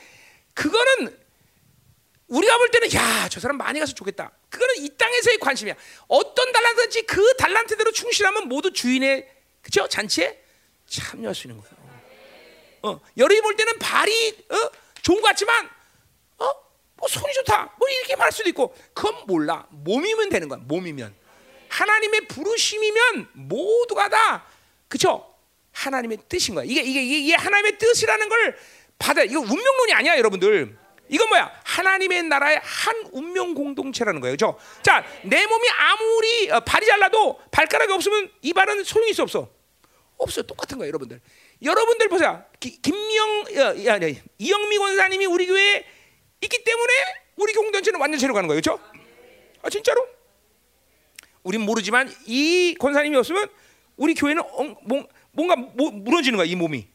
[0.54, 1.18] 그거는
[2.28, 4.32] 우리가 볼 때는 야 저 사람 많이 가서 좋겠다.
[4.50, 5.76] 그거는 이 땅에서의 관심이야.
[6.08, 9.30] 어떤 달란트인지 그 달란트대로 충실하면 모두 주인의
[9.62, 10.42] 그죠 잔치에
[10.88, 11.80] 참여할 수 있는 거예요.
[12.82, 14.72] 어, 여러분이 볼 때는 발이 어,
[15.02, 15.70] 좋은 것 같지만 어,
[17.00, 17.74] 뭐 손이 좋다.
[17.78, 19.66] 뭐 이렇게 말할 수도 있고 그건 몰라.
[19.72, 20.60] 몸이면 되는 거야.
[20.64, 21.16] 몸이면
[21.70, 24.46] 하나님의 부르심이면 모두가 다
[24.88, 25.34] 그죠?
[25.72, 26.66] 하나님의 뜻인 거야.
[26.66, 28.58] 이게 이게 이게 하나님의 뜻이라는 걸
[28.98, 29.24] 받아.
[29.24, 30.78] 이거 운명론이 아니야, 여러분들.
[31.12, 31.52] 이건 뭐야?
[31.64, 34.34] 하나님의 나라의 한 운명 공동체라는 거예요.
[34.34, 34.60] 그죠?
[34.84, 39.50] 자, 내 몸이 아무리 어, 발이 잘라도 발가락이 없으면 이 발은 소용이 있어 없어?
[40.18, 40.46] 없어요.
[40.46, 41.20] 똑같은 거예요, 여러분들.
[41.64, 42.44] 여러분들 보세요.
[42.60, 44.00] 기, 김명 야,
[44.38, 45.86] 이영미 권사님이 우리 교회에
[46.42, 46.94] 있기 때문에
[47.36, 48.62] 우리 공동체는 완전체로 가는 거예요.
[48.62, 48.82] 그렇죠?
[49.62, 50.08] 아, 진짜로?
[51.44, 53.50] 우린 모르지만 이 권사님이 없으면
[53.98, 56.88] 우리 교회는 엉, 뭐, 뭔가 뭐, 무너지는 거야, 이 몸이.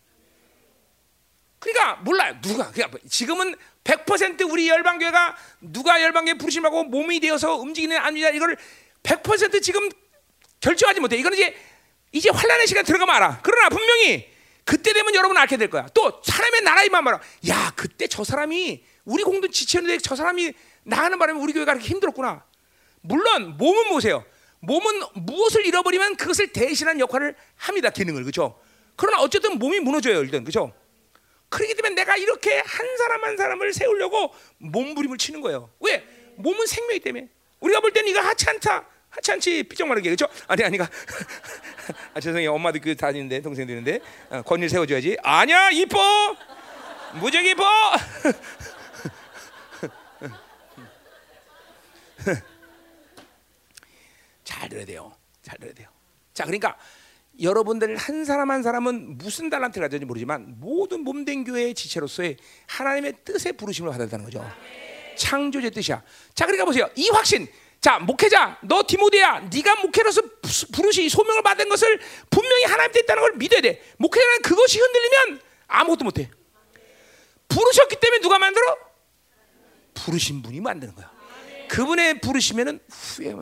[1.59, 2.36] 그러니까 몰라요.
[2.42, 8.57] 누가 그러니까 지금은 100% 우리 열방교회가 누가 열방교회 부르심하고 몸이 되어서 움직이는 아니냐 이걸
[9.03, 9.88] 100% 지금
[10.61, 11.16] 결정하지 못해.
[11.16, 11.57] 이거는 이제
[12.12, 13.40] 이제 환란의 시간 들어가면 알아.
[13.42, 14.30] 그러나 분명히
[14.64, 15.86] 그때 되면 여러분 알게 될 거야.
[15.95, 17.20] 또 사람의 나라이만 말아.
[17.49, 20.52] 야 그때 저 사람이 우리 공동 지치는데 저 사람이
[20.84, 22.44] 나가는 바람에 우리 교회가 그렇게 힘들었구나.
[23.00, 24.24] 물론 몸은 보세요.
[24.61, 27.90] 몸은 무엇을 잃어버리면 그것을 대신한 역할을 합니다.
[27.90, 28.59] 기능을 그렇죠.
[28.96, 30.72] 그러나 어쨌든 몸이 무너져요 일단 그렇죠.
[31.50, 35.70] 그렇기 때문에 내가 이렇게 한 사람 한 사람을 세우려고 몸부림을 치는 거예요.
[35.80, 36.05] 왜?
[36.36, 37.28] 몸은 생명이 때문에.
[37.61, 38.80] 우리가 볼 때는 이거 하찮다.
[38.80, 40.26] 치 하찮지 삐쩍 마르게 그렇죠?
[40.48, 40.88] 아니 아니가.
[42.14, 42.52] 아 죄송해요.
[42.55, 44.00] 엄마도 그 다니는데 동생들인데
[44.30, 45.18] 어, 건일 세워줘야지.
[45.22, 45.98] 아니야 이뻐.
[47.20, 47.64] 무지하게 이뻐.
[54.55, 55.12] 잘 들어야 돼요.
[55.42, 55.88] 잘 들어야 돼요.
[56.32, 56.78] 자, 그러니까
[57.40, 62.36] 여러분들 한 사람 한 사람은 무슨 달란트를 가졌는지 모르지만 모든 몸된 교회의 지체로서의
[62.68, 64.48] 하나님의 뜻에 부르심을 받았다는 거죠.
[65.16, 66.02] 창조의 뜻이야.
[66.34, 66.88] 자, 그러니까 보세요.
[66.94, 67.48] 이 확신.
[67.80, 70.22] 자, 목회자, 너 디모데야, 네가 목회로서
[70.72, 72.00] 부르시 소명을 받은 것을
[72.30, 73.82] 분명히 하나님 뜻다는 걸 믿어야 돼.
[73.98, 76.30] 목회자는 그것이 흔들리면 아무것도 못 해.
[77.48, 78.76] 부르셨기 때문에 누가 만들어?
[79.92, 81.13] 부르신 분이 만드는 거야.
[81.68, 82.80] 그분의 부르시면은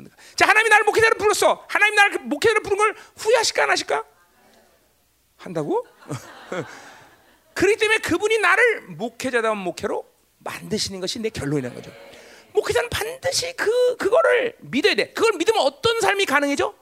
[0.05, 0.17] 거야.
[0.37, 1.65] 자, 하나님이 나를 목회자로 불렀어.
[1.69, 4.05] 하나님 나를 목회자로 부른 걸 후회하실까 안 하실까?
[5.37, 5.87] 한다고?
[7.55, 10.05] 그렇기 때문에 그분이 나를 목회자다운 목회로
[10.39, 11.93] 만드시는 것이 내 결론이라는 거죠.
[12.53, 15.13] 목회자는 반드시 그 그거를 믿어야 돼.
[15.13, 16.75] 그걸 믿으면 어떤 삶이 가능해져?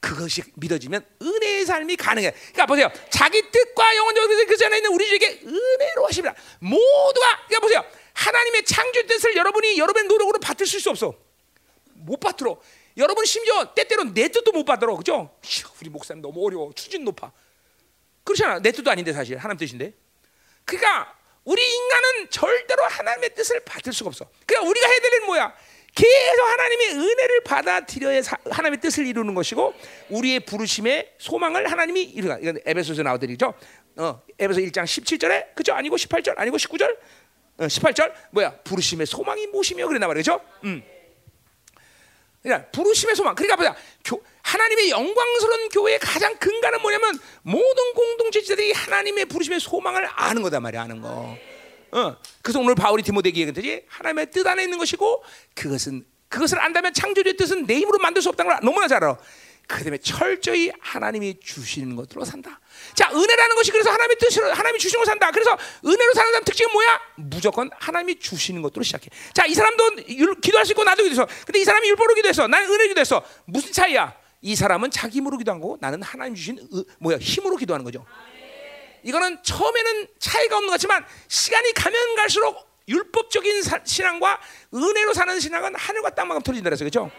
[0.00, 2.30] 그것이 믿어지면 은혜의 삶이 가능해.
[2.30, 2.90] 그러니까 보세요.
[3.10, 6.36] 자기 뜻과 영원적 그 안에 있는 우리 중에 은혜로 하십니다.
[6.60, 7.84] 모두가 그러니까 보세요.
[8.18, 11.14] 하나님의 창조 뜻을 여러분이 여러분의 노력으로 받을 수 없어.
[11.94, 12.60] 못 받들어.
[12.96, 14.96] 여러분 심지어 때때로 내 뜻도 못 받들어.
[14.96, 15.30] 그죠?
[15.80, 16.72] 우리 목사님 너무 어려워.
[16.74, 17.30] 추진 높아.
[18.24, 18.58] 그렇잖아.
[18.58, 19.92] 내 뜻도 아닌데 사실 하나님 뜻인데.
[20.64, 21.14] 그러니까
[21.44, 24.28] 우리 인간은 절대로 하나님의 뜻을 받을 수가 없어.
[24.44, 25.54] 그러니까 우리가 해야 될 일은 뭐야?
[25.94, 29.74] 계속 하나님의 은혜를 받아들여야 하나님의 뜻을 이루는 것이고
[30.10, 32.38] 우리의 부르심의 소망을 하나님이 이루가.
[32.38, 33.54] 이건 에베소서 나오더니죠.
[33.96, 35.72] 어, 에베소 1장 17절에 그죠?
[35.72, 36.96] 아니고 18절 아니고 19절
[37.58, 38.52] 18절 어, 뭐야?
[38.62, 40.40] 부르심의 소망이 무엇이며 그랬나 말이죠.
[40.64, 40.82] 음.
[42.42, 43.34] 그러니까 부르심의 소망.
[43.34, 43.76] 그러니까?
[44.04, 50.82] 교, 하나님의 영광스러운 교회의 가장 근간은 뭐냐면 모든 공동체들이 하나님의 부르심의 소망을 아는 거다 말이야.
[50.82, 51.36] 아는 거.
[51.90, 52.16] 어.
[52.42, 57.66] 그래서 오늘 바울이 디모데에게 얘기했듯이 하나님의 뜻 안에 있는 것이고 그것은 그것을 안다면 창조주의 뜻은
[57.66, 59.16] 내 힘으로 만들 수 없다는 걸 너무나 잘 알아.
[59.68, 62.58] 그 다음에 철저히 하나님이 주시는 것으로 산다.
[62.94, 65.30] 자, 은혜라는 것이 그래서 하나님의 뜻으로 하나님이 주시는 걸 산다.
[65.30, 67.00] 그래서 은혜로 사는 사람 특징은 뭐야?
[67.16, 69.10] 무조건 하나님이 주시는 것으로 시작해.
[69.34, 71.28] 자, 이 사람도 율, 기도할 수 있고 나도 기도했어.
[71.44, 72.48] 근데 이 사람이 율법으로 기도했어.
[72.48, 73.22] 나는 은혜 기도했어.
[73.44, 74.16] 무슨 차이야?
[74.40, 78.06] 이 사람은 자기 힘으로 기도한 거고 나는 하나님 주신 의, 뭐야 힘으로 기도하는 거죠.
[79.02, 84.40] 이거는 처음에는 차이가 없는 것 같지만 시간이 가면 갈수록 율법적인 사, 신앙과
[84.72, 86.84] 은혜로 사는 신앙은 하늘과 땅만큼 틀린다 그랬어.
[86.84, 87.10] 그렇죠?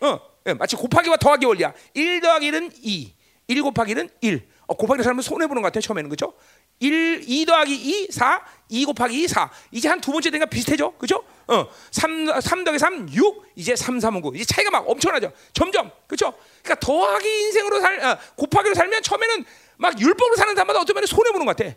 [0.00, 1.72] 어, 예, 마치 곱하기와 더하기 원리야.
[1.94, 3.14] 1 더하기 1은 2.
[3.48, 4.48] 1 곱하기 1은 1.
[4.66, 5.80] 어, 곱하기를 살면 손해 보는 것 같아.
[5.80, 6.08] 처음에는.
[6.08, 6.34] 그렇죠?
[6.80, 8.44] 1 2 더하기 2 4.
[8.68, 9.50] 2 곱하기 2 4.
[9.70, 10.92] 이제 한 두 번째 되니까 비슷해져.
[10.98, 11.24] 그렇죠?
[11.48, 11.66] 어.
[11.90, 13.42] 3 3 더하기 3 6.
[13.56, 14.32] 이제 3 3은 9.
[14.34, 15.32] 이제 차이가 막 엄청나죠.
[15.52, 15.90] 점점.
[16.06, 16.34] 그렇죠?
[16.62, 19.44] 그러니까 더하기 인생으로 살 어, 곱하기로 살면 처음에는
[19.76, 21.74] 막 율법으로 사는 사람마다 어쩌면 손해 보는 것 같아.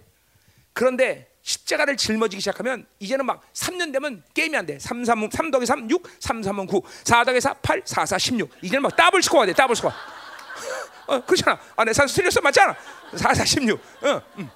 [0.75, 4.77] 그런데 십자가를 짊어지기 시작하면 이제는 막 3년 되면 게임이 안 돼.
[4.77, 8.17] 3, 3, 3 더하기 3, 6, 3, 3은 9, 4 더하기 4, 8, 4, 4,
[8.17, 8.51] 16.
[8.61, 9.93] 이제는 막 double score가 돼, double score.
[11.07, 11.57] 어, 그렇잖아.
[11.77, 12.41] 아, 내 산수 틀렸어.
[12.41, 12.75] 맞잖아.
[13.15, 13.79] 4, 4, 16.
[14.01, 14.49] 어, 음.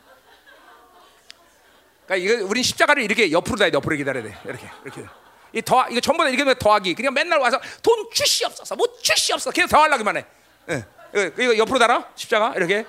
[2.06, 4.38] 그러니까 이거 우린 십자가를 이렇게 옆으로 다야 돼, 옆으로 기다려야 돼.
[4.44, 5.06] 이렇게, 이렇게.
[5.54, 6.96] 이 더, 이거 전부 다 이렇게 더하기.
[6.96, 9.52] 그냥 맨날 와서 돈 주시 없어서, 뭐 주시 없어.
[9.52, 10.26] 그냥 더하려기만 해.
[10.70, 10.86] 예.
[11.14, 12.10] 이거, 이거 옆으로 달아?
[12.16, 12.54] 십자가?
[12.58, 12.86] 이렇게.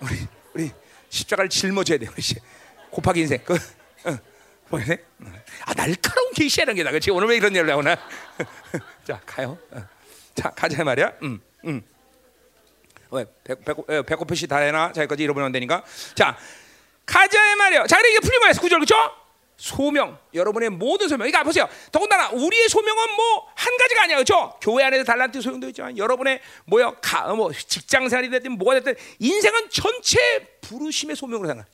[0.00, 0.72] 우리, 우리
[1.08, 2.06] 십자가를 짊어져야 돼.
[2.06, 2.22] 우리.
[2.90, 3.40] 곱하기 인생.
[3.44, 4.18] 그, 어,
[4.70, 4.98] 뭐네?
[5.64, 6.90] 아 날카로운 계시라는 게다.
[6.90, 7.10] 그렇지?
[7.10, 7.96] 오늘 왜 이런 일을 하나?
[9.04, 9.58] 자 가요.
[9.70, 9.82] 어.
[10.34, 11.12] 자 가자 말이야.
[11.22, 11.82] 음, 음.
[13.10, 14.92] 왜 배, 배, 배, 배꼽 표시 다 해놔.
[14.92, 15.84] 자기까지 잃어버리면 안 되니까.
[16.14, 16.36] 자
[17.06, 17.86] 가자 말이야.
[17.86, 18.52] 자 이게 거야.
[18.52, 18.94] 구절 그렇죠?
[19.58, 21.26] 소명 여러분의 모든 소명.
[21.26, 21.68] 그러니까 보세요.
[21.92, 24.56] 더군다나 우리의 소명은 뭐 한 가지가 아니야, 그렇죠?
[24.62, 29.68] 교회 안에서 달란트 소명도 있지만 여러분의 뭐야, 가, 뭐 직장 생활이 됐든 뭐가 됐든 인생은
[29.70, 30.18] 전체
[30.60, 31.66] 부르심의 소명으로 생각.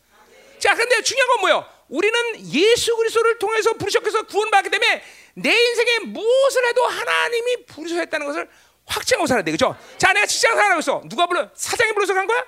[0.59, 1.67] 자, 근데 중요한 건 뭐예요?
[1.91, 5.03] 우리는 예수 그리스도를 통해서 부르셨해서 구원받기 때문에
[5.35, 8.49] 내 인생에 무엇을 해도 하나님이 부르셨다는 것을
[8.87, 9.77] 확증하고 살아야 돼, 그렇죠?
[9.99, 11.03] 자, 내가 직장 생활하고 있어.
[11.09, 11.51] 누가 불러?
[11.55, 12.45] 사장이 불러서 간 거야?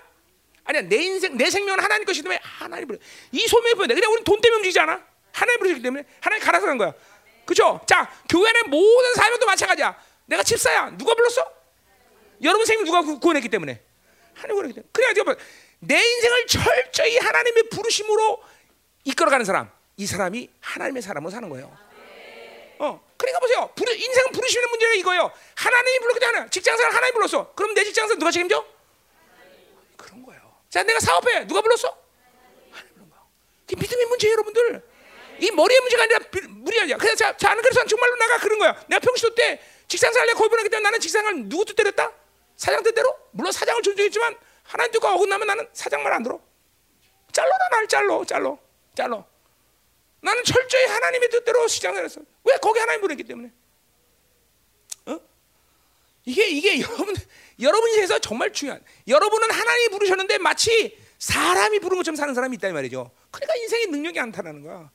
[0.64, 2.99] 아니야, 내 인생, 내 생명은 하나님 것이기 때문에 하나님 불러.
[3.32, 3.87] 이 소명이 보여.
[3.87, 5.05] 그냥 우리는 돈 때문에 움직이지 않아.
[5.37, 6.95] 하나님 부르셨기 때문에 하나님 갈아서 간 거야.
[7.45, 7.80] 그렇죠?
[7.87, 9.97] 자, 교회는 모든 사명도 마찬가지야.
[10.24, 10.91] 내가 집사야.
[10.97, 11.45] 누가 불렀어?
[12.43, 13.82] 여러분 생명 누가 구 원했기 때문에.
[14.34, 14.89] 하나님 구원했기 때문에.
[14.93, 15.12] 그래야
[15.80, 18.43] 내 인생을 철저히 하나님의 부르심으로
[19.05, 21.76] 이끌어가는 사람, 이 사람이 하나님의 사람으로 사는 거예요.
[22.78, 23.70] 어, 그러니까 보세요.
[23.76, 25.30] 부르, 인생은 부르시는 문제가 이거예요.
[25.55, 27.53] 하나님이 불렀기 때문에 직장생활 하나님 불렀어.
[27.55, 28.66] 그럼 내 직장생활 누가 책임져?
[29.97, 30.41] 그런 거예요.
[30.70, 31.47] 자, 내가 사업해.
[31.47, 31.97] 누가 불렀어?
[32.70, 33.16] 하나님 부른 거.
[33.66, 34.95] 그 믿음의 문제예요, 여러분들.
[35.41, 36.18] 이 머리의 문제가 아니라
[36.80, 36.97] 아니야.
[36.97, 38.84] 그래서 자, 자, 그래서 정말로 내가 그런 거야.
[38.89, 42.12] 내가 평시도 때 내가 거의 보냈기 때문에 나는 직장을 누구 뜻대로 했다?
[42.57, 43.16] 사장 뜻대로?
[43.32, 46.41] 물론 사장을 존중했지만 하나님 뜻과 어긋나면 나는 사장 말 안 들어.
[47.32, 48.59] 잘라라 날 잘로 잘로
[48.95, 49.24] 잘로.
[50.20, 52.20] 나는 철저히 하나님의 뜻대로 시장을 했어.
[52.45, 53.53] 왜 거기 하나님 보냈기 때문에.
[55.07, 55.20] 어?
[56.24, 57.14] 이게 이게 여러분
[57.61, 58.82] 여러분 인생에서 정말 중요한.
[59.07, 63.11] 여러분은 하나님이 부르셨는데 마치 사람이 부른 것처럼 사는 사람이 있다 이 말이죠.
[63.30, 64.91] 그러니까 인생의 능력이 안 타라는 거야.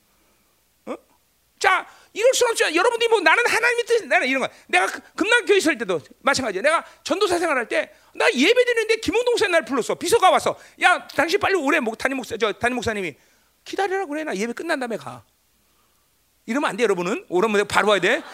[1.62, 1.64] 어?
[1.70, 2.76] 자, 이럴 수는 없죠.
[2.76, 4.50] 여러분들이 뭐 나는 하나님의 뜻, 나는 이런 거.
[4.68, 6.62] 내가 그 금남 교회 있을 때도 마찬가지야.
[6.62, 9.96] 내가 전도사 생활할 때 나 예배 드리는데 김홍동 목사님 날 불렀어.
[9.96, 10.58] 비서가 왔어.
[10.82, 13.16] 야, 당신 빨리 오래 목 담임 목사, 저 담임 목사님이
[13.64, 14.24] 기다리라고 그래.
[14.24, 15.24] 나 예배 끝난 다음에 가.
[16.46, 17.26] 이러면 안 돼, 여러분은.
[17.30, 18.22] 오랜만에 바로 와야 돼.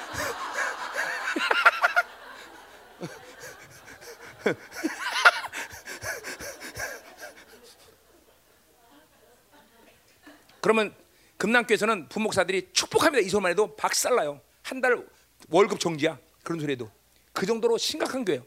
[10.62, 10.94] 그러면
[11.38, 13.26] 금남교에서는 부목사들이 축복합니다.
[13.26, 14.42] 이 소리만 해도 박살나요.
[14.64, 15.06] 한 달
[15.50, 16.20] 월급 정지야.
[16.44, 16.90] 그런 소리 해도.
[17.32, 18.44] 그 정도로 심각한 교회예요.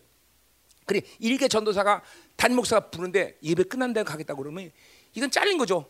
[0.85, 2.03] 그래 일개 전도사가
[2.37, 4.71] 담임 목사가 부르는데 예배 끝난 데 가겠다고 그러면
[5.15, 5.89] 이건 잘린 거죠.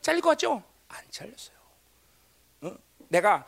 [0.00, 0.62] 잘릴 것 같죠?
[0.88, 1.56] 안 잘렸어요.
[2.62, 2.76] 어?
[3.08, 3.46] 내가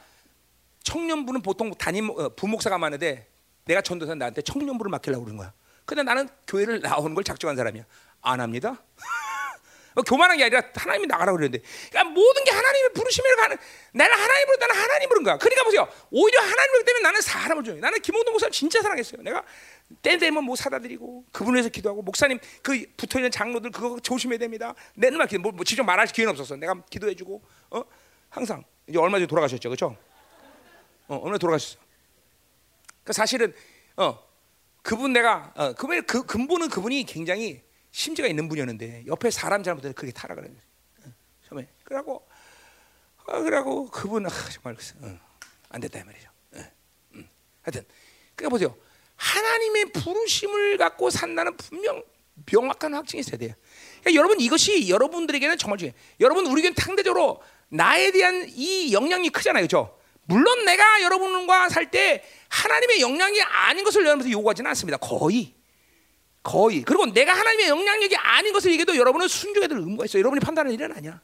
[0.83, 3.29] 청년부는 보통 담임 어, 부목사가 많은데
[3.65, 5.53] 내가 전도사 나한테 청년부를 맡기려고 그러는 거야.
[5.85, 7.85] 근데 나는 교회를 나오는 걸 작정한 사람이야.
[8.23, 8.83] 안 합니다.
[9.95, 11.65] 어, 교만한 게 아니라 하나님이 나가라고 그랬는데.
[11.91, 13.57] 그러니까 모든 게 하나님의 부르심으로 가는
[13.93, 15.39] 나는 하나님 부른 나는 하나님 부른 거야.
[15.39, 15.89] 그러니까 보세요.
[16.11, 19.23] 오히려 하나님 부르기 때문에 나는 사람을 좋아해 나는 김홍동 목사님 진짜 사랑했어요.
[19.23, 19.45] 내가
[20.03, 24.39] 때 되면 뭐 사다 드리고 그분을 위해서 기도하고 목사님 그 붙어 있는 장로들 그거 조심해야
[24.39, 24.75] 됩니다.
[24.95, 26.57] 내는 막 뭐, 뭐 직접 말할 기회는 없었어.
[26.57, 27.83] 내가 기도해 주고 어?
[28.31, 29.69] 항상 이제 얼마 전에 돌아가셨죠.
[29.69, 29.97] 그렇죠
[31.07, 31.79] 어 얼마 돌아가셨어.
[33.05, 33.55] 그 사실은
[33.97, 34.19] 어
[34.83, 37.62] 그분 내가 어 그분 그 근본은 그분이 굉장히
[37.95, 40.59] 심지가 있는 분이었는데 옆에 사람 잘못해서 그렇게 타락을 했어요.
[41.49, 42.27] 처음에 그러고
[43.25, 45.21] 어, 그러고 그분 아, 정말 어,
[45.69, 46.29] 안 됐다 이 말이죠.
[46.57, 46.59] 어,
[47.15, 47.29] 음.
[47.62, 47.85] 하여튼
[48.35, 48.77] 그러니까 보세요.
[49.15, 52.03] 하나님의 부르심을 갖고 산다는 분명
[52.51, 53.55] 명확한 확증이 있어야 돼요.
[54.01, 55.97] 그러니까 여러분 이것이 여러분들에게는 정말 중요해요.
[56.19, 59.97] 여러분 우리에게는 상대적으로 나에 대한 이 영향이 크잖아요, 그렇죠?
[60.25, 64.97] 물론 내가 여러분과 살 때 하나님의 영향이 아닌 것을 여러분한테 요구하지는 않습니다.
[64.97, 65.55] 거의.
[66.45, 66.83] 거의.
[66.83, 70.21] 그리고 내가 하나님의 영향력이 아닌 것을 얘기해도 여러분은 순종해야 될 의무가 있어요.
[70.21, 71.21] 여러분이 판단하는 일은 아니야.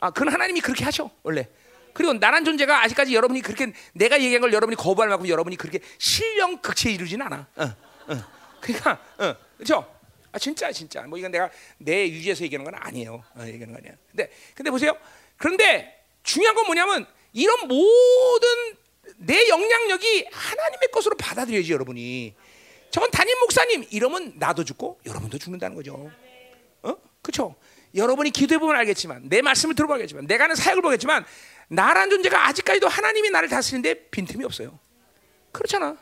[0.00, 1.48] 아, 그건 하나님이 그렇게 하셔, 원래.
[1.94, 6.58] 그리고 나란 존재가 아직까지 여러분이 그렇게 내가 얘기한 걸 여러분이 거부할 만큼 여러분이 그렇게 신령
[6.58, 7.46] 극치에 이르진 않아.
[7.54, 7.64] 어,
[8.08, 8.24] 어.
[8.60, 9.94] 그러니까, 어, 그렇죠?
[10.32, 11.02] 아 진짜 진짜.
[11.02, 11.48] 뭐 이건 내가
[11.78, 13.22] 내 유지에서 얘기하는 건 아니에요.
[13.36, 13.92] 어, 얘기하는 거 아니야.
[14.10, 14.98] 근데 근데 보세요.
[15.36, 18.48] 그런데 중요한 건 뭐냐면 이런 모든
[19.18, 22.34] 내 영향력이 하나님의 것으로 받아들여야지 여러분이.
[22.94, 26.12] 저건 담임 목사님 이러면 나도 죽고 여러분도 죽는다는 거죠.
[26.84, 26.96] 어?
[27.22, 27.56] 그렇죠?
[27.92, 31.24] 여러분이 기도해 보면 알겠지만 내 말씀을 들어보면 알겠지만 내가 하는 사역을 보겠지만
[31.66, 34.78] 나란 존재가 아직까지도 하나님이 나를 다스리는데 빈틈이 없어요.
[35.50, 35.96] 그렇잖아.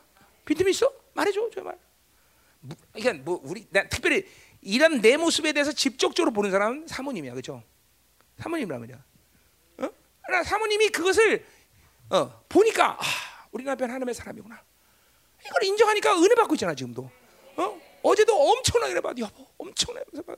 [0.45, 0.93] 빈틈이 있어?
[1.15, 1.79] 말해줘, 저 말.
[2.93, 4.29] 그러니까 뭐 우리 나 특별히
[4.61, 7.63] 이런 내 모습에 대해서 직접적으로 보는 사람은 사모님이야, 그렇죠?
[8.37, 9.03] 사모님이란 말이야.
[9.79, 10.43] 어?
[10.45, 11.47] 사모님이 그것을
[12.11, 13.05] 어, 보니까 아,
[13.51, 14.63] 우리 남편 하나님의 사람이구나.
[15.47, 17.11] 이걸 인정하니까 은혜 받고 있잖아 지금도.
[17.57, 17.81] 어?
[18.03, 20.37] 어제도 엄청나게 받 여보, 엄청나게 받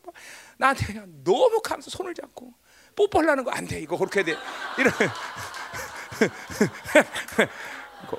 [0.58, 2.52] 나한테 그냥 너무 감사 손을 잡고
[2.96, 3.80] 뽀뽀하려는 거 안 돼.
[3.80, 4.36] 이거 그렇게 돼.
[4.78, 4.92] 이런.
[8.08, 8.18] 거,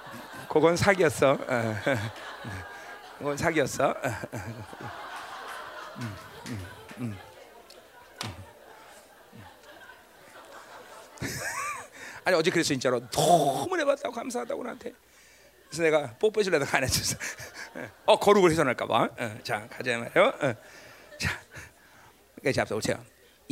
[0.49, 1.37] 그건 사기였어.
[3.19, 3.93] 그건 사기였어.
[12.23, 14.93] 아니 어제 그랬어 진짜로 너무 내봤다고 감사하다고 나한테.
[15.75, 17.17] 그래서 내가 뽀뽀해주려다가 안 해줬어.
[18.05, 19.09] 어 거룩을 훼손할까봐.
[19.17, 20.23] 어, 자 가자 말이요.
[20.25, 20.55] 어.
[21.17, 21.41] 자,
[22.35, 23.03] 그러니까 잡숴 보세요.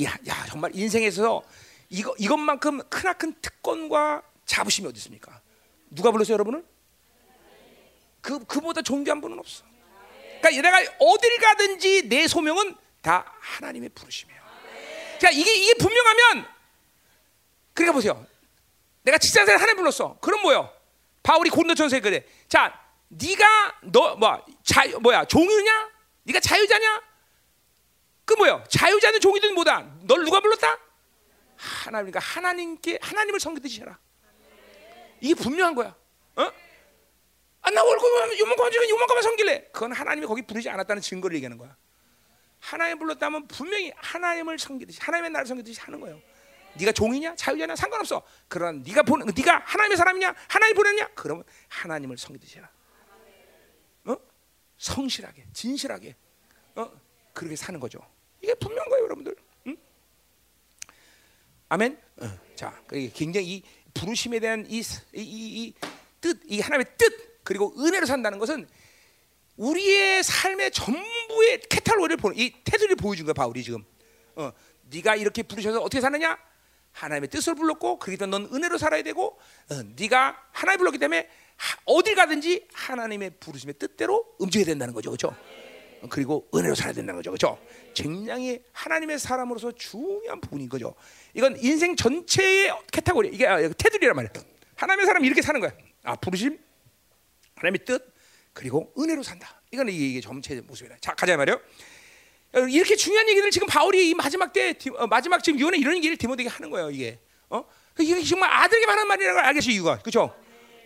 [0.03, 1.43] 야, 야 정말 인생에서
[1.89, 5.41] 이거 이것만큼 크나큰 특권과 자부심이 어디 있습니까?
[5.89, 6.65] 누가 불렀어요, 여러분을?
[8.21, 9.65] 그 그보다 존귀한 분은 없어.
[10.41, 14.41] 그러니까 내가 어딜 가든지 내 소명은 다 하나님의 부르심이에요.
[15.19, 16.47] 자, 이게 이게 분명하면
[17.73, 18.25] 그러니까 보세요.
[19.03, 20.17] 내가 직장생활 하나님 불렀어.
[20.21, 20.82] 그럼 뭐요?
[21.23, 22.25] 바울이 고린도전서에 그래.
[22.47, 25.89] 자, 네가 너 뭐 자유 뭐야 종이냐?
[26.23, 27.01] 네가 자유자냐?
[28.25, 28.63] 그 뭐야?
[28.69, 29.89] 자유자는 종이든 뭐다?
[30.03, 30.77] 널 누가 불렀다?
[31.57, 33.97] 하나님과 하나님께 하나님을 섬기듯이 해라.
[35.21, 35.95] 이게 분명한 거야.
[36.35, 36.51] 어?
[37.61, 39.69] 아, 나 월급 요만큼 지금 요만큼만 섬길래.
[39.71, 41.75] 그건 하나님이 거기 부르지 않았다는 증거를 얘기하는 거야.
[42.59, 46.19] 하나님 불렀다면 분명히 하나님을 섬기듯이 하나님의 나를 섬기듯이 하는 거예요.
[46.75, 48.23] 네가 종이냐 자유자냐 상관없어.
[48.47, 52.69] 그러나 네가 보는 네가 하나님의 사람이냐 하나님 보냈냐 그러면 하나님을 섬기듯이 해라.
[54.05, 54.17] 어?
[54.77, 56.15] 성실하게 진실하게
[56.75, 56.91] 어?
[57.33, 57.99] 그렇게 사는 거죠.
[58.41, 59.35] 이게 분명한 거예요, 여러분들.
[59.67, 59.77] 응?
[61.69, 61.99] 아멘.
[62.17, 62.39] 어.
[62.55, 62.81] 자,
[63.13, 63.63] 굉장히 이
[63.93, 64.83] 부르심에 대한 이, 이,
[65.15, 65.73] 이,
[66.19, 68.67] 뜻, 이 하나님의 뜻 그리고 은혜로 산다는 것은
[69.57, 73.83] 우리의 삶의 전부의 캐탈로그를 보는 이 테두리를 보여준 거야 바울이 지금.
[74.35, 74.51] 어,
[74.89, 76.37] 네가 이렇게 부르셔서 어떻게 사느냐?
[76.93, 79.37] 하나님의 뜻을 불렀고 그렇기 때문에 넌 은혜로 살아야 되고
[79.69, 85.35] 어, 네가 하나님 불렀기 때문에 하, 어딜 가든지 하나님의 부르심의 뜻대로 움직여야 된다는 거죠, 그렇죠?
[86.09, 87.57] 그리고 은혜로 살아야 된다는 거죠, 그렇죠?
[87.93, 90.95] 굉장히 하나님의 사람으로서 중요한 부분인 거죠.
[91.33, 94.31] 이건 인생 전체의 캐타고리 이게 아, 테두리란 말이야.
[94.75, 95.71] 하나님의 사람 이렇게 사는 거야.
[96.03, 96.59] 아 부르심,
[97.55, 98.13] 하나님의 뜻,
[98.51, 99.61] 그리고 은혜로 산다.
[99.71, 100.97] 이건 이게, 전체 모습이다.
[101.01, 101.59] 자 가자 말이요.
[102.59, 106.49] 이렇게 중요한 얘기를 지금 바울이 이 마지막 때 어, 마지막 지금 요한에 이런 얘기를 디모데에게
[106.49, 106.91] 하는 거예요.
[106.91, 107.19] 이게
[107.49, 107.65] 어
[107.99, 110.33] 이게 정말 아들에게 말하는 말이라는 걸 알겠어 이유가 그렇죠?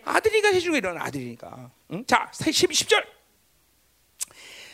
[0.04, 1.70] 아들이니까 해주는 거 이런 아들이니까.
[1.92, 2.04] 응?
[2.06, 3.04] 자 10, 10절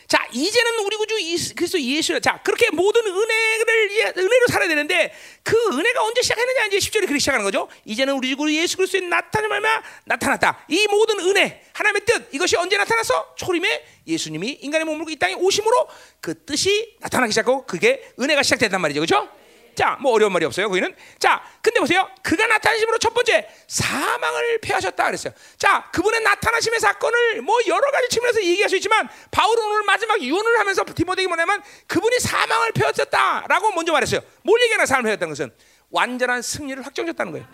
[0.07, 1.15] 자 이제는 우리 구주
[1.55, 5.13] 그리스도 예수 자 그렇게 모든 은혜를 은혜로 살아야 되는데
[5.43, 7.67] 그 은혜가 언제 시작했느냐 이제 10절에 그렇게 시작하는 거죠.
[7.85, 10.65] 이제는 우리 구주 예수 그리스도의 나타남 얼마 나타났다.
[10.67, 13.35] 이 모든 은혜 하나님의 뜻 이것이 언제 나타났어?
[13.35, 15.87] 초림에 예수님이 인간의 몸을 이 땅에 오심으로
[16.21, 19.29] 그 뜻이 나타나기 시작하고 그게 은혜가 시작됐단 말이죠, 그렇죠?
[19.75, 20.69] 자, 뭐 어려운 말이 없어요.
[20.69, 20.95] 거기는.
[21.19, 22.09] 자, 근데 보세요.
[22.23, 25.33] 그가 나타나심으로 첫 번째 사망을 패하셨다 그랬어요.
[25.57, 30.59] 자, 그분의 나타나심의 사건을 뭐 여러 가지 측면에서 얘기할 수 있지만 바울은 오늘 마지막 유언을
[30.59, 34.21] 하면서 디모데에게 뭐냐면 그분이 사망을 패하셨다라고 먼저 말했어요.
[34.43, 35.51] 뭘 얘기하나 사망을 패했다는 것은
[35.89, 37.47] 완전한 승리를 확정졌다는 거예요.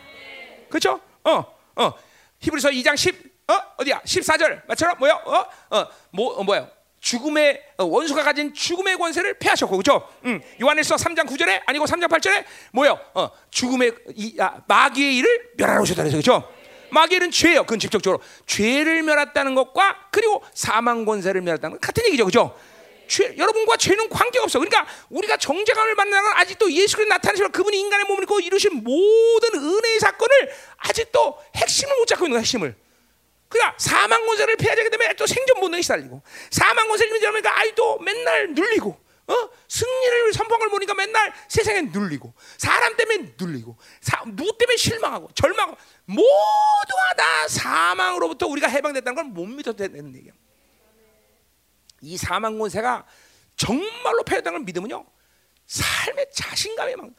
[0.70, 1.02] 그렇죠?
[1.24, 1.94] 어, 어.
[2.40, 3.54] 히브리서 2장 10 어?
[3.78, 4.02] 어디야?
[4.02, 4.66] 14절.
[4.68, 5.14] 맞처럼 뭐야?
[5.26, 5.46] 어?
[5.72, 6.68] 어, 뭐 어, 뭐야?
[7.02, 10.08] 죽음의 어, 원수가 가진 죽음의 권세를 패하셨고 그렇죠?
[10.26, 13.00] 음, 요한일서 3장 9절에 아니고 3장 8절에 뭐요?
[13.16, 16.48] 어, 죽음의 이, 아, 마귀의 일을 멸하러 오셨다 그래서 그렇죠?
[17.10, 17.64] 일은 죄예요.
[17.64, 22.26] 그건 직접적으로 죄를 멸했다는 것과 그리고 사망 권세를 멸했다는 것 같은 얘기죠.
[22.26, 22.56] 그렇죠?
[23.08, 24.60] 죄, 여러분과 죄는 관계없어.
[24.60, 29.50] 그러니까 우리가 정죄감을 받는 건 아직도 예수 그리스도 나타나시면 그분이 인간의 몸을 입고 이루신 모든
[29.56, 32.76] 은혜의 사건을 아직도 핵심을 못 잡고 있는 거야, 핵심을.
[33.52, 39.00] 그러니까 사망 권세를 피하게 되면 또 생존 본능이 시달리고 사망 권세를 이러니까 아이도 맨날 눌리고
[39.28, 39.50] 어?
[39.68, 47.14] 승리를 걸 보니까 맨날 세상에 눌리고 사람 때문에 눌리고 사, 누구 때문에 실망하고 절망하고 모두가
[47.18, 50.34] 다 사망으로부터 우리가 해방됐다는 걸 못 믿어도 되는 얘기야.
[52.02, 53.06] 이 사망 권세가
[53.56, 55.06] 정말로 패했다는 걸 믿으면요
[55.68, 57.10] 삶의 자신감이 막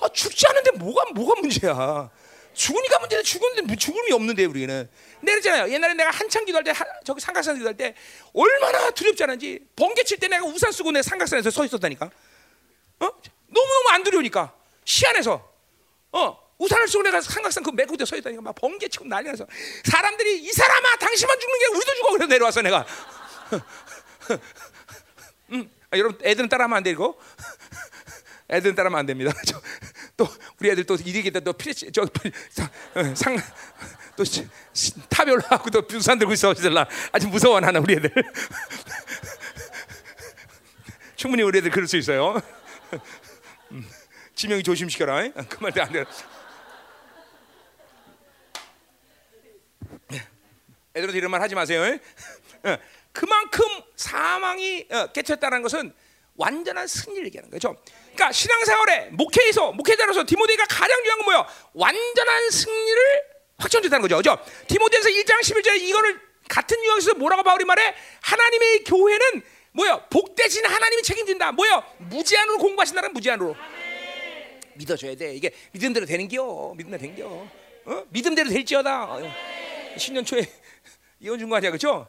[0.00, 2.10] 아, 죽지 않은데 뭐가 뭐가 문제야?
[2.54, 2.94] 죽으니까
[3.24, 4.88] 죽었는데 뭐 죽음이 없는데 우리는.
[5.20, 5.72] 내가 그랬잖아요.
[5.72, 7.94] 옛날에 내가 한창 기도할 때 한, 저기 삼각산 기도할 때
[8.32, 12.06] 얼마나 두렵지 않은지 번개 칠 때 내가 우산 쓰고 내가 삼각산에서 서 있었다니까.
[12.06, 13.06] 어?
[13.06, 14.54] 너무 너무 안 두려우니까.
[14.84, 15.52] 시안에서.
[16.12, 16.44] 어?
[16.58, 18.42] 우산을 쓰고 내가 삼각산 그 메고 서 있다니까.
[18.42, 19.46] 막 번개 치고 난리 나서.
[19.84, 22.10] 사람들이 이 사람아 당신만 죽는 게 우리도 죽어.
[22.12, 22.86] 그래서 내려와서 내가.
[25.52, 27.20] 음, 아, 여러분 애들은 따라하면 안 되고
[28.50, 29.32] 애들은 따라하면 안 됩니다.
[30.16, 30.28] 저, 또
[30.60, 32.22] 우리 애들 또 이리겠다 또 피레치 저상또
[35.08, 38.10] 탑에 올라가고 또 부산 들고 있어 라 아주 무서워 나는 우리 애들
[41.16, 42.40] 충분히 우리 애들 그럴 수 있어요.
[43.72, 43.88] 음,
[44.34, 45.30] 지명이 조심시켜라.
[45.48, 46.04] 그만 안 돼.
[50.94, 51.98] 애들한테 이런 말 하지 마세요.
[52.62, 52.76] 어,
[53.12, 53.64] 그만큼
[53.96, 55.94] 사망이 어, 깨쳤다는 것은
[56.36, 57.76] 완전한 승리를 얘기하는 거죠.
[58.14, 61.46] 그러니까 신앙생활에 목회에서 목회자로서 디모데가 가장 중요한 건 뭐예요?
[61.74, 63.02] 완전한 승리를
[63.58, 64.16] 확정됐다는 거죠.
[64.16, 64.38] 그죠?
[64.68, 67.94] 디모데에서 1장 11절에 이거를 같은 뉘앙스에서 뭐라고 바울이 말해?
[68.20, 69.42] 하나님의 교회는
[69.72, 70.04] 뭐요?
[70.10, 71.52] 복 대신 하나님이 책임진다.
[71.52, 71.82] 뭐요?
[71.98, 73.56] 무제한으로 공부하신다는 무제한으로.
[74.74, 75.34] 믿어줘야 돼.
[75.34, 76.74] 이게 믿음대로 되는겨.
[76.76, 77.48] 믿음대로 되는겨.
[77.86, 78.04] 어?
[78.10, 79.04] 믿음대로 될지어다.
[79.04, 79.34] 어.
[79.96, 80.42] 10년 초에
[81.20, 82.08] 이혼 준거 아니야, 그렇죠?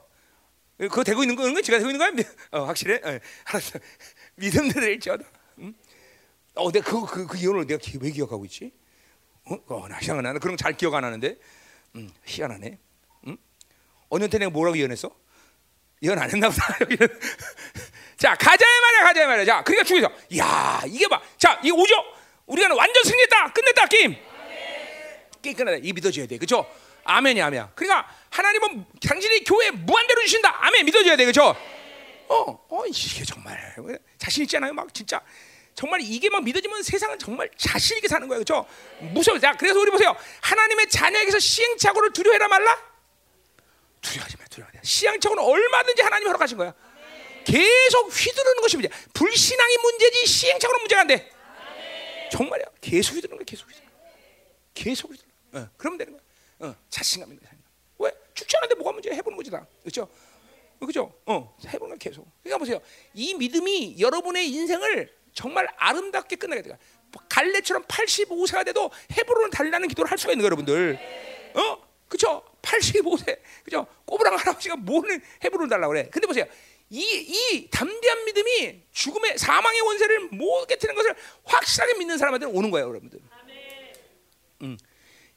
[0.78, 2.26] 그거 되고 있는 거, 제가 되고 있는 거야?
[2.52, 2.96] 어, 확실해?
[3.04, 3.80] 어, 알았어.
[4.36, 5.26] 믿음대로 될지어다.
[5.60, 5.74] 응?
[6.56, 8.72] 어, 내가 그, 그, 그 이혼을 내가 왜 기억하고 있지?
[9.46, 10.40] 어, 어 나 희한하네.
[10.40, 11.38] 그런 거 잘 기억 안 하는데,
[11.96, 12.78] 음, 희한하네.
[13.28, 13.38] 응?
[14.10, 15.16] 어느 때 내가 뭐라고 이혼했어?
[16.02, 16.78] 이혼 안 했나 보다.
[18.18, 19.46] 자, 가자야 말이야, 가자야 말이야.
[19.46, 21.22] 자, 그러니까 중에서, 야, 이게 봐.
[21.38, 21.94] 자, 이 오죠?
[22.46, 24.16] 우리가 완전 승리했다, 끝냈다, 게임.
[25.42, 25.78] 게임 끝났다.
[25.82, 26.66] 이 믿어줘야 돼, 그렇죠?
[27.04, 27.68] 아멘이 아멘.
[27.76, 30.66] 그러니까 하나님은 당신이 교회 무한대로 주신다.
[30.66, 31.56] 아멘 믿어줘야 돼, 그렇죠?
[32.28, 33.76] 어, 어 이게 정말
[34.18, 35.22] 자신 있잖아요, 막 진짜.
[35.76, 38.66] 정말 이게 막 믿어지면 세상은 정말 자신 있게 사는 거예요, 그렇죠?
[39.14, 39.38] 무서워.
[39.40, 40.16] 자, 그래서 우리 보세요.
[40.42, 42.78] 하나님의 자녀에게서 시행착오를 두려워해라 말라?
[44.02, 44.84] 두려워하지 마, 두려워하지 마.
[44.84, 46.74] 시행착오는 얼마든지 하나님이 허락하신 거야.
[47.44, 48.90] 계속 휘두르는 것이 문제.
[49.14, 51.30] 불신앙이 문제지 시행착오는 문제가 안 돼.
[52.32, 52.66] 정말이야.
[52.80, 54.12] 계속 휘두르는 거야, 계속 휘두르는 거야.
[54.74, 55.64] 계속 휘두르는 거야.
[55.64, 56.22] 어, 그러면 되는 거야.
[56.60, 57.62] 어, 자신감 있는 사람.
[58.00, 58.12] 왜?
[58.34, 59.14] 죽지 않는데 뭐가 문제야?
[59.14, 59.66] 해보는 거지 다.
[59.82, 60.10] 그렇죠?
[60.80, 61.14] 그죠?
[61.26, 62.28] 어, 해보는 거 계속.
[62.44, 62.80] 그러니까 보세요.
[63.14, 66.78] 이 믿음이 여러분의 인생을 정말 아름답게 끝나게 돼가.
[67.30, 71.00] 갈래처럼 85세가 돼도 헤브론을 달리는 기도를 할 수가 있는 거예요, 여러분들.
[71.56, 71.86] 어?
[72.08, 72.44] 그죠?
[72.62, 73.40] 85세.
[73.64, 73.88] 그죠?
[74.06, 76.10] 꼬부랑 할아버지가 뭐는 헤브론 달라고 그래.
[76.12, 76.46] 근데 보세요.
[76.90, 81.16] 이, 이 담대한 믿음이 죽음의 사망의 원세를 못 깨트리는 것을
[81.46, 83.20] 확실하게 믿는 사람한테는 오는 거예요, 여러분들.
[84.62, 84.78] 음.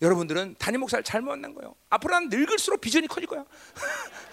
[0.01, 1.75] 여러분들은 담임 목사를 잘못 만난 거예요.
[1.91, 3.45] 앞으로 난 늙을수록 비전이 커질 거야.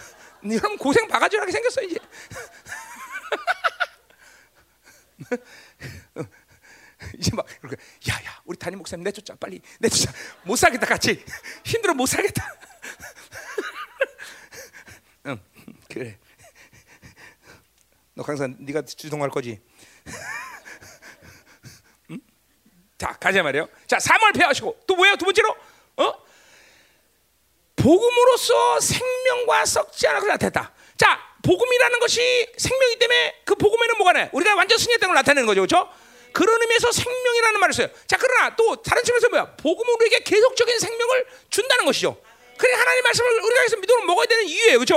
[0.54, 1.98] 여러분 고생 바가지하게 생겼어 이제.
[7.18, 10.12] 이제 막 그러니까 야야 우리 담임 목사님 내쫓자 빨리 내쫓자
[10.44, 11.24] 못 살겠다 같이
[11.64, 12.46] 힘들어 못 살겠다.
[15.28, 15.40] 응
[15.90, 16.18] 그래.
[18.14, 19.62] 너 강산 네가 주동할 거지.
[22.12, 22.20] 응?
[22.98, 23.68] 자 가자 말이요.
[23.88, 25.56] 자 3월 폐하시고 또 뭐예요 두 번째로
[25.98, 26.25] 어
[27.86, 30.74] 복음으로써 생명과 썩지 않아 나타냈다.
[30.98, 35.62] 자, 복음이라는 것이 생명이기 때문에 그 복음에는 뭐가 나 우리가 완전 승리했다는 걸 나타내는 거죠.
[35.62, 35.94] 그렇죠?
[36.34, 37.88] 그런 의미에서 생명이라는 말을 써요.
[38.08, 39.56] 자, 그러나 또 다른 측면에서 뭐야?
[39.58, 42.20] 복음은 우리에게 계속적인 생명을 준다는 것이죠.
[42.58, 44.80] 그래 하나님 말씀을 우리가 해서 믿음을 먹어야 되는 이유예요.
[44.80, 44.96] 그렇죠?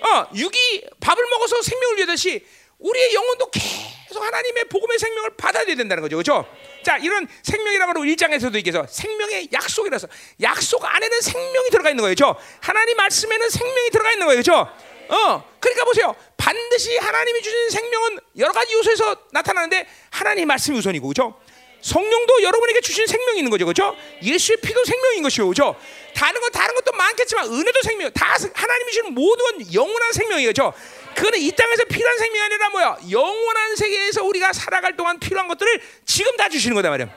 [0.00, 2.46] 어, 육이 밥을 먹어서 생명을 위하듯이
[2.78, 6.16] 우리의 영혼도 계속 하나님의 복음의 생명을 받아야 된다는 거죠.
[6.16, 6.46] 그렇죠?
[6.86, 10.06] 자, 이런 생명이라고 하는 1장에서도 얘기해서 생명의 약속이라서
[10.40, 12.14] 약속 안에는 생명이 들어가 있는 거예요.
[12.14, 12.36] 그렇죠?
[12.60, 14.40] 하나님 말씀에는 생명이 들어가 있는 거예요.
[14.40, 14.70] 그렇죠?
[15.08, 16.14] 어, 그러니까 보세요.
[16.36, 21.36] 반드시 하나님이 주신 생명은 여러 가지 요소에서 나타나는데 하나님 말씀이 우선이고, 그렇죠?
[21.80, 23.96] 성령도 여러분에게 주신 생명이 있는 거죠, 그렇죠?
[24.22, 25.74] 예수의 피도 생명인 것이요, 그렇죠?
[26.14, 30.72] 다른 건 다른 것도 많겠지만 은혜도 생명, 다 하나님이 주신 모든 건 영원한 생명이에요, 그렇죠?
[31.16, 32.98] 그거는 이 땅에서 필요한 생명이 아니라 뭐야?
[33.10, 37.08] 영원한 세계에서 우리가 살아갈 동안 필요한 것들을 지금 다 주시는 거다 말이야.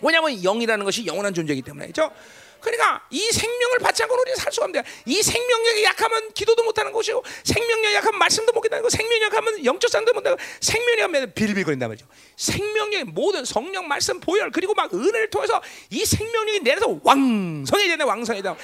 [0.00, 2.12] 왜냐하면 영이라는 것이 영원한 존재이기 때문에 그렇죠?
[2.60, 7.22] 그러니까 이 생명을 받지 않고는 우리는 살 수가 없는데 이 생명력이 약하면 기도도 못하는 것이고
[7.44, 12.06] 생명력이 약하면 말씀도 못 한다는 거 생명력이 약하면 영적 상도 못하고 생명력이 약하면 빌빌거린단 말이죠
[12.36, 18.56] 생명력이 모든 성령 말씀 보혈 그리고 막 은혜를 통해서 이 생명력이 내려서 왕성해져야 돼 왕성해져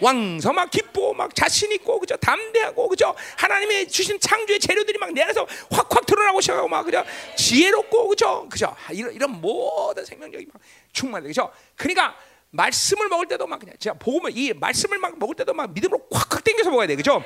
[0.00, 5.22] 왕서 막 기쁘고 막 자신 있고 그죠 담대하고 그죠 하나님의 주신 창조의 재료들이 막 내
[5.22, 7.04] 안에서 확확 드러나고 시작하고 막 그죠
[7.36, 10.60] 지혜롭고 그죠 그죠 이런 이런 모든 생명력이 막
[10.92, 11.26] 충만해.
[11.28, 11.50] 그죠?
[11.76, 12.14] 그러니까
[12.50, 16.44] 말씀을 먹을 때도 막 그냥 제가 보면 이 말씀을 막 먹을 때도 막 믿음으로 콱콱
[16.44, 16.96] 당겨서 먹어야 돼.
[16.96, 17.22] 그죠?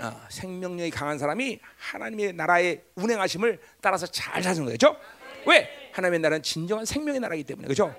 [0.00, 4.96] 어, 생명력이 강한 사람이 하나님의 나라의 운행하심을 따라서 잘 사는 거죠?
[5.46, 5.68] 왜?
[5.92, 7.68] 하나님의 나라는 진정한 생명의 나라이기 때문에.
[7.68, 7.94] 그죠?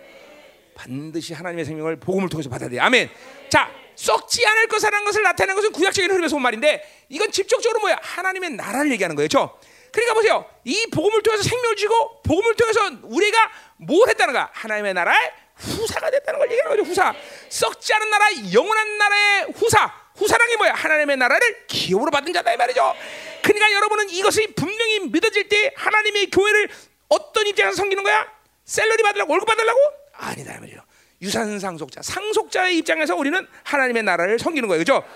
[0.75, 2.79] 반드시 하나님의 생명을 복음을 통해서 받아야 돼.
[2.79, 3.09] 아멘.
[3.49, 7.97] 자, 썩지 않을 것이라는 것을 나타내는 것은 구약적인 흐름에서 온 말인데 이건 직접적으로 뭐야?
[8.01, 9.27] 하나님의 나라를 얘기하는 거예요.
[9.27, 9.57] 죠
[9.91, 10.45] 그러니까 보세요.
[10.63, 14.49] 이 복음을 통해서 생명을 주고 복음을 통해서 우리가 뭘 했다는 거야?
[14.51, 16.89] 하나님의 나라의 후사가 됐다는 걸 얘기하는 거죠.
[16.89, 17.13] 후사.
[17.49, 19.93] 썩지 않은 나라, 영원한 나라의 후사.
[20.15, 20.73] 후사란 게 뭐야?
[20.73, 22.95] 하나님의 나라를 기업으로 받은 자다 이 말이죠.
[23.43, 26.69] 그러니까 여러분은 이것이 분명히 믿어질 때 하나님의 교회를
[27.09, 28.27] 어떤 입장에서 섬기는 거야?
[28.65, 29.79] 셀러리 받으려고 월급 받으려고?
[30.13, 30.81] 아니다 말이에요.
[31.23, 35.07] 유산 상속자, 상속자의 입장에서 우리는 하나님의 나라를 섬기는 거예요, 그렇죠?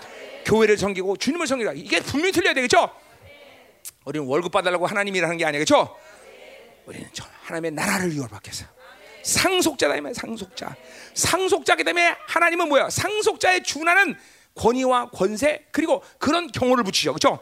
[0.46, 1.74] 교회를 섬기고 주님을 섬기라.
[1.74, 2.90] 이게 분명히 틀려야 되겠죠?
[4.06, 5.94] 우리는 월급 받으려고 하나님이라는 게 아니에요, 그렇죠?
[6.86, 7.06] 우리는
[7.42, 8.64] 하나님의 나라를 위해 받겠어.
[9.22, 10.74] 상속자다 이 말, 상속자.
[11.12, 12.88] 상속자기 때문에 하나님은 뭐야?
[12.88, 14.16] 상속자의 준하는
[14.54, 17.38] 권위와 권세 그리고 그런 경호를 붙이죠, 그렇죠?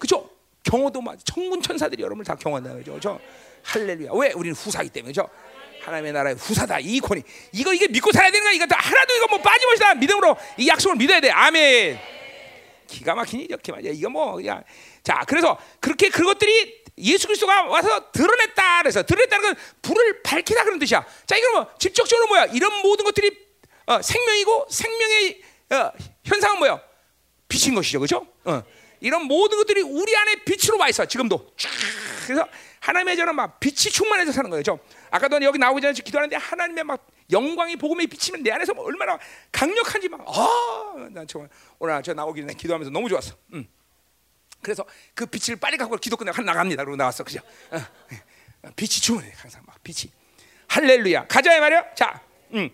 [0.00, 0.28] 그렇죠?
[0.64, 3.20] 경호도 막 천군 천사들이 여러분을 다 경호한다, 그렇죠?
[3.62, 4.10] 할렐루야.
[4.14, 4.32] 왜?
[4.32, 5.30] 우리는 후사기 때문에, 그렇죠?
[5.84, 6.78] 하나님의 나라의 후사다.
[6.80, 7.22] 이 권위.
[7.52, 8.52] 이거 이게 믿고 살아야 되는 거야.
[8.52, 11.30] 이거 하나도 이거 뭐 빠짐없이 다 믿음으로 이 약속을 믿어야 돼.
[11.30, 11.98] 아멘.
[12.86, 13.92] 기가 막히니 이렇게 말이야.
[13.94, 14.62] 이거 뭐 그냥.
[15.02, 18.82] 자 그래서 그렇게 그것들이 예수 그리스도가 와서 드러냈다.
[18.82, 21.04] 그래서 드러냈다는 건 불을 밝히다 그런 뜻이야.
[21.26, 22.44] 자 이거 뭐 직접적으로 뭐야?
[22.46, 23.36] 이런 모든 것들이
[23.86, 25.92] 어, 생명이고 생명의 어,
[26.24, 26.80] 현상은 뭐야?
[27.48, 27.98] 빛인 것이죠.
[28.00, 28.26] 그죠?
[28.44, 28.62] 어.
[29.00, 31.04] 이런 모든 것들이 우리 안에 빛으로 와 있어.
[31.04, 31.52] 지금도.
[31.58, 31.70] 쫙.
[32.24, 32.46] 그래서
[32.80, 34.62] 하나님의 저는 막 빛이 충만해서 사는 거예요.
[35.12, 39.18] 아까도 여기 나오기 전에 기도하는데 하나님의 막 영광이 복음이 비치면 내 안에서 뭐 얼마나
[39.52, 43.36] 강력한지 막 아, 난 정말 오늘 저 나오기 전에 기도하면서 너무 좋았어.
[43.52, 43.68] 음.
[44.62, 44.84] 그래서
[45.14, 46.84] 그 빛을 빨리 갖고 기도 끝나고 나갑니다.
[46.84, 47.24] 그러고 나왔어.
[47.24, 47.40] 그죠?
[47.70, 47.78] 어.
[48.74, 50.10] 빛이 충만해 항상 막 빛이.
[50.68, 51.26] 할렐루야.
[51.26, 51.94] 가자 이 말이야.
[51.94, 52.22] 자,
[52.54, 52.70] 음.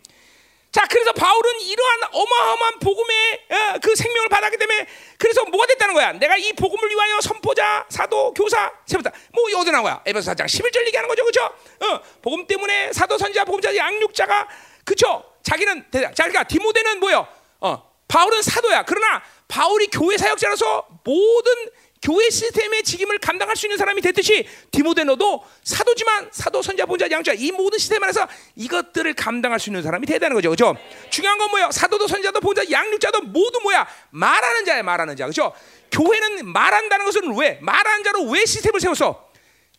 [0.70, 4.86] 자, 그래서 바울은 이러한 어마어마한 복음의 어, 그 생명을 받았기 때문에
[5.16, 6.12] 그래서 뭐가 됐다는 거야?
[6.12, 9.10] 내가 이 복음을 위하여 선포자, 사도, 교사, 세부다.
[9.32, 10.02] 뭐 어디 나온 거야?
[10.04, 11.24] 에베소 4장 11절 얘기하는 거죠.
[11.24, 11.44] 그죠?
[11.44, 14.48] 어, 복음 때문에 사도, 선지자, 복음자, 양육자가
[14.84, 15.24] 그죠?
[15.42, 15.86] 자기는.
[15.90, 17.26] 자, 그러니까 디모데는 뭐요?
[17.60, 18.84] 어, 바울은 사도야.
[18.84, 21.52] 그러나 바울이 교회 사역자로서 모든
[22.00, 27.32] 교회 시스템의 직임을 감당할 수 있는 사람이 됐듯이 디모데 너도 사도지만 사도 선자 본자 양자
[27.32, 30.50] 이 모든 시스템 안에서 이것들을 감당할 수 있는 사람이 되다는 거죠.
[30.50, 30.76] 그죠?
[31.10, 31.70] 중요한 건 뭐야?
[31.70, 33.86] 사도도 선자도 본자 양육자도 모두 뭐야?
[34.10, 35.26] 말하는 자야, 말하는 자.
[35.26, 35.52] 그죠?
[35.90, 37.58] 교회는 말한다는 것은 왜?
[37.62, 39.28] 말하는 자로 왜 시스템을 세웠어?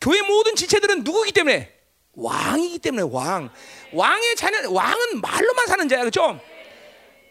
[0.02, 1.74] 교회 모든 지체들은 누구기 때문에?
[2.14, 3.50] 왕이기 때문에 왕.
[3.94, 6.04] 왕의 자녀 왕은 말로만 사는 자야.
[6.04, 6.40] 그죠?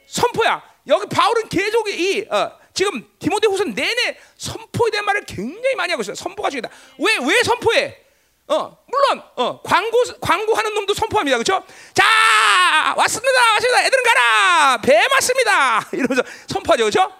[0.06, 0.62] 선포야.
[0.86, 6.14] 여기 바울은 계속 이 어, 지금 디모데후서 내내 선포에 대한 말을 굉장히 많이 하고 있어요.
[6.14, 6.72] 선포가 중요하다.
[6.98, 7.96] 왜 왜 선포해?
[8.46, 11.38] 어 물론 어 광고 광고하는 놈도 선포합니다.
[11.38, 11.66] 그렇죠?
[11.92, 12.04] 자
[12.96, 13.84] 왔습니다, 왔습니다.
[13.84, 14.78] 애들은 가라.
[14.80, 15.88] 배 맞습니다.
[15.92, 17.12] 이러면서 선포하죠, 그렇죠?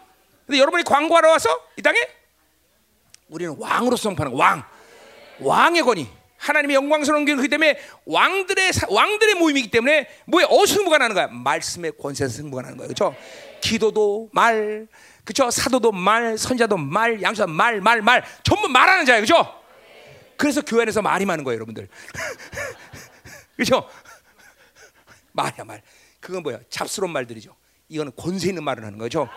[0.47, 1.99] 근데 여러분이 광고하러 와서 이 땅에
[3.29, 4.63] 우리는 왕으로 선포하는 거, 왕,
[5.41, 6.07] 왕의 권위.
[6.39, 11.27] 하나님의 영광스러운 길그 때문에 왕들의 왕들의 모임이기 때문에 뭐에 어승부가 나는 거야?
[11.27, 12.87] 말씀의 권세에서 승부가 나는 거예요.
[12.95, 13.17] 그렇죠?
[13.61, 14.87] 기도도 말,
[15.29, 15.51] 그죠?
[15.51, 19.63] 사도도 말, 선자도 말, 양자 말, 말, 말 전부 말하는 자예요, 그죠?
[20.39, 21.87] 그래서 교회 안에서 말이 많은 거예요, 여러분들.
[23.55, 23.87] 그죠?
[25.33, 25.83] 말이야 말.
[26.19, 26.61] 그건 뭐야?
[26.71, 27.55] 잡스러운 말들이죠.
[27.91, 29.29] 이거는 권세 있는 말을 하는 거죠.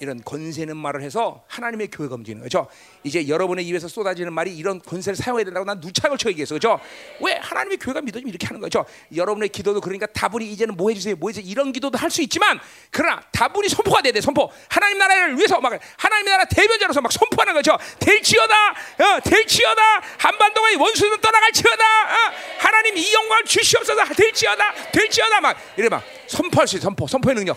[0.00, 2.66] 이런 권세 있는 말을 해서 하나님의 교회가 움직이는 거죠.
[3.04, 6.54] 이제 여러분의 입에서 쏟아지는 말이 이런 권세를 사용해야 된다고 난 누차 걸쳐 얘기했어.
[6.54, 6.80] 그죠?
[7.20, 8.84] 왜 하나님의 교회가 믿어지면 이렇게 하는 거죠.
[9.14, 11.48] 여러분의 기도도 그러니까 다분히 이제는 뭐 해주세요, 뭐 해주세요.
[11.50, 12.58] 이런 기도도 할 수 있지만
[12.90, 14.20] 그러나 다분히 선포가 돼야 돼.
[14.20, 14.50] 선포.
[14.68, 17.78] 하나님 나라를 위해서 막 하나님 나라 대변자로서 막 선포하는 거죠.
[18.00, 19.82] 될지어다, 어, 될지어다.
[20.18, 21.84] 한반도의 원수는 떠나갈지어다.
[21.84, 24.04] 어, 하나님 이 영광을 주시옵소서.
[24.06, 25.40] 될지어다, 될지어다.
[25.40, 26.84] 막 이래 막 선포할 수 있어.
[26.84, 27.56] 선포, 선포의 능력.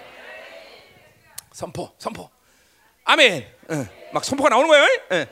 [1.52, 2.33] 선포, 선포.
[3.06, 3.48] 아멘.
[3.70, 4.84] 어, 막 선포가 나오는 거예요.
[5.12, 5.26] 어.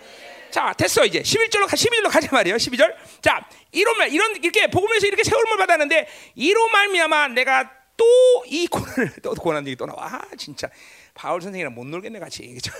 [0.51, 2.57] 자, 됐어 이제 11절로 12절로 가자 말이에요.
[2.57, 2.93] 12절.
[3.21, 8.05] 자, 이런 말 이런 이렇게 복음에서 이렇게 세월을 받았는데 이로 말미암아 내가 또
[8.47, 10.07] 이 고난을 또 고난 얘기 또 나와.
[10.07, 10.69] 아, 진짜.
[11.13, 12.45] 바울 선생이랑 못 놀겠네 같이.
[12.53, 12.71] 그죠?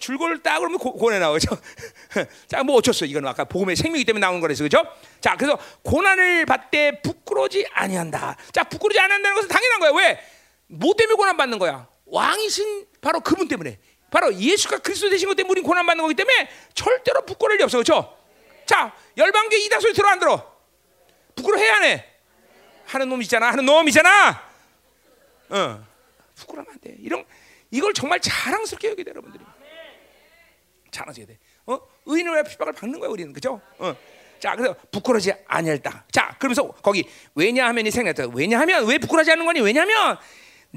[0.00, 1.48] 줄거를 딱 그러면 고, 고난 나오죠.
[2.48, 4.82] 자, 뭐 어쩌어 이건 아까 복음의 생명이기 때문에 나오는 거라서 그죠?
[5.20, 8.36] 자, 그래서 고난을 받되 부끄러지 아니한다.
[8.52, 9.90] 자, 부끄러지 않는다는 것은 당연한 거야.
[9.92, 10.20] 왜?
[10.66, 11.88] 뭐 때문에 고난 받는 거야?
[12.06, 13.78] 왕이신 바로 그분 때문에.
[14.10, 17.78] 바로 예수가 그리스도 되신 것 때문에 우리 고난 받는 거기 때문에 절대로 부끄러울 리 없어.
[17.78, 18.16] 그렇죠?
[18.66, 20.58] 자, 열방교 이단 소리 들어 안 들어?
[21.34, 22.04] 부끄러워해야 해.
[22.86, 23.50] 하는 놈 있잖아.
[23.50, 24.48] 하는 놈 있잖아.
[25.50, 25.86] 어.
[26.36, 26.96] 부끄러면 안 돼.
[27.00, 27.24] 이런
[27.70, 29.44] 이걸 정말 자랑스럽게 여겨야 돼, 여러분들이.
[30.90, 31.38] 자랑스럽게 돼.
[31.66, 31.78] 어?
[32.06, 33.32] 의인을 왜 핍박을 받는 거야, 우리는.
[33.32, 33.60] 그죠?
[33.78, 33.94] 어.
[34.38, 36.04] 자, 그래서 부끄러지 아니할다.
[36.10, 37.04] 자, 그러면서 거기
[37.34, 38.32] 왜냐하면이 생각했다.
[38.34, 39.60] 왜냐하면 왜 부끄러지 않는 거니?
[39.60, 40.16] 왜냐하면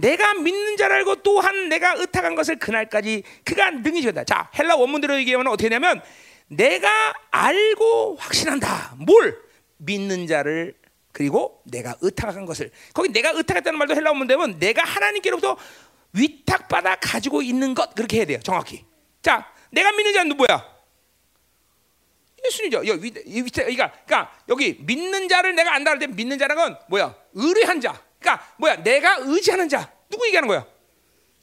[0.01, 4.23] 내가 믿는 자를 알고 또한 내가 의탁한 것을 그날까지 그가 능히 지었다.
[4.23, 6.01] 자, 헬라 원문대로 얘기하면 어떻게 되냐면
[6.47, 8.95] 내가 알고 확신한다.
[8.97, 9.39] 뭘?
[9.77, 10.75] 믿는 자를
[11.11, 15.57] 그리고 내가 의탁한 것을 거기 내가 의탁했다는 말도 헬라 원문 되면 내가 하나님께로부터
[16.13, 18.39] 위탁받아 가지고 있는 것 그렇게 해야 돼요.
[18.43, 18.85] 정확히.
[19.21, 20.65] 자, 내가 믿는 자는 누구야?
[22.45, 22.81] 예수님이죠.
[22.81, 27.15] 그러니까, 그러니까 여기 믿는 자를 내가 안다 할 때 믿는 자는 건 뭐야?
[27.33, 28.01] 의뢰한 자.
[28.21, 28.75] 그러니까 뭐야?
[28.77, 29.91] 내가 의지하는 자.
[30.09, 30.65] 누구 얘기하는 거야?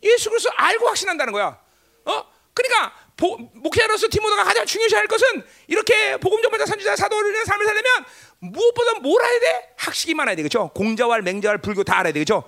[0.03, 1.59] 예수 그리스도 알고 확신한다는 거야.
[2.05, 2.25] 어?
[2.55, 8.05] 그러니까 보, 목회자로서 디모데가 가장 중요시할 것은 이렇게 복음 전파자 선지자 사도를 삶을 살려면
[8.39, 9.75] 무엇보다 뭘 알아야 돼?
[9.77, 10.71] 학식이 많아야 되겠죠.
[10.75, 12.45] 공자왈 맹자왈 불교 다 알아야 되겠죠.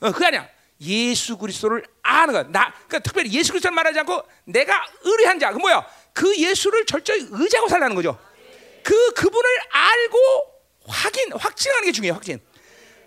[0.00, 0.48] 어, 그게 아니야.
[0.80, 2.44] 예수 그리스도를 아는 거야.
[2.44, 5.52] 나 그러니까 특별히 예수 그리스도를 말하지 않고 내가 의뢰한 자.
[5.52, 5.86] 그 뭐야?
[6.14, 8.18] 그 예수를 철저히 의지하고 살라는 거죠.
[8.82, 10.18] 그 그분을 알고
[10.86, 12.12] 확인 확증하는 게 중요해.
[12.12, 12.40] 확진.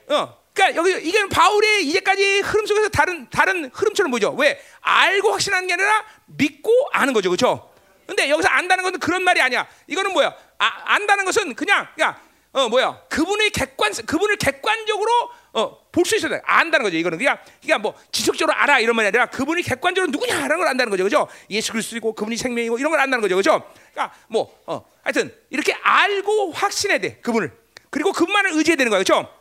[0.10, 0.41] 어.
[0.53, 4.32] 그러니까 여기 이게 바울의 이제까지 흐름 속에서 다른 다른 흐름처럼 보죠.
[4.34, 7.69] 왜 알고 확신하는 게 아니라 믿고 아는 거죠, 그렇죠?
[8.06, 9.65] 근데 여기서 안다는 것은 그런 말이 아니야.
[9.88, 10.36] 이거는 뭐야?
[10.57, 12.19] 아, 안다는 것은 그냥 그러니까
[12.52, 12.99] 어 뭐야?
[13.10, 15.10] 그분의 객관 그분을 객관적으로
[15.53, 16.41] 어, 볼 수 있어야 돼.
[16.45, 16.98] 안다는 거죠.
[16.98, 21.03] 이거는 그냥 그냥 뭐 지속적으로 알아 이런 말이 아니라 그분이 객관적으로 누구냐라는 걸 안다는 거죠.
[21.06, 21.28] 그죠?
[21.49, 23.38] 예수 그리스도이고 그분이 생명이고 이런 걸 안다는 거죠.
[23.38, 23.64] 그죠?
[23.94, 27.15] 그러니까 뭐 어, 하여튼 이렇게 알고 확신해야 돼.
[27.22, 27.53] 그분을.
[27.90, 29.03] 그리고 그분만을 의지해야 되는 거예요.
[29.03, 29.34] 그렇죠?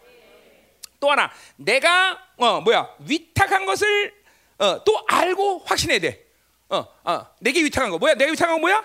[1.01, 2.89] 또 하나 내가 어 뭐야?
[3.01, 4.15] 위탁한 것을
[4.59, 6.27] 어, 또 알고 확신해야 돼.
[6.69, 8.15] 어, 어, 내게 위탁한 거 뭐야?
[8.15, 8.85] 내게 위탁한 거 뭐야?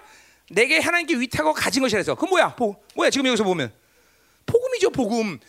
[0.49, 2.55] 내게 하나님께 위탁하고 가진 것이라서 그 뭐야?
[2.55, 3.09] 보, 뭐야?
[3.09, 3.71] 지금 여기서 보면
[4.45, 5.39] 복음이죠, 복음.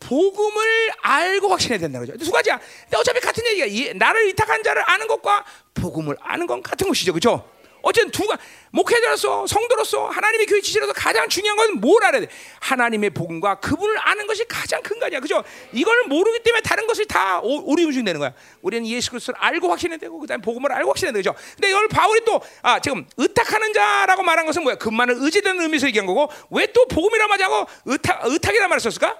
[0.00, 2.24] 복음을 알고 확신해야 된다는 거죠.
[2.24, 2.58] 두 가지야.
[2.82, 3.66] 근데 어차피 같은 얘기야.
[3.66, 5.44] 이, 나를 위탁한 자를 아는 것과
[5.74, 7.48] 복음을 아는 건 같은 것이죠, 그렇죠?
[7.84, 8.36] 어쨌든 두가
[8.70, 12.28] 목회자로서 성도로서 하나님의 교회 지시로서 가장 중요한 건 뭘 알아야 돼?
[12.60, 15.42] 하나님의 복음과 그분을 아는 것이 가장 큰 거냐, 그죠?
[15.72, 18.32] 이걸 모르기 때문에 다른 것을 다 오리무중 되는 거야.
[18.62, 21.34] 우리는 예수 그리스도를 알고 확신해야 되고 그다음 복음을 알고 확신해야 되죠.
[21.54, 24.76] 근데 이걸 바울이 또 아, 지금 의탁하는 자라고 말한 것은 뭐야?
[24.76, 29.16] 그만을 의지되는 의미에서 얘기한 거고 왜 또 복음이라 말하고 의탁 의탁이라 말을 썼을까?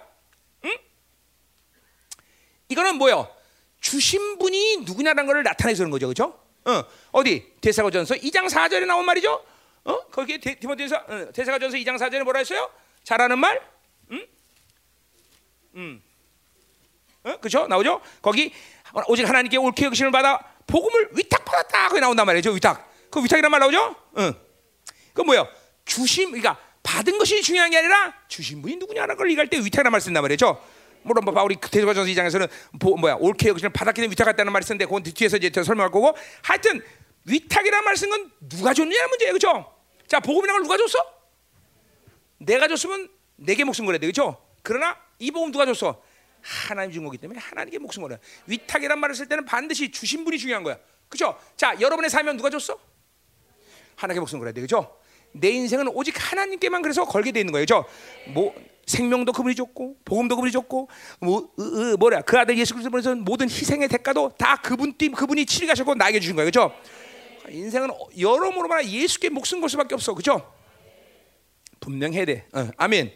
[0.64, 0.70] 응?
[2.68, 3.28] 이거는 뭐요?
[3.80, 6.38] 주신 분이 누구냐라는 것을 나타내서 그런 거죠, 그렇죠?
[6.64, 9.44] 어, 어디 대사가전서 2장 4절에 나온 말이죠.
[9.84, 9.98] 어?
[10.06, 12.70] 거기에 디모데서 어, 대사가전서 2장 4절에 뭐라 했어요?
[13.02, 13.60] 잘하는 말?
[14.10, 14.26] 음?
[15.76, 16.02] 음.
[17.24, 17.36] 어?
[17.38, 17.66] 그죠?
[17.66, 18.00] 나오죠?
[18.22, 18.52] 거기
[19.08, 21.88] 오직 하나님께 옳게 여기심을 받아 복음을 위탁받았다.
[21.88, 22.52] 거기 나온단 말이죠.
[22.52, 22.90] 위탁.
[23.10, 23.94] 그 위탁이란 말 나오죠?
[24.18, 24.34] 응.
[25.12, 25.46] 그 뭐예요?
[25.84, 30.00] 주심, 그러니까 받은 것이 중요한 게 아니라 주신 분이 누구냐는 걸 얘기할 때 위탁이란 말
[30.00, 30.62] 쓴단 말이죠.
[31.04, 32.48] 물론 뭐 바울이 대사전서 2장에서는
[32.80, 36.82] 보, 뭐야 옳게 여기심을 받았기 때문에 위탁했다는 말을 쓰는데 그건 뒤에서 이제 설명할 거고 하여튼
[37.26, 39.72] 위탁이라는 말을 쓴건 누가 줬느냐는 문제예요 그렇죠?
[40.06, 40.98] 자 복음이라는 걸 누가 줬어?
[42.38, 44.42] 내가 줬으면 내게 목숨 걸어야 돼 그렇죠?
[44.62, 46.02] 그러나 이 복음 누가 줬어?
[46.40, 50.62] 하나님 준 거기 때문에 하나님께 목숨 걸어야 위탁이란 말을 쓸 때는 반드시 주신 분이 중요한
[50.62, 50.78] 거야
[51.08, 51.38] 그렇죠?
[51.56, 52.78] 자 여러분의 삶은 누가 줬어?
[53.96, 54.98] 하나님께 목숨 걸어야 돼 그렇죠?
[55.32, 57.88] 내 인생은 오직 하나님께만 그래서 걸게 돼 있는 거예요 그렇죠?
[58.28, 58.54] 뭐
[58.86, 60.88] 생명도 그분이 줬고 복음도 그분이 줬고
[61.20, 65.46] 뭐 으, 으, 뭐냐 그 아들 예수 그리스도에서 모든 희생의 대가도 다 그분 띠 그분이
[65.46, 66.50] 치르가셨고 나에게 주신 거예요.
[66.50, 66.74] 그렇죠?
[67.48, 70.14] 인생은 여러모로 말하 예수께 목숨 걸 수밖에 없어.
[70.14, 70.52] 그렇죠?
[71.80, 72.46] 분명해야 돼.
[72.52, 73.12] 어, 아멘.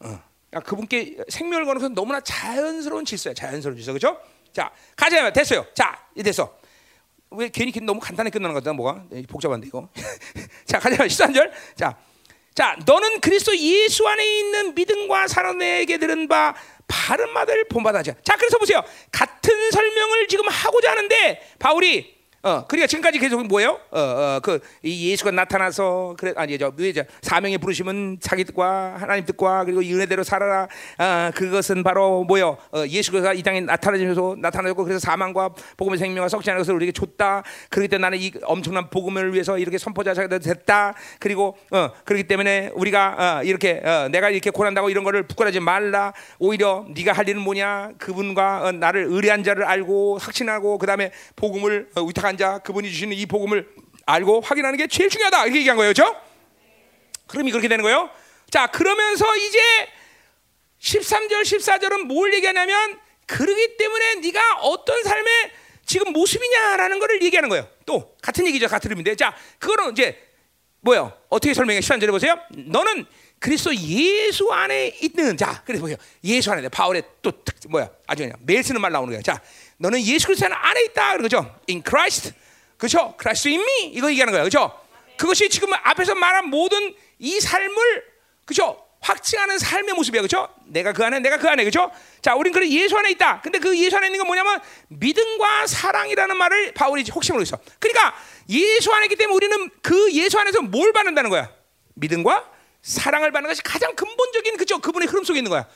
[0.00, 0.22] 어.
[0.64, 3.34] 그분께 생명을 거는 것은 너무나 자연스러운 질서야.
[3.34, 3.92] 자연스러운 질서.
[3.92, 4.20] 그렇죠?
[4.52, 5.32] 자 가자.
[5.32, 5.66] 됐어요.
[5.74, 6.56] 자 이제 됐어.
[7.30, 9.04] 왜 괜히 너무 간단히 끝나는 거다 뭐가?
[9.28, 9.88] 복잡한데 이거.
[10.64, 11.04] 자 가자.
[11.04, 11.50] 13절.
[11.74, 11.96] 자
[12.54, 16.54] 자, 너는 그리스도 예수 안에 있는 믿음과 사랑에게 들은 바
[16.86, 18.14] 바른 말을 본받아자.
[18.22, 18.82] 자, 그래서 보세요.
[19.10, 22.13] 같은 설명을 지금 하고자 하는데 바울이
[22.44, 23.80] 어, 그러니까 지금까지 계속 뭐예요?
[23.90, 26.70] 어, 어, 그 예수가 나타나서 그래 아니 저?
[27.22, 30.68] 사명에 부르시면 자기 뜻과 하나님 뜻과 그리고 은혜대로 살아라.
[30.98, 32.58] 어, 그것은 바로 뭐요?
[32.70, 37.44] 어, 예수가 이 땅에 나타나면서 나타나고 그래서 사망과 복음의 생명과 썩지 않은 것을 우리에게 줬다.
[37.70, 40.94] 그렇기 때문에 나는 이 엄청난 복음을 위해서 이렇게 선포자가 됐다.
[41.20, 46.12] 그리고 어, 그렇기 때문에 우리가 어, 이렇게 어, 내가 이렇게 고난다고 이런 거를 부끄러지 말라.
[46.38, 47.92] 오히려 네가 할 일은 뭐냐?
[47.96, 53.16] 그분과 어, 나를 의뢰한 자를 알고 확신하고 그다음에 복음을 어, 위탁한 한 자, 그분이 주시는
[53.16, 53.68] 이 복음을
[54.06, 55.44] 알고 확인하는 게 제일 중요하다.
[55.44, 55.92] 이렇게 얘기한 거예요.
[55.92, 56.20] 그렇죠?
[57.26, 58.10] 그럼이 그렇게 되는 거예요.
[58.50, 59.58] 자, 그러면서 이제
[60.80, 65.52] 13절, 14절은 뭘 얘기하냐면 그러기 때문에 네가 어떤 삶의
[65.86, 67.68] 지금 모습이냐라는 것을 얘기하는 거예요.
[67.86, 68.68] 또 같은 얘기죠.
[68.68, 69.14] 같은 의미인데.
[69.16, 70.20] 자, 그거는 이제
[70.80, 71.12] 뭐요?
[71.30, 71.80] 어떻게 설명해?
[71.80, 72.38] 13절에 보세요.
[72.50, 73.06] 너는
[73.38, 78.38] 그리스도 예수 안에 있는 자 그래서 보세요 예수 안에 바울의 또 특, 뭐야 아주 그냥
[78.40, 79.38] 매일 쓰는 말 나오는 거야 자
[79.84, 81.18] 너는 예수 그리스도 안에 있다.
[81.18, 81.54] 그러죠?
[81.68, 82.32] In Christ.
[82.78, 83.14] 그렇죠?
[83.20, 83.92] Christ in me.
[83.92, 84.42] 이거 얘기하는 거야.
[84.42, 84.72] 그렇죠?
[85.18, 88.04] 그것이 지금 앞에서 말한 모든 이 삶을
[88.46, 88.82] 그렇죠?
[89.00, 90.22] 확증하는 삶의 모습이야.
[90.22, 90.48] 그렇죠?
[90.64, 91.64] 내가 그 안에 내가 그 안에.
[91.64, 91.90] 그렇죠?
[92.22, 93.42] 자 우린 그래 예수 안에 있다.
[93.42, 94.58] 근데 그 예수 안에 있는 건 뭐냐면
[94.88, 97.58] 믿음과 사랑이라는 말을 바울이 혹시 모르겠어.
[97.78, 98.16] 그러니까
[98.48, 101.50] 예수 안에 있기 때문에 우리는 그 예수 안에서 뭘 받는다는 거야?
[101.96, 102.50] 믿음과
[102.80, 104.78] 사랑을 받는 것이 가장 근본적인 그죠?
[104.78, 105.66] 그분의 흐름 속에 있는 거야.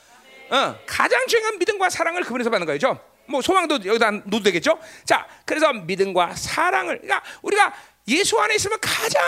[0.49, 2.99] 어, 가장 중요한 믿음과 사랑을 그분에서 받는 거죠.
[3.29, 4.79] 뭐 소망도 여기다 놓도 되겠죠.
[5.05, 7.73] 자, 그래서 믿음과 사랑을 그러니까 우리가
[8.07, 9.21] 예수 안에 있으면 가장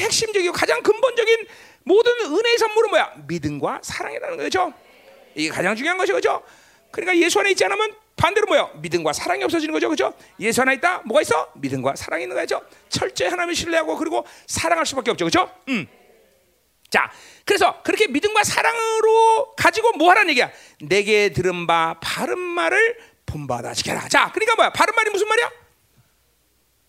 [0.00, 1.46] 핵심적이고 가장 근본적인
[1.84, 3.14] 모든 은혜의 선물은 뭐야?
[3.26, 4.72] 믿음과 사랑이라는 거죠.
[5.34, 6.14] 이게 가장 중요한 것이죠.
[6.14, 6.42] 그죠?
[6.90, 8.70] 그러니까 예수 안에 있지 않으면 반대로 뭐야?
[8.76, 9.88] 믿음과 사랑이 없어지는 거죠.
[9.88, 10.14] 그죠?
[10.40, 11.02] 예수 안에 있다.
[11.04, 11.50] 뭐가 있어?
[11.54, 12.62] 믿음과 사랑이 있는 거죠.
[12.88, 15.26] 철저히 하나님을 신뢰하고 그리고 사랑할 수밖에 없죠.
[15.26, 15.50] 그죠?
[15.68, 15.86] 음.
[16.90, 17.10] 자,
[17.44, 20.50] 그래서 그렇게 믿음과 사랑으로 가지고 뭐 하라는 얘기야?
[20.80, 22.98] 내게 들은 바 바른 말을
[23.36, 24.08] 본받아 지켜라.
[24.08, 24.70] 자, 그러니까 뭐야?
[24.70, 25.50] 바른 말이 무슨 말이야?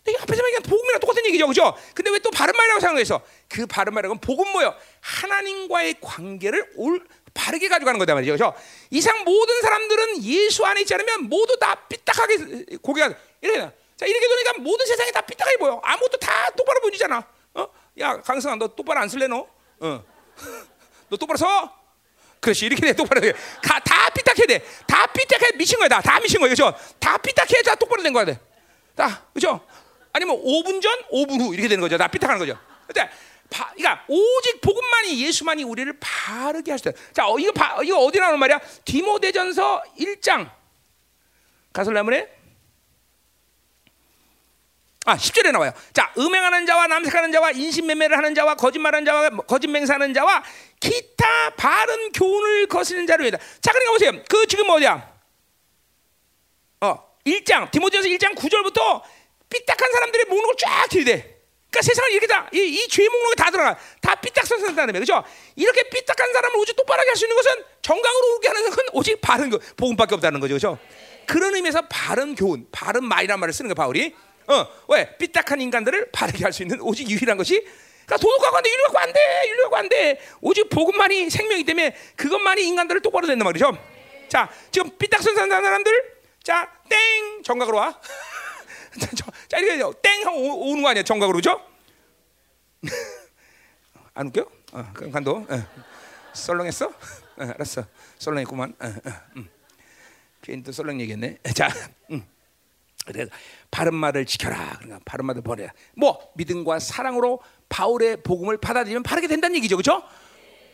[0.07, 1.77] 이게 앞에서 얘기한 복음이랑 똑같은 얘기죠, 그죠?
[1.93, 4.73] 근데 왜 또 바른 말이라고 생각해서 그 바른 말이라고 복음 뭐요?
[5.01, 8.53] 하나님과의 관계를 올 바르게 가져가는 거다 말이죠, 그죠?
[8.89, 13.71] 이상 모든 사람들은 예수 안에 있지 않으면 모두 다 삐딱하게 고개가 이래.
[13.97, 15.81] 자, 이렇게 되니까 모든 세상이 다 삐딱하게 보여.
[15.83, 17.27] 아무것도 다 똑바로 보이잖아.
[17.55, 17.67] 어?
[17.99, 19.45] 야, 강성아, 너 똑바로 안 쓸래 너?
[19.79, 20.03] 어.
[21.09, 21.75] 너 똑바로 서.
[22.39, 23.34] 그렇지 이렇게 돼 똑바로 돼.
[23.64, 24.64] 다, 다 삐딱해 돼.
[24.85, 25.88] 다 삐딱해 미친 거야.
[25.88, 26.49] 다, 다 미친 거야.
[26.49, 26.73] 그죠?
[26.99, 28.26] 다 삐딱해 다 똑바로 된 거야.
[28.26, 28.39] 돼.
[28.95, 29.65] 다 그죠?
[30.14, 31.97] 아니면 5분 전, 5분 후 이렇게 되는 거죠.
[31.97, 32.57] 다 삐딱하는 거죠.
[32.88, 33.09] 근데
[33.49, 36.91] 바, 그러니까 오직 복음만이 예수만이 우리를 바르게 하시다.
[37.14, 38.59] 자, 어, 이거 바, 이거 어디 나오는 말이야?
[38.85, 40.49] 디모데전서 1장
[41.73, 42.36] 가설라문에
[45.07, 45.71] 아, 10절에 나와요.
[45.93, 50.43] 자, 음행하는 자와 남색하는 자와 인신매매를 하는 자와 거짓말하는 자와 거짓맹사하는 자와
[50.81, 53.38] 기타 바른 교훈을 거스는 자를 위하다.
[53.61, 54.11] 자, 그러니까 보세요.
[54.27, 55.09] 그 지금 어디야?
[56.81, 59.01] 어, 1장 디모데전서 1장 9절부터
[59.49, 61.38] 삐딱한 사람들의 목록을 쫙 들이대.
[61.71, 63.79] 그러니까 세상을 이렇게 다, 이, 이 죄의 목록에 다 들어가.
[64.01, 64.99] 다 삐딱선선다는 거예요.
[64.99, 65.23] 그죠?
[65.55, 69.57] 이렇게 삐딱한 사람을 오직 똑바르게 할수 있는 것은 정강으로 오게 하는 건 오직 바른 거,
[69.77, 70.55] 복음밖에 없다는 거죠.
[70.55, 70.77] 그죠?
[71.25, 74.13] 그런 의미에서 바른 교훈, 바른 말이란 말을 쓰는 거예요, 바울이.
[74.47, 75.17] 어, 왜?
[75.17, 77.61] 삐딱한 인간들을 바르게 할 수 있는 오직 유일한 것이
[78.05, 79.19] 그러니까 도덕 갖고 안 돼, 윤리 갖고 안 돼,
[79.49, 80.19] 윤리 갖고 안 돼.
[80.41, 83.77] 오직 복음만이 생명이기 때문에 그것만이 인간들을 똑바로 된단 말이죠.
[84.29, 87.99] 자, 지금 삐딱선 사람들, 자, 땡 정각으로 와.
[89.49, 91.61] 자, 이렇게 땡 하고 오- 오는 거 아니야, 정각으로 그죠?
[94.13, 94.49] 안 웃겨?
[94.71, 95.45] 어, 그럼 간도.
[95.49, 95.67] 어.
[96.33, 96.87] 썰렁했어?
[96.87, 96.93] 어,
[97.37, 97.83] 알았어.
[98.19, 98.73] 썰렁했구만.
[98.79, 99.49] 어, 어, 음.
[100.63, 101.37] 또 썰렁 얘기했네.
[101.53, 101.67] 자,
[102.11, 102.25] 음.
[103.13, 103.31] 그래서
[103.71, 104.75] 바른 말을 지켜라.
[104.79, 105.71] 그러니까 바른 말을 버려라.
[105.95, 107.39] 뭐 믿음과 사랑으로
[107.69, 110.03] 바울의 복음을 받아들이면 바르게 된다는 얘기죠, 그렇죠?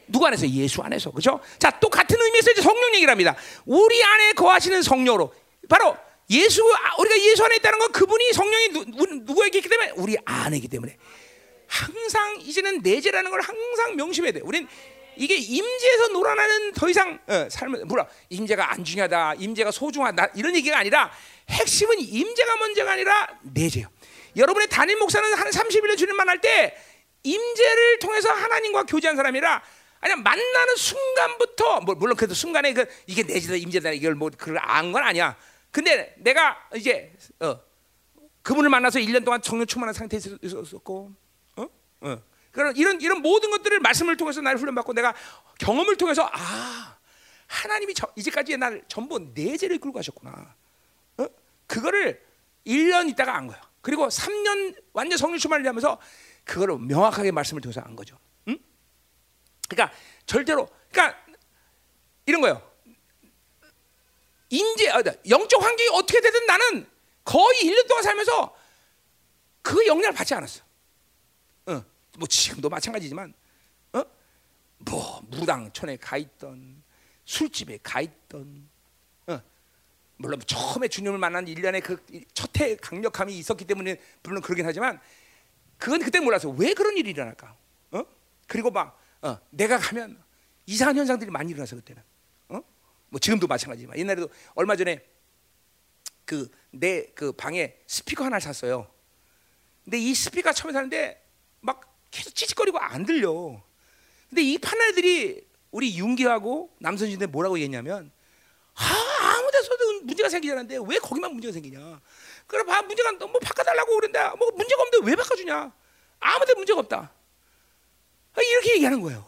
[0.07, 1.39] 누구 안에서 예수 안에서 그렇죠?
[1.60, 3.35] 자, 또 같은 의미에서 이제 성령 얘기를 합니다.
[3.65, 5.34] 우리 안에 거하시는 성령으로
[5.69, 5.95] 바로
[6.30, 10.18] 예수 아, 우리가 예수 안에 있다는 건 그분이 성령이 누, 누- 누구에게 있기 때문에 우리
[10.26, 10.97] 안에 있기 때문에
[11.68, 14.41] 항상 이제는 내재라는 걸 항상 명심해야 돼.
[14.43, 14.68] 우린
[15.18, 20.77] 이게 임재에서 놀아나는 더 이상 어, 삶을 몰라 임재가 안 중요하다, 임재가 소중하다 이런 얘기가
[20.77, 21.11] 아니라
[21.49, 23.88] 핵심은 임재가 먼저가 아니라 내재요.
[24.35, 26.76] 여러분의 담임 목사는 한 30일에 주님만 할때
[27.23, 29.61] 임재를 통해서 하나님과 교제한 사람이라
[30.02, 34.91] 아니 만나는 순간부터 뭐 물론 그래도 순간에 그 이게 내재다 임재다 이걸 뭐 그걸 안
[34.91, 35.35] 건 아니야.
[35.72, 37.60] 근데 내가 이제 어,
[38.41, 41.11] 그분을 만나서 1년 동안 성령 충만한 상태에 있었고,
[41.56, 41.68] 어?
[42.02, 42.22] 어.
[42.53, 45.13] 그런 이런 이런 모든 것들을 말씀을 통해서 나를 훈련받고 내가
[45.59, 46.97] 경험을 통해서 아
[47.47, 50.55] 하나님이 저, 이제까지 날 전부 내재를 끌고 가셨구나.
[51.17, 51.27] 어?
[51.65, 52.23] 그거를
[52.65, 53.59] 1년 있다가 안 거야.
[53.81, 55.99] 그리고 3년 완전 성령 충만을 하면서
[56.45, 58.19] 그거를 명확하게 말씀을 통해서 안 거죠.
[58.47, 58.57] 응?
[59.67, 59.97] 그러니까
[60.27, 61.19] 절대로 그러니까
[62.27, 62.71] 이런 거예요.
[64.49, 66.88] 인재 아, 영적 환경이 어떻게 되든 나는
[67.25, 68.55] 거의 1년 동안 살면서
[69.63, 70.63] 그 영향을 받지 않았어.
[71.65, 71.84] 어,
[72.18, 73.34] 뭐 지금도 마찬가지지만,
[73.94, 74.03] 어,
[74.80, 76.84] 뭐 무당촌에 가 있던
[77.26, 78.69] 술집에 가 있던,
[79.27, 79.41] 어,
[80.18, 82.03] 물론 처음에 주님을 만난 1년의 그
[82.34, 84.99] 첫해 강력함이 있었기 때문에 물론 그러긴 하지만
[85.77, 86.49] 그건 그때 몰랐어.
[86.49, 87.57] 왜 그런 일이 일어날까?
[87.91, 88.03] 어?
[88.48, 90.22] 그리고 막 어, 내가 가면
[90.65, 92.02] 이상한 현상들이 많이 일어나서 그때는.
[92.49, 92.61] 어?
[93.10, 95.03] 뭐 지금도 마찬가지지만 옛날에도 얼마 전에
[96.26, 98.90] 그 내그 방에 스피커 하나를 샀어요.
[99.84, 101.22] 근데 이 스피커 처음에 샀는데 막
[102.14, 103.61] 계속 찌직거리고 안 들려.
[104.30, 108.11] 근데 이 판넬들이 우리 윤기하고 남선진들 뭐라고 얘기했냐면
[108.76, 108.84] 아,
[109.22, 111.99] 아무 데서도 문제가 생기지 않는데 왜 거기만 문제가 생기냐.
[112.45, 115.73] 그래 봐 문제가 뭐 바꿔달라고 그런데 뭐 문제가 없는데 왜 바꿔주냐.
[116.19, 117.11] 아무 데 문제가 없다.
[118.35, 119.27] 아, 이렇게 얘기하는 거예요.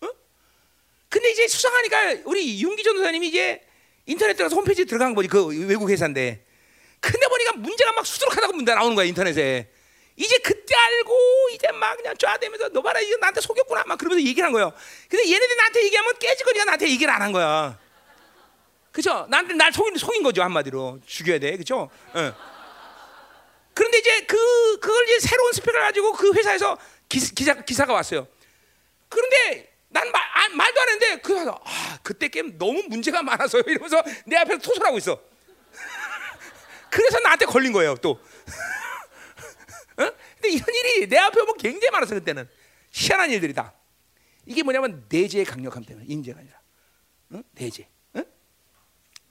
[0.00, 0.08] 어?
[1.08, 3.62] 근데 이제 수상하니까 우리 윤기 전도사님이 이제
[4.06, 6.46] 인터넷 들어가서 홈페이지 들어간 거지 그 외국 회사인데.
[7.00, 9.70] 근데 보니까 문제가 막 수두룩하다고 문제 나오는 거야 인터넷에.
[10.16, 14.44] 이제 그때 알고 이제 막 그냥 쫙대면서 너 봐라 이거 나한테 속였구나 막 그러면서 얘기를
[14.44, 14.72] 한 거예요.
[15.08, 17.78] 근데 얘네들 나한테 얘기하면 깨지거니가 나한테 얘기를 안 한 거야.
[18.92, 19.26] 그죠?
[19.30, 21.88] 나한테 날 속인, 속인 거죠 한마디로 죽여야 돼, 그죠?
[22.12, 22.34] 어.
[23.74, 24.36] 그런데 이제 그
[24.80, 26.76] 그걸 이제 새로운 스펙을 가지고 그 회사에서
[27.08, 28.26] 기, 기사 기사가 왔어요.
[29.08, 33.62] 그런데 난 말, 아, 말도 안 했는데 그 회사 아 그때 게임 너무 문제가 많아서요
[33.66, 35.18] 이러면서 내 앞에서 토설하고 있어.
[36.90, 38.20] 그래서 나한테 걸린 거예요 또.
[40.42, 40.48] 어?
[40.48, 42.48] 근데 이런 일이 내 앞에 오면 굉장히 많았어 그때는
[42.90, 43.72] 희한한 일들이다.
[44.46, 46.60] 이게 뭐냐면 내재의 강력함 때문에 인재가 아니라
[47.32, 47.42] 응?
[47.52, 47.88] 내재.
[48.16, 48.24] 응?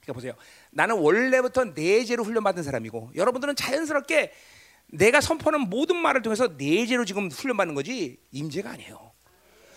[0.00, 0.34] 그러니까 보세요.
[0.70, 4.32] 나는 원래부터 내재로 훈련받은 사람이고 여러분들은 자연스럽게
[4.86, 9.12] 내가 선포하는 모든 말을 통해서 내재로 지금 훈련받는 거지 임재가 아니에요.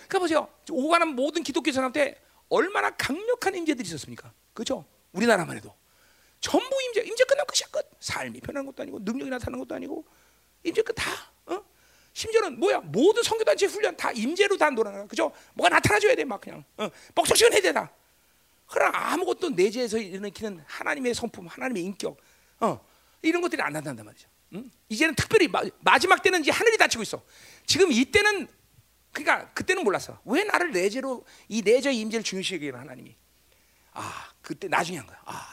[0.07, 0.47] 그러니까 보세요.
[0.69, 4.31] 오가는 모든 기독교 사람한테 얼마나 강력한 임재들이 있었습니까?
[4.53, 4.85] 그렇죠?
[5.11, 5.75] 우리나라만 해도
[6.39, 7.89] 전부 임재, 임재 끝나면 끝이야 끝.
[7.99, 10.05] 삶이 변하는 것도 아니고 능력이 나타나는 것도 아니고
[10.65, 11.03] 임재 끝다.
[11.45, 11.63] 어?
[12.13, 12.79] 심지어는 뭐야?
[12.79, 15.05] 모든 선교단체 훈련 다 임재로 다 놀아나.
[15.05, 15.31] 그죠?
[15.53, 16.63] 뭐가 나타나줘야 돼, 막 그냥.
[16.77, 17.91] 어, 뻑석시간 해야 되다.
[18.67, 22.17] 그러나 아무것도 내재에서 일으키는 하나님의 성품, 하나님의 인격,
[22.59, 22.83] 어,
[23.21, 24.27] 이런 것들이 안 나타난단 말이죠.
[24.53, 24.71] 응?
[24.89, 27.21] 이제는 특별히 마, 지막 때는 이제 하늘이 닫히고 있어.
[27.65, 28.47] 지금 이때는
[29.11, 30.19] 그러니까 그때는 몰랐어.
[30.25, 33.15] 왜 나를 내재로 이 내재 임재를 중요시하게 하나님이.
[33.93, 35.19] 아, 그때 나중에 한 거야.
[35.25, 35.47] 아,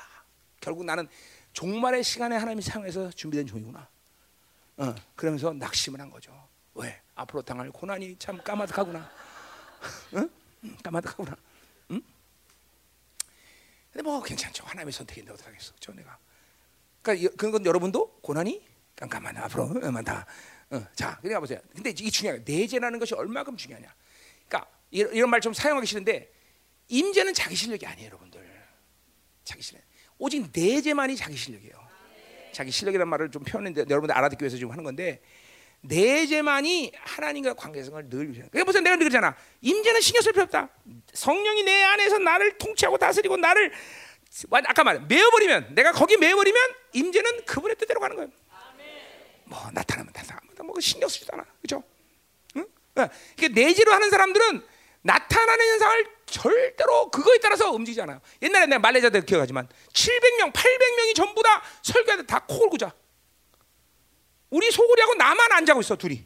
[0.61, 1.07] 결국 나는
[1.53, 3.89] 종말의 시간에 하나님이 사용해서 준비된 종이구나.
[4.77, 6.49] 어, 그러면서 낙심을 한 거죠.
[6.75, 7.01] 왜?
[7.15, 9.11] 앞으로 당할 고난이 참 까마득하구나.
[10.15, 10.31] 응?
[10.83, 11.37] 까마득하구나.
[11.91, 12.03] 응?
[13.93, 14.65] 근데 뭐 괜찮죠.
[14.65, 15.75] 하나님의 선택인데 어떡하겠어.
[15.79, 16.17] 저 내가.
[17.03, 18.67] 그러니까 그건 여러분도 고난이
[18.97, 20.25] 깜깜한 앞으로만 다.
[20.71, 21.61] 어, 자, 그러니까 보세요.
[21.75, 23.95] 근데 이 중요한 내재라는 것이 얼마큼 중요하냐.
[24.49, 26.33] 그러니까 이런, 이런 말 좀 사용하기 싫은데
[26.89, 28.63] 임재는 자기 실력이 아니에요, 여러분들.
[29.45, 29.83] 자기 실력.
[30.19, 31.82] 오직 내재만이 자기 실력이에요.
[32.53, 35.21] 자기 실력이라는 말을 좀 표현했는데 여러분들 알아듣기 위해서 지금 하는 건데
[35.81, 38.51] 내재만이 하나님과 관계성을 늘 유지하는.
[38.51, 39.37] 그러니까 무슨 내가 그러잖아.
[39.63, 40.69] 임재는 신경 쓸 필요 없다.
[41.13, 43.73] 성령이 내 안에서 나를 통치하고 다스리고 나를
[44.51, 46.63] 아까 말 메어버리면 내가 거기 메어버리면
[46.93, 48.31] 임재는 그분의 뜻대로 가는 거예요.
[49.45, 51.83] 뭐 나타나면 나타나면 뭐 신경 쓰지도 않아, 그렇죠?
[52.57, 52.65] 응?
[52.95, 53.15] 그러니까
[53.53, 54.63] 내재로 하는 사람들은
[55.03, 58.21] 나타나는 현상을 절대로 그거에 따라서 움직이지 않아요.
[58.41, 62.93] 옛날에 내가 말레이자들 기억하지만 700명, 800명이 전부 다 설교하다 다 코골고 자.
[64.51, 66.25] 우리 소골이하고 나만 안 자고 있어 둘이.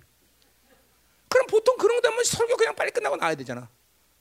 [1.29, 3.69] 그럼 보통 그런 거 되면 설교 그냥 빨리 끝나고 나와야 되잖아.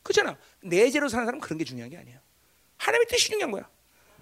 [0.03, 0.37] 그렇잖아.
[0.61, 2.19] 내재로 사는 사람은 그런 게 중요한 게 아니에요.
[2.77, 3.69] 하나님의 뜻이 중요한 거야.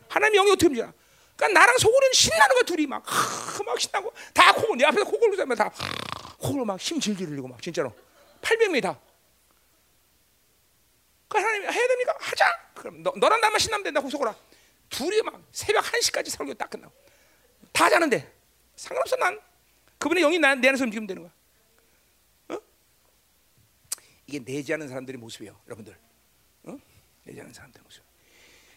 [0.10, 0.94] 하나님의 영이 어떻게 움직여?
[1.36, 5.36] 그러니까 나랑 소골이는 신나는 거야 둘이 막, 하, 막 신나고 다 코골 내 앞에서 코골고
[5.36, 5.72] 자면 다
[6.38, 7.94] 코골 막힘 질질 흘리고 막 진짜로
[8.42, 9.00] 800명이 다.
[11.34, 12.16] 그 하나님 해야 됩니까?
[12.20, 12.46] 하자.
[12.76, 14.02] 그럼 너, 너랑 나만 신나면 된다.
[14.08, 14.36] 소골아.
[14.90, 16.94] 둘이 막 새벽 1시까지 설교 딱 끝나고
[17.72, 18.32] 다 자는데
[18.76, 19.40] 상관없어 난.
[19.98, 21.32] 그분의 영이 나, 내 안에서 움직이면 되는 거야.
[22.50, 22.62] 어?
[24.28, 25.98] 이게 내지하는 사람들의 모습이에요, 여러분들.
[26.66, 26.78] 어?
[27.24, 28.04] 내지하는 사람들의 모습.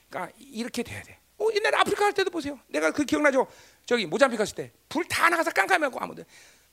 [0.08, 1.18] 그러니까 이렇게 돼야 돼.
[1.38, 2.58] 어, 옛날에 아프리카 할 때도 보세요.
[2.68, 3.46] 내가 그 기억나죠?
[3.84, 6.24] 저기 모잠비크 갔을 때 불 다 나가서 깜깜하고 아무도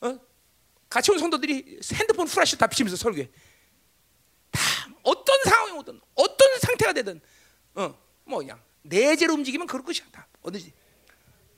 [0.01, 0.19] 어?
[0.89, 3.29] 같이 온 성도들이 핸드폰 후라시 다 비치면서 설교해.
[5.03, 7.21] 다 어떤 상황이 오든 어떤 상태가 되든
[7.75, 7.93] 어,
[8.25, 10.05] 뭐 그냥 내재로 움직이면 그럴 것이야.
[10.11, 10.71] 다 어디지?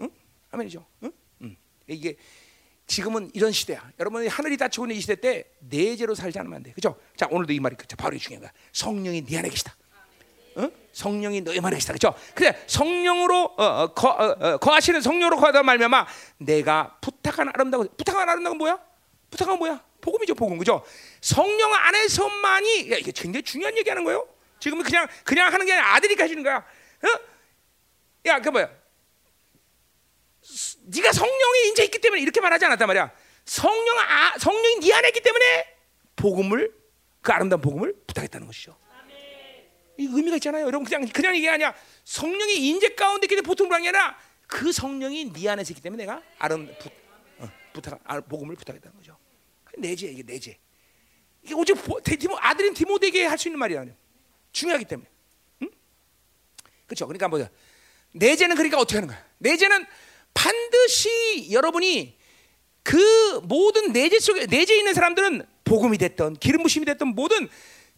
[0.01, 0.09] 응?
[0.51, 0.85] 아멘이죠.
[1.03, 1.11] 응?
[1.41, 1.55] 응.
[1.87, 2.17] 이게
[2.87, 3.91] 지금은 이런 시대야.
[3.99, 6.71] 여러분이 하늘이 닫히고 있는 이 시대 때 내재로 살지 않으면 안 돼.
[6.71, 6.99] 그죠?
[7.15, 7.95] 자, 오늘도 이 말이 그죠?
[7.95, 8.51] 바로 중요한 거야.
[8.73, 9.75] 성령이 네 안에 계시다.
[10.57, 10.69] 어?
[10.93, 11.93] 성령이 너희 안에 계시다.
[11.93, 12.13] 그죠?
[12.35, 16.05] 그래 성령으로 어, 어, 거, 어, 어, 거하시는 성령으로 거하다 말미암아
[16.37, 18.79] 내가 부탁한 아름다운 부탁한 아름다운 뭐야?
[19.31, 19.83] 부탁한 뭐야?
[20.05, 20.57] 복음이죠, 복음.
[20.59, 20.85] 그죠?
[21.19, 24.27] 성령 안에서만이 야, 이게 굉장히 중요한 얘기하는 거예요.
[24.59, 26.57] 지금은 그냥 그냥 하는 게 아니라 아들이 가시는 거야.
[26.57, 27.19] 어?
[28.27, 28.69] 야, 그 뭐야?
[30.83, 33.11] 네가 성령이 인제 있기 때문에 이렇게 말하지 않았단 말이야.
[33.45, 35.75] 성령 아, 성령이 네 안에 있기 때문에
[36.15, 36.71] 복음을
[37.21, 38.77] 그 아름다운 복음을 부탁했다는 것이죠.
[39.97, 40.65] 이 의미가 있잖아요.
[40.65, 41.73] 여러분 그냥 그냥 이게 아니야.
[42.03, 46.03] 성령이 인재 가운데 있기 때문에 보통 그런 게 아니라 그 성령이 네 안에 있기 때문에
[46.03, 46.89] 내가 아름 부,
[47.39, 49.14] 어, 부탁 아, 복음을 부탁했다는 거죠.
[49.77, 50.57] 내재 이게 내재.
[51.43, 51.77] 이게 오직
[52.19, 53.93] 디모, 아들인 디모데에게 할 수 있는 말이 아니야.
[54.51, 55.07] 중요하기 때문에.
[55.63, 55.69] 응?
[56.87, 57.05] 그렇죠.
[57.07, 57.49] 그러니까 뭐야?
[58.13, 59.23] 내재는 그러니까 어떻게 하는 거야?
[59.39, 59.85] 내재는
[60.33, 62.17] 반드시 여러분이
[62.83, 67.49] 그 모든 내재 속에 내재 있는 사람들은 복음이 됐던 기름 부심이 됐던 모든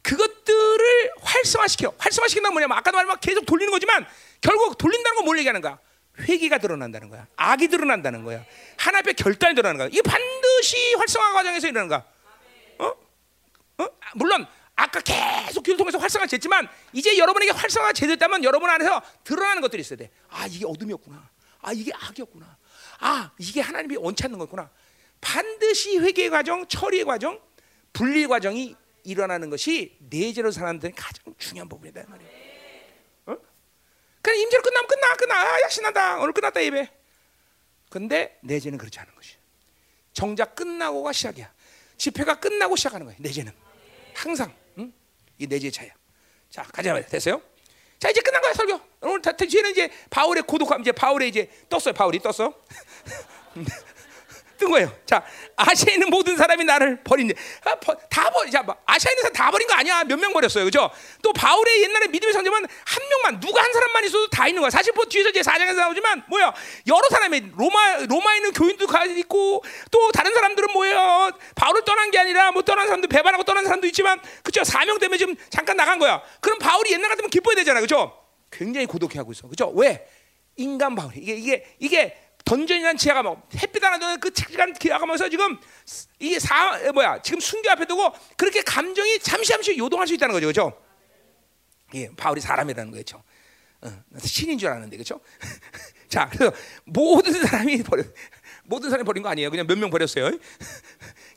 [0.02, 1.94] 그것들을 활성화시켜.
[1.98, 4.06] 활성화시킨다는 뭐냐면 아까도 말한 계속 돌리는 거지만
[4.42, 5.80] 결국 돌린다는 건 뭘 얘기하는 거야?
[6.20, 7.28] 회개가 드러난다는 거야.
[7.36, 8.44] 악이 드러난다는 거야.
[8.78, 9.88] 하나 앞에 결단이 드러나는 거야.
[9.88, 12.06] 이게 반드시 활성화 과정에서 일어나는 거야.
[12.80, 13.84] 어?
[13.84, 13.88] 어?
[14.16, 14.46] 물론
[14.76, 19.98] 아까 계속 교를 통해서 활성화 됐지만 이제 여러분에게 활성화 제됐다면 여러분 안에서 드러나는 것들이 있어야
[19.98, 20.12] 돼.
[20.30, 21.30] 아 이게 어둠이었구나.
[21.62, 22.58] 아 이게 악이었구나.
[23.00, 24.70] 아 이게 하나님이 원치 않는 거구나.
[25.20, 27.40] 반드시 회개 과정, 처리 과정,
[27.92, 32.28] 분리 과정이 일어나는 것이 내재로 데 가장 중요한 부분이다 말이야.
[32.28, 32.47] 어?
[34.28, 36.90] 그냥 임재로 끝나면 끝나 끝나 아, 야 신난다 오늘 끝났다 예배.
[37.90, 39.36] 근데 내재는 그렇지 않은 것이.
[40.12, 41.50] 정작 끝나고가 시작이야.
[41.96, 43.16] 집회가 끝나고 시작하는 거야.
[43.20, 43.54] 내재는
[44.14, 44.92] 항상 응?
[45.38, 45.94] 이 내재 차야.
[46.50, 47.08] 자 가자 말이야.
[47.08, 47.42] 됐어요?
[48.00, 48.82] 자 이제 끝난 거야 설교.
[49.00, 51.94] 오늘 다, 뒤에는 이제 바울의 고독함 이제 바울의 이제 떴어요.
[51.94, 52.54] 바울이 떴어.
[54.58, 54.92] 뜬 거예요.
[55.06, 55.24] 자,
[55.56, 57.32] 아시아에 있는 모든 사람이 나를 버린
[57.64, 58.50] 아, 버, 다 버리.
[58.52, 60.04] 자, 뭐, 아시아에 있는 사람 다 버린 거 아니야.
[60.04, 60.66] 몇 명 버렸어요.
[60.66, 60.90] 그죠?
[61.22, 64.70] 또 바울의 옛날에 믿음의 성자만 한 명만 누가 한 사람만 있어도 다 있는 거야.
[64.70, 66.54] 사실 뭐 뒤에서 이제 사장에서 나오지만 뭐야?
[66.88, 71.32] 여러 사람이 로마 로마에 있는 교인도 가 있고 또 다른 사람들은 뭐예요?
[71.56, 74.64] 바울을 떠난 게 아니라 뭐 떠난 사람도 배반하고 떠난 사람도 있지만 그죠?
[74.64, 76.22] 사명 때문에 지금 잠깐 나간 거야.
[76.42, 77.80] 그럼 바울이 옛날 같으면 기뻐야 되잖아.
[77.80, 78.18] 그죠?
[78.52, 79.48] 굉장히 고독해 하고 있어.
[79.48, 79.72] 그죠?
[79.76, 80.08] 왜?
[80.56, 82.18] 인간 바울이 이게 이게 이게
[82.48, 85.60] 던전이라는 지하가 막 햇빛 하나 도는 그 시간 기어가면서 지금
[86.18, 90.46] 이게 사 뭐야 지금 순교 앞에 두고 그렇게 감정이 잠시 잠시 요동할 수 있다는 거죠,
[90.48, 90.82] 그렇죠?
[91.94, 93.22] 예, 바울이 사람이라는 거죠.
[93.82, 95.20] 어, 신인 줄 알았는데, 그렇죠?
[96.10, 96.54] 자, 그래서
[96.86, 98.04] 모든 사람이 버려,
[98.64, 99.50] 모든 사람이 버린 거 아니에요.
[99.52, 100.32] 그냥 몇 명 버렸어요.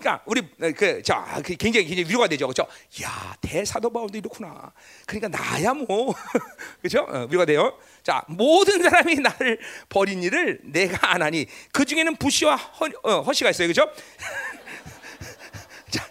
[0.00, 2.66] 그러니까 우리 그자 그 굉장히 굉장히 위로가 되죠, 그렇죠?
[3.02, 4.72] 야 대사도 바울도 이렇구나.
[5.06, 6.14] 그러니까 나야 뭐,
[6.80, 7.02] 그렇죠?
[7.02, 7.78] 어, 위로가 돼요.
[8.02, 9.60] 자 모든 사람이 나를
[9.90, 13.92] 버린 일을 내가 안 하니 그 중에는 부시와 허, 어, 허시가 있어요, 그렇죠?
[15.90, 16.08] 자,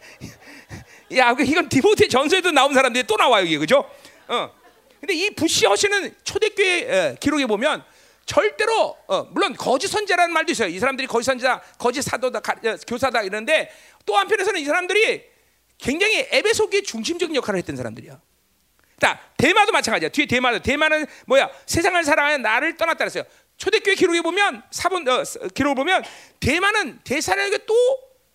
[1.17, 3.89] 야 이건 디모데 전서에도 나온 사람들이 또 나와요, 이게 그렇죠?
[4.27, 4.51] 어.
[4.99, 7.83] 근데 이 부시 허시는 초대교회 기록에 보면
[8.29, 10.67] 절대로 어, 물론 거짓 선자라는 말도 있어요.
[10.67, 12.53] 이 사람들이 거짓 선자, 거짓 사도다, 가,
[12.87, 13.71] 교사다 이러는데
[14.05, 15.23] 또 한편에서는 이 사람들이
[15.79, 18.21] 굉장히 에베소교의 중심적인 역할을 했던 사람들이야.
[18.99, 20.09] 자, 대마도 마찬가지야.
[20.09, 21.49] 뒤에 대마도 대마는 뭐야?
[21.65, 23.23] 세상을 사랑하는 나를 떠났다 그랬어요.
[23.57, 25.23] 초대교회 기록에 보면 사본 어,
[25.55, 26.03] 기록을 보면
[26.39, 27.73] 대마는 대사령에게 또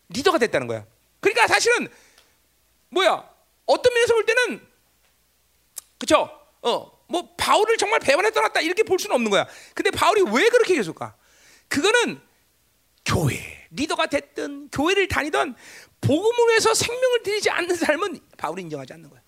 [0.08, 0.84] 리더가 됐다는 거야.
[1.20, 1.86] 그러니까 사실은
[2.88, 3.30] 뭐야?
[3.66, 4.66] 어떤 면에서 볼 때는
[5.98, 6.28] 그렇죠?
[6.62, 9.46] 어, 뭐 바울을 정말 배반해 떠났다 이렇게 볼 수는 없는 거야.
[9.74, 11.16] 근데 바울이 왜 그렇게 계속 가?
[11.68, 12.20] 그거는
[13.04, 15.54] 교회 리더가 됐든 교회를 다니던
[16.00, 19.22] 복음을 위해서 생명을 드리지 않는 삶은 바울이 인정하지 않는 거야.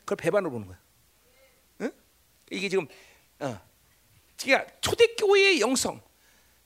[0.00, 0.78] 그걸 배반으로 보는 거야.
[1.82, 1.92] 응?
[2.50, 2.86] 이게 지금
[3.40, 3.60] 어.
[4.40, 6.00] 그러니까 초대교회의 영성,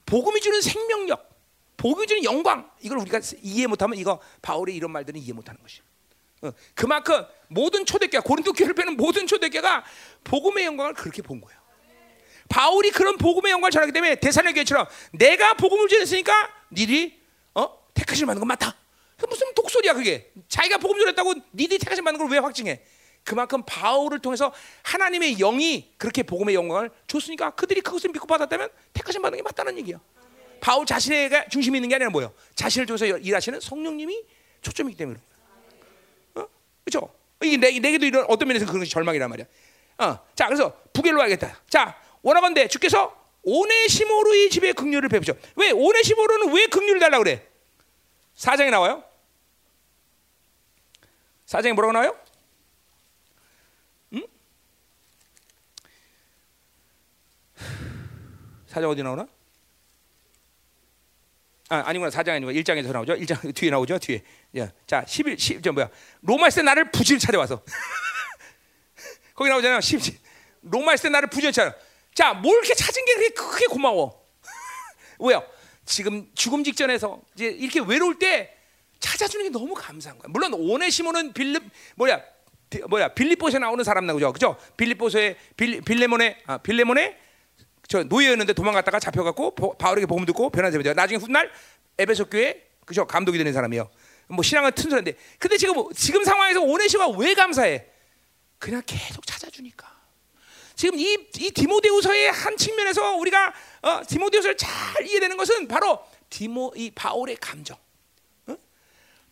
[0.07, 1.29] 복음이 주는 생명력,
[1.77, 5.81] 복음이 주는 영광 이걸 우리가 이해 못하면 이거 바울의 이런 말들은 이해 못하는 것이.
[5.81, 5.96] 어.
[6.75, 9.85] 그만큼 모든 초대교회, 고린도 교회를 빼는 모든 초대교회가
[10.25, 11.59] 복음의 영광을 그렇게 본 거예요.
[12.49, 16.33] 바울이 그런 복음의 영광을 전하기 때문에 대사의 교회처럼 내가 복음을 전했으니까
[16.73, 17.21] 니들이
[17.55, 17.79] 어?
[17.95, 18.77] 택하실 만든 건 맞다.
[19.29, 20.31] 무슨 독소리야 그게?
[20.49, 22.83] 자기가 복음 전했다고 니들이 택하실 만든 걸왜 확증해?
[23.25, 24.53] 그만큼 바울을 통해서
[24.83, 29.99] 하나님의 영이 그렇게 복음의 영광을 줬으니까 그들이 그것을 믿고 받았다면 택하신 게 맞다는 얘기야.
[30.61, 32.33] 바울 자신의 중심이 있는 게 아니라 뭐예요?
[32.55, 34.23] 자신을 통해서 일하시는 성령님이
[34.63, 35.36] 초점이기 때문에 어?
[36.87, 37.13] 그렇죠?
[37.43, 39.47] 이게 내, 내게도 이런 어떤 면에서 그런 것이 절망이란 말이야.
[39.99, 41.61] 어, 자 그래서 부결로 하겠다.
[41.69, 45.35] 자 원하건대 주께서 오네시모로의 집에 긍휼을 베푸죠.
[45.57, 47.47] 왜 오네시모로는 왜 긍휼을 달라 그래?
[48.35, 49.03] 사장에 나와요?
[51.45, 52.19] 사장에 뭐라고 나와요?
[54.15, 54.27] 응?
[58.67, 59.27] 사장 어디 나오나?
[61.69, 62.11] 아, 아니구나.
[62.11, 63.15] 사장 아니고 1장에서 나오죠.
[63.15, 63.99] 1장 뒤에 나오죠.
[63.99, 64.23] 뒤에.
[64.59, 65.89] 야, 자, 11 10, 저 뭐야?
[66.23, 67.63] 로마에서 나를 부지를 찾아와서.
[69.35, 69.81] 거기 나오잖아요.
[69.81, 70.01] 10
[70.63, 71.75] 로마에서 나를 부지를 찾아.
[72.15, 74.25] 자, 뭘 이렇게 찾은 게 그렇게 크게 고마워.
[75.19, 75.45] 왜요?
[75.85, 78.57] 지금 죽음 직전에서 이제 이렇게 외로울 때
[79.01, 80.29] 찾아주는 게 너무 감사한 거야.
[80.31, 81.63] 물론 오네시모는 빌립
[81.97, 82.23] 뭐야?
[82.71, 83.09] 비, 뭐야?
[83.09, 84.33] 빌립보에 나오는 사람 나오죠.
[84.33, 84.57] 그죠?
[84.77, 87.17] 빌립보서의 빌, 빌레몬의 아, 빌레몬의
[87.89, 90.93] 저 노예였는데 도망갔다가 잡혀갖고 바울에게 복음 듣고 변화되죠.
[90.95, 91.51] 나중에 훗날
[91.99, 93.89] 에베소 교회 그죠 감독이 되는 사람이요.
[94.29, 97.87] 뭐 신앙은 튼튼한데, 근데 지금 지금 상황에서 오네시가 왜 감사해?
[98.59, 99.95] 그냥 계속 찾아주니까.
[100.75, 106.91] 지금 이, 이 디모데후서의 한 측면에서 우리가 어, 디모데후서를 잘 이해되는 것은 바로 디모 이
[106.91, 107.79] 바울의 감정.
[108.47, 108.57] 어?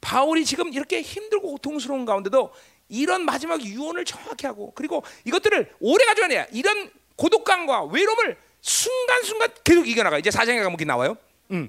[0.01, 2.53] 바울이 지금 이렇게 힘들고 고통스러운 가운데도
[2.89, 10.19] 이런 마지막 유언을 정확히 하고 그리고 이것들을 오래 가져가냐 이런 고독감과 외로움을 순간순간 계속 이겨나가.
[10.19, 11.16] 이제 사장에 가면 나와요.
[11.51, 11.69] 음.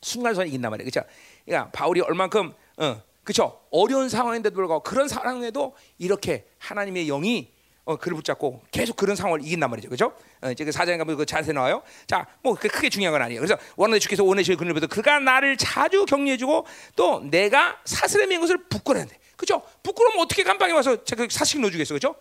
[0.00, 0.90] 순간순간 이긴단 말이에요.
[0.90, 1.08] 그렇죠?
[1.44, 3.60] 그러니까 바울이 얼만큼 어, 그렇죠?
[3.70, 7.52] 어려운 상황인데도 불구하고 그런 상황에도 이렇게 하나님의 영이
[7.84, 9.88] 어, 그를 붙잡고 계속 그런 상황을 이긴단 말이죠.
[9.88, 10.12] 그죠?
[10.42, 11.82] 어, 이제 그 사장에 가면 그 자세 나와요.
[12.06, 13.40] 자, 뭐 크게 중요한 건 아니에요.
[13.40, 16.66] 그래서 원하는 주께서 원하시는 그늘보다 그가 나를 자주 격려해주고
[16.96, 19.62] 또 내가 사슬에 맨 것을 부끄러는데 그죠?
[19.82, 22.14] 부끄러우면 어떻게 깜빵에 와서 제가 사식 넣어주겠어, 그죠?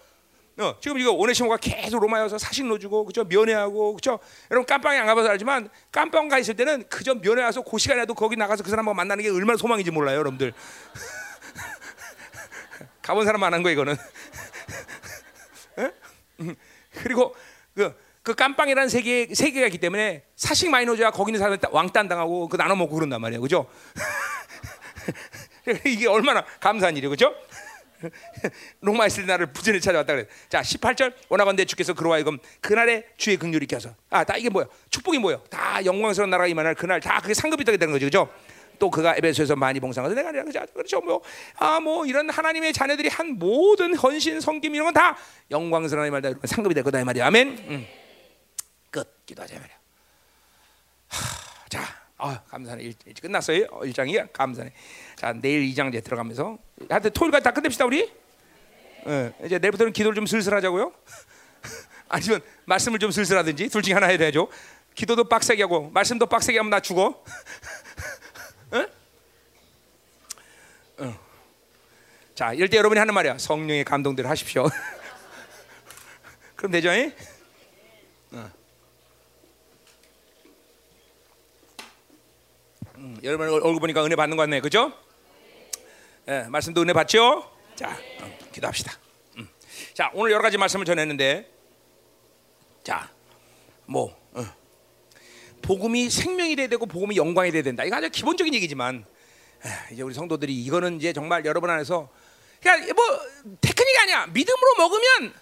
[0.59, 3.23] 어, 지금 이거 오네시모가 계속 로마에 와서 사식 넣어주고, 그죠?
[3.23, 4.17] 면회하고, 그죠?
[4.49, 8.35] 여러분 깜빵에 안 가봐서 알지만 깜빵 가 있을 때는 그저 면회 와서 그 시간에도 거기
[8.35, 10.53] 나가서 그 사람하고 만나는 게 얼마나 소망인지 몰라요, 여러분들.
[13.03, 13.95] 가본 사람 많은 거 이거는.
[16.39, 16.55] 음,
[17.03, 17.35] 그리고
[17.75, 22.57] 그, 그 깜빵이라는 세계 세계가 있기 때문에 사식 넣어줘야 거기 있는 사람들 왕따 당하고 그
[22.57, 23.69] 나눠 먹고 그런단 말이에요, 그죠?
[25.85, 27.35] 이게 얼마나 감사한 일이에요, 그죠?
[28.81, 30.27] 로마 있을 때 나를 부전히 찾아왔다 그래.
[30.49, 34.65] 자, 18절 원하건대 주께서 그로와 이금 그날에 주의 긍휼이 켜서 아, 다 이게 뭐야?
[34.89, 35.39] 축복이 뭐야?
[35.49, 38.29] 다 영광스러운 나라가 임하는 그날 다 그게 상급이 되게 되는 거죠, 그죠?
[38.79, 40.59] 또 그가 에베소에서 많이 봉사하서 내가 아니라 그죠?
[40.73, 41.21] 그렇죠, 뭐
[41.55, 45.17] 아, 뭐 이런 하나님의 자녀들이 한 모든 헌신, 성김 이런 건 다
[45.49, 47.47] 영광스러운 말다 상급이 될 거다 이 말이야, 아멘.
[47.69, 47.87] 음.
[48.91, 49.75] 끝 기도하자 말이야.
[51.07, 51.81] 하, 자,
[52.17, 52.83] 아, 감사네.
[52.83, 53.65] 일, 일 끝났어요.
[53.71, 54.71] 어, 일장이 감사네.
[55.17, 56.57] 자, 내일 2장 이제 들어가면서
[56.89, 58.09] 하여튼 토요일까지 다 끝냅시다 우리.
[59.07, 60.93] 예, 이제 내일부터는 기도를 좀 슬슬 하자고요.
[62.07, 64.47] 아니면 말씀을 좀 슬슬 하든지 둘 중에 하나 해야 되죠.
[64.95, 67.21] 기도도 빡세게 하고 말씀도 빡세게 하면 나 죽어.
[72.37, 73.39] 자, 이럴 때 여러분이 하는 말이야.
[73.39, 74.69] 성령의 감동대로 하십시오.
[76.55, 76.89] 그럼 되죠?
[76.91, 78.51] 응.
[82.97, 84.93] 음, 여러분 얼굴 보니까 은혜 받는 거 같네, 그죠?
[86.29, 87.49] 예, 말씀도 은혜 받죠?
[87.75, 88.91] 자, 음, 기도합시다.
[89.37, 89.47] 음.
[89.93, 91.49] 자, 오늘 여러 가지 말씀을 전했는데,
[92.83, 93.09] 자,
[93.85, 94.45] 뭐 어.
[95.61, 97.83] 복음이 생명이 돼야 되고 복음이 영광이 돼야 된다.
[97.85, 99.05] 이거 아주 기본적인 얘기지만
[99.65, 102.09] 에, 이제 우리 성도들이 이거는 이제 정말 여러분 안에서
[102.61, 103.03] 그러니까 뭐
[103.61, 104.27] 테크닉이 아니야.
[104.27, 105.33] 믿음으로 먹으면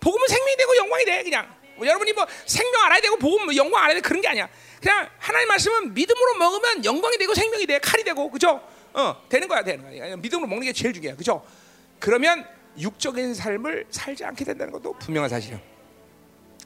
[0.00, 1.54] 복음은 생명이 되고 영광이 돼 그냥.
[1.76, 4.48] 뭐 여러분이 뭐 생명 알아야 되고 복음 뭐 영광 알아야 돼 그런 게 아니야.
[4.80, 8.62] 그냥 하나님 말씀은 믿음으로 먹으면 영광이 되고 생명이 돼 칼이 되고 그죠?
[8.94, 10.16] 어 되는 거야 되는 거야.
[10.16, 11.44] 믿음으로 먹는 게 제일 중요해 그죠?
[11.98, 12.46] 그러면
[12.78, 15.60] 육적인 삶을 살지 않게 된다는 것도 분명한 사실이야.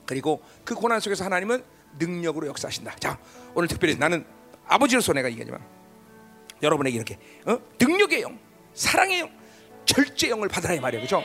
[0.06, 1.62] 그리고 그 고난 속에서 하나님은
[1.98, 2.96] 능력으로 역사하신다.
[2.96, 3.18] 자,
[3.54, 4.24] 오늘 특별히 나는
[4.66, 5.60] 아버지로서 내가 얘기하지만
[6.62, 7.58] 여러분에게 이렇게 어?
[7.78, 8.38] 능력의 영,
[8.74, 9.30] 사랑의 영,
[9.84, 11.24] 절제 영을 받으라 이 말이에요, 그렇죠?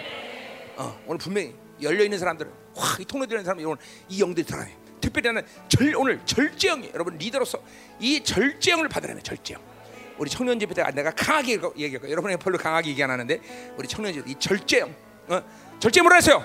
[0.78, 3.78] 어, 오늘 분명히 열려 있는 사람들은 와, 이 통로 되는 사람이 오늘
[4.10, 4.76] 이 영들이 들어가요.
[5.00, 7.60] 특별히 나는 절, 오늘 절제 영이 여러분 리더로서
[8.00, 9.62] 이 절제 영을 받으라며 절제 영.
[10.18, 13.40] 우리 청년 집회 때 내가 강하게 얘기했고 여러분이 별로 강하게 얘기 안 하는데
[13.78, 14.96] 우리 청년 집회 이 절제 영,
[15.28, 15.42] 어?
[15.80, 16.44] 절제 뭐라 했어요?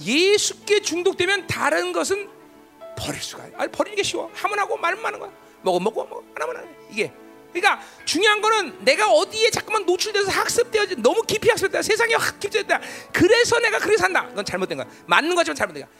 [0.00, 2.28] 예수께 중독되면 다른 것은
[2.96, 4.30] 버릴 수가 아니 버리는 게 쉬워.
[4.34, 5.30] 하면 하고 말면 하는 거야.
[5.62, 6.24] 먹어 먹어 먹어.
[6.34, 6.68] 안 하면 안 해.
[6.90, 7.12] 이게.
[7.52, 11.82] 그러니까 중요한 거는 내가 어디에 자꾸만 노출돼서 학습되어지 너무 깊이 학습됐다.
[11.82, 12.80] 세상에 확 깊이됐다.
[13.12, 14.26] 그래서 내가 그렇게 산다.
[14.28, 14.86] 그건 잘못된 거야.
[15.06, 15.92] 맞는 거지만 잘못된 거야.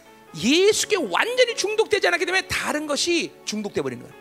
[0.42, 4.12] 예수께 완전히 중독되지 않았기 때문에 다른 것이 중독돼 버리는 거야.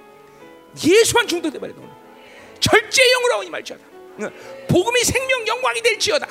[0.85, 1.90] 예수만 중독돼 버리는 거야
[2.61, 3.83] 절제형으로 이 말지어다
[4.69, 6.27] 복음이 생명 영광이 될지어다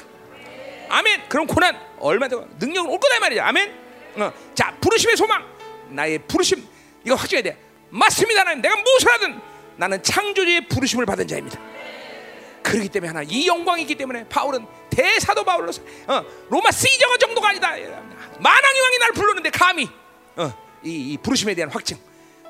[0.89, 3.75] 아멘 그럼 고난 얼마 더 능력은 올 거다 이 말이야 아멘
[4.17, 4.33] 어.
[4.55, 5.45] 자 부르심의 소망
[5.91, 6.67] 나의 부르심
[7.05, 7.59] 이거 확정해야 돼.
[7.91, 8.41] 맞습니다.
[8.41, 8.63] 하나님.
[8.63, 9.41] 내가 무엇을 하든
[9.77, 11.59] 나는 창조주의 부르심을 받은 자입니다.
[12.63, 17.71] 그렇기 때문에 하나 이 영광이 있기 때문에 바울은 대사도 바울로서 어, 로마 시정어 정도가 아니다.
[17.71, 19.89] 만왕의 왕이 날 불렀는데 감히
[20.37, 20.53] 어,
[20.85, 21.97] 이, 이 부르심에 대한 확증.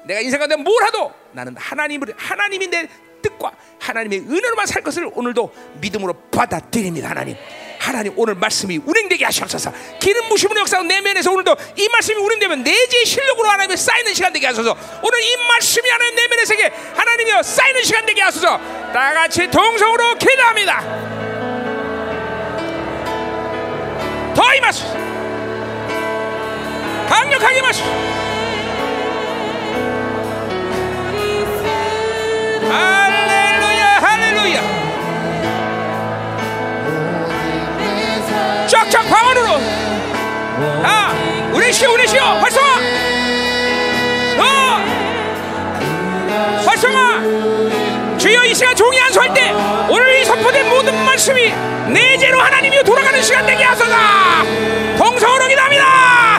[0.05, 2.89] 내가 인생 가운데 뭘 하도 나는 하나님을 하나님이 내
[3.23, 7.11] 뜻과 하나님의 은혜로만 살 것을 오늘도 믿음으로 받아들입니다.
[7.11, 7.37] 하나님.
[7.79, 9.73] 하나님 오늘 말씀이 운행되게 하시옵소서.
[9.99, 14.77] 기름 부심의 역사 내면에서 오늘도 이 말씀이 운행되면 내지의 실력으로 하나님의 쌓이는 시간 되게 하소서.
[15.03, 16.55] 오늘 이 말씀이 하나님 내면에서
[16.95, 18.59] 하나님이여 쌓이는 시간 되게 하소서.
[18.93, 20.81] 다 같이 동성으로 기도합니다.
[24.35, 24.95] 더 임하소서.
[27.09, 28.21] 강력하게 임하소서.
[32.71, 33.10] 할렐루야
[34.41, 34.61] 할렐루야.
[38.67, 39.61] 쫙쫙 방언으로.
[40.83, 41.13] 아
[41.53, 42.23] 우리시오 우리시오.
[42.23, 42.71] 활성화.
[44.39, 44.45] 어!
[46.67, 47.21] 활성화.
[48.19, 49.53] 주여 이 시간 종이 안수할 때
[49.91, 51.53] 오늘 이 선포된 모든 말씀이
[51.89, 53.95] 내재로 하나님이 돌아가는 시간 되게 하소서.
[54.97, 56.30] 동성으로 기도합니다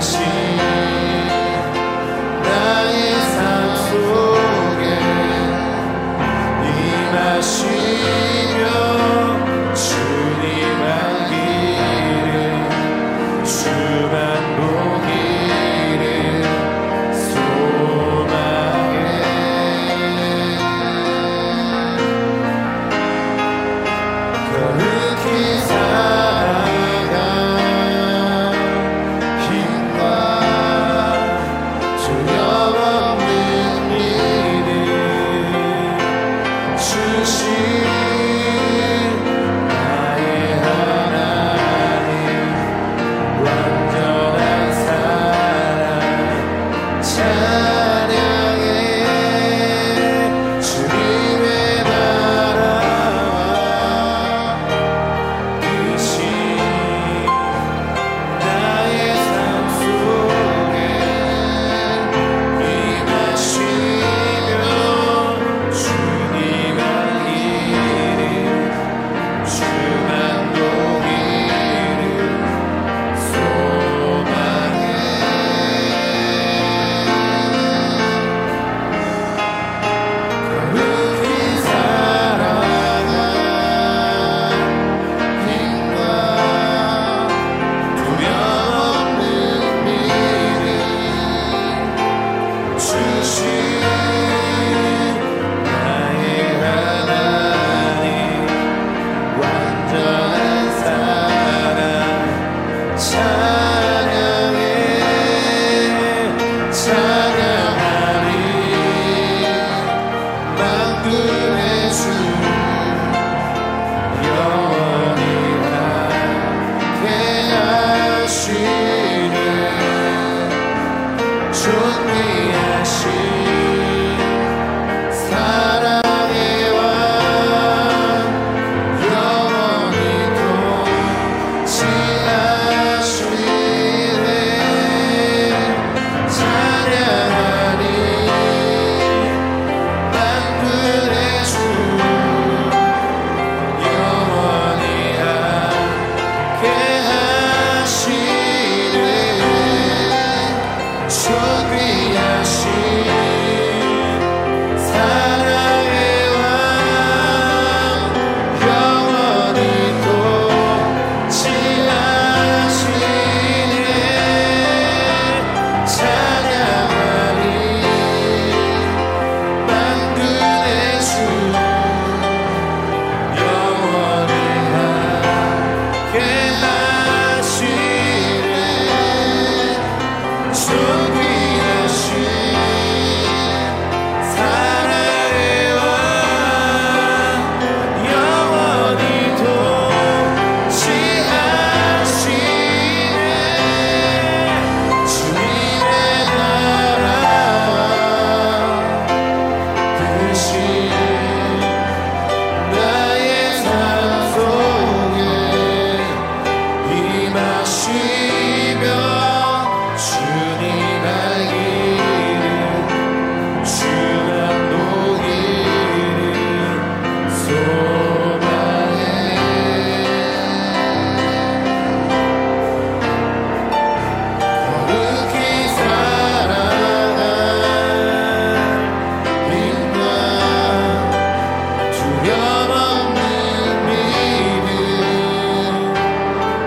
[0.00, 0.45] ti.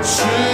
[0.10, 0.49] 是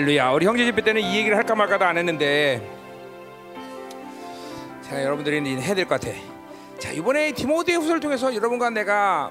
[0.00, 0.30] 할렐루야.
[0.30, 2.66] 우리 형제 집회 때는 이 얘기를 할까 말까도 안 했는데,
[4.80, 6.16] 자 여러분들이 해야 될 것 같아.
[6.78, 9.30] 자 이번에 디모데 후서를 통해서 여러분과 내가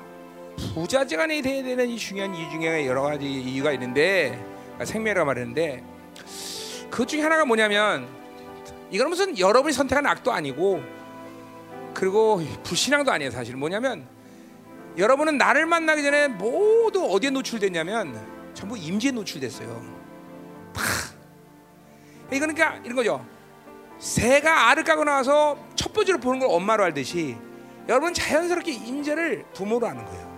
[0.76, 4.40] 부자지간이 돼야 되는 이 중요한 이유 중에 여러 가지 이유가 있는데
[4.84, 5.84] 생명이라고 말했는데
[6.91, 8.08] 그 중에 하나가 뭐냐면
[8.91, 10.84] 이거는 무슨 여러분이 선택한 악도 아니고
[11.96, 14.08] 그리고 불신앙도 아니에요 사실 뭐냐면
[14.98, 18.20] 여러분은 나를 만나기 전에 모두 어디에 노출됐냐면
[18.54, 19.98] 전부 임지에 노출됐어요.
[20.74, 20.86] 팍.
[22.30, 23.26] 그러니까 이런 거죠.
[24.00, 27.36] 새가 알을 까고 나서 첫 번째로 보는 걸 엄마로 알듯이
[27.88, 30.30] 여러분 자연스럽게 임재를 부모로 하는 거예요.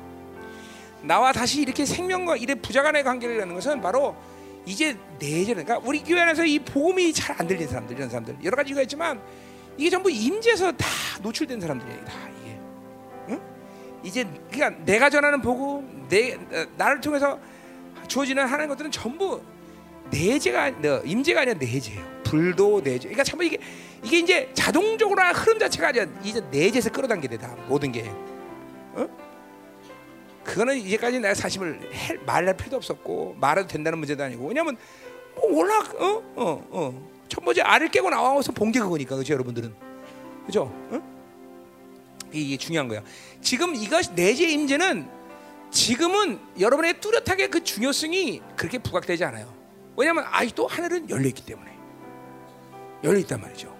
[1.03, 4.15] 나와 다시 이렇게 생명과 이래 부자간의 관계를 갖는 것은 바로
[4.65, 8.55] 이제 내재 그러니까 우리 교회 안에서 이 복음이 잘 안 들리는 사람들 이런 사람들 여러
[8.55, 9.19] 가지 이유가 있지만
[9.77, 10.87] 이게 전부 임재에서 다
[11.21, 12.05] 노출된 사람들이에요.
[12.05, 12.59] 다 이게.
[13.29, 13.41] 응?
[14.03, 17.39] 이제 그러니까 내가 전하는 복음, 내 어, 나를 통해서
[18.07, 19.41] 주어지는 하는 것들은 전부
[20.11, 22.21] 내재가 어, 임재가 아니라 내재예요.
[22.23, 23.07] 불도 내재.
[23.09, 23.57] 그러니까 전부 이게
[24.03, 28.03] 이게 이제 자동적으로 흐름 자체가 아니라 이제 내재에서 끌어당기게 돼다 모든 게.
[28.93, 29.07] 어?
[30.43, 34.75] 그거는 이제까지 내가 사심을 해- 말할 필요도 없었고 말해도 된다는 문제도 아니고 왜냐면
[35.35, 36.23] 뭐 월락 어어
[36.69, 37.11] 어.
[37.29, 39.73] 첫 번째 알을 깨고 나와서 본 게 그거니까 그죠 여러분들은
[40.45, 40.63] 그죠?
[40.89, 41.01] 어?
[42.33, 43.01] 이게 중요한 거야.
[43.41, 45.07] 지금 이것 내재 임재는
[45.69, 49.53] 지금은 여러분의 뚜렷하게 그 중요성이 그렇게 부각되지 않아요.
[50.01, 51.71] 왜냐하면 아직도 하늘은 열려 있기 때문에
[53.03, 53.75] 열려 있단 말이죠.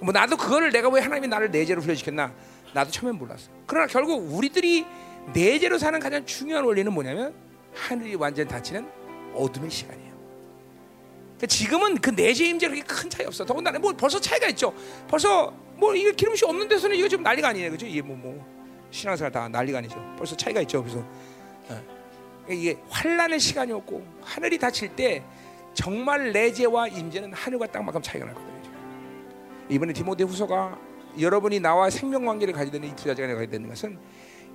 [0.00, 2.32] 뭐 나도 그거를 내가 왜 하나님이 나를 내재로 훈련시켰나?
[2.72, 3.50] 나도 처음엔 몰랐어.
[3.66, 4.86] 그러나 결국 우리들이
[5.32, 7.34] 내재로 사는 가장 중요한 원리는 뭐냐면
[7.74, 8.88] 하늘이 완전 닫히는
[9.34, 10.14] 어둠의 시간이에요.
[11.36, 13.44] 그러니까 지금은 그 내재 임재 그렇게 큰 차이 없어.
[13.44, 14.72] 더군다나 뭐 벌써 차이가 있죠.
[15.08, 17.86] 벌써 뭐 이게 기름이 없는 데서는 이거 좀 난리가 아니에요, 그죠?
[17.86, 18.54] 이게 뭐 뭐
[18.94, 19.96] 신앙생활 다 난리가 아니죠.
[20.16, 20.80] 벌써 차이가 있죠.
[20.82, 20.98] 그래서
[21.68, 21.82] 어.
[22.48, 25.24] 이게 환란의 시간이었고 하늘이 닫힐 때
[25.74, 28.54] 정말 내재와 임재는 하늘과 땅만큼 차이가 나거든요.
[29.68, 30.78] 이번에 디모데 후서가
[31.18, 33.98] 여러분이 나와 생명 관계를 가지게 되는 이 부자지간에 가게 되는 것은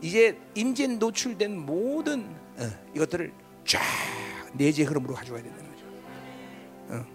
[0.02, 2.24] 이제 임재 노출된 모든
[2.58, 3.32] 어, 이것들을
[3.66, 3.82] 쫙
[4.54, 5.86] 내재 흐름으로 가져가야 된다는 거죠.
[6.90, 7.06] 어.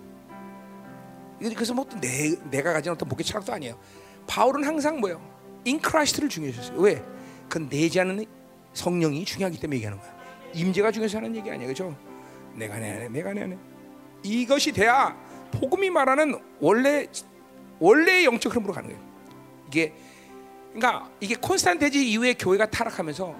[1.41, 3.79] 그래서 뭐 내 내가 가진 어떤 목회 철학도 아니에요.
[4.27, 5.21] 바울은 항상 뭐요?
[5.65, 6.79] in Christ를 중요했어요.
[6.79, 7.03] 왜?
[7.49, 8.25] 그 내재하는
[8.73, 10.15] 성령이 중요하기 때문에 얘기하는 거야.
[10.55, 11.97] 임재가 중요해서 하는 얘기 아니야, 그죠?
[12.55, 13.59] 내가 내 안에, 내가 내 안에.
[14.25, 15.17] 이것이 돼야
[15.53, 17.07] 복음이 말하는 원래
[17.79, 19.05] 원래의 영적 흐름으로 가는 거예요.
[19.69, 19.93] 이게
[20.73, 23.35] 그러니까 이게 콘스탄테지 이후에 교회가 타락하면서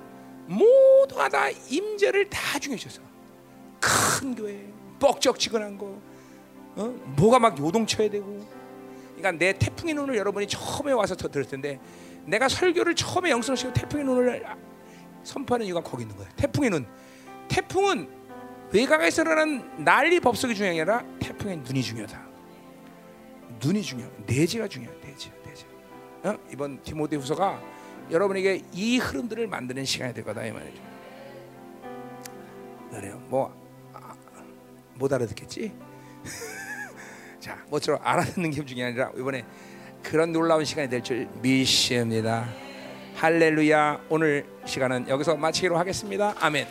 [0.47, 3.01] 모두가 다 임재를 다 중요시했어.
[3.81, 4.65] 큰 교회,
[5.01, 5.99] 뻑적지근한 거,
[6.77, 6.85] 어?
[7.17, 8.47] 뭐가 막 요동쳐야 되고.
[9.17, 11.81] 그러니까 내 태풍의 눈을 여러분이 처음에 와서 더 들을 텐데
[12.25, 14.45] 내가 설교를 처음에 영성시고 태풍의 눈을
[15.23, 16.31] 선포하는 이유가 거기 있는 거예요.
[16.37, 16.87] 태풍의 눈.
[17.49, 18.09] 태풍은
[18.75, 22.21] 외곽에서 일어나는 난리 법석이 중요한 게 아니라 태풍의 눈이 중요하다.
[23.65, 24.11] 눈이 중요.
[24.27, 24.93] 내재가 중요해.
[25.01, 25.65] 내재, 내재.
[26.25, 26.37] 어?
[26.53, 27.61] 이번 디모데 후서가
[28.11, 30.83] 여러분에게 이 흐름들을 만드는 시간이 될 거다 이 말이죠.
[32.91, 33.23] 그래요.
[33.29, 35.73] 뭐못 알아듣겠지?
[37.39, 39.45] 자, 모쪼록 알아듣는 게 중요한 게 아니라 이번에
[40.03, 42.49] 그런 놀라운 시간이 될 줄 믿습니다.
[43.15, 44.01] 할렐루야.
[44.09, 46.35] 오늘 시간은 여기서 마치기로 하겠습니다.
[46.41, 46.67] 아멘.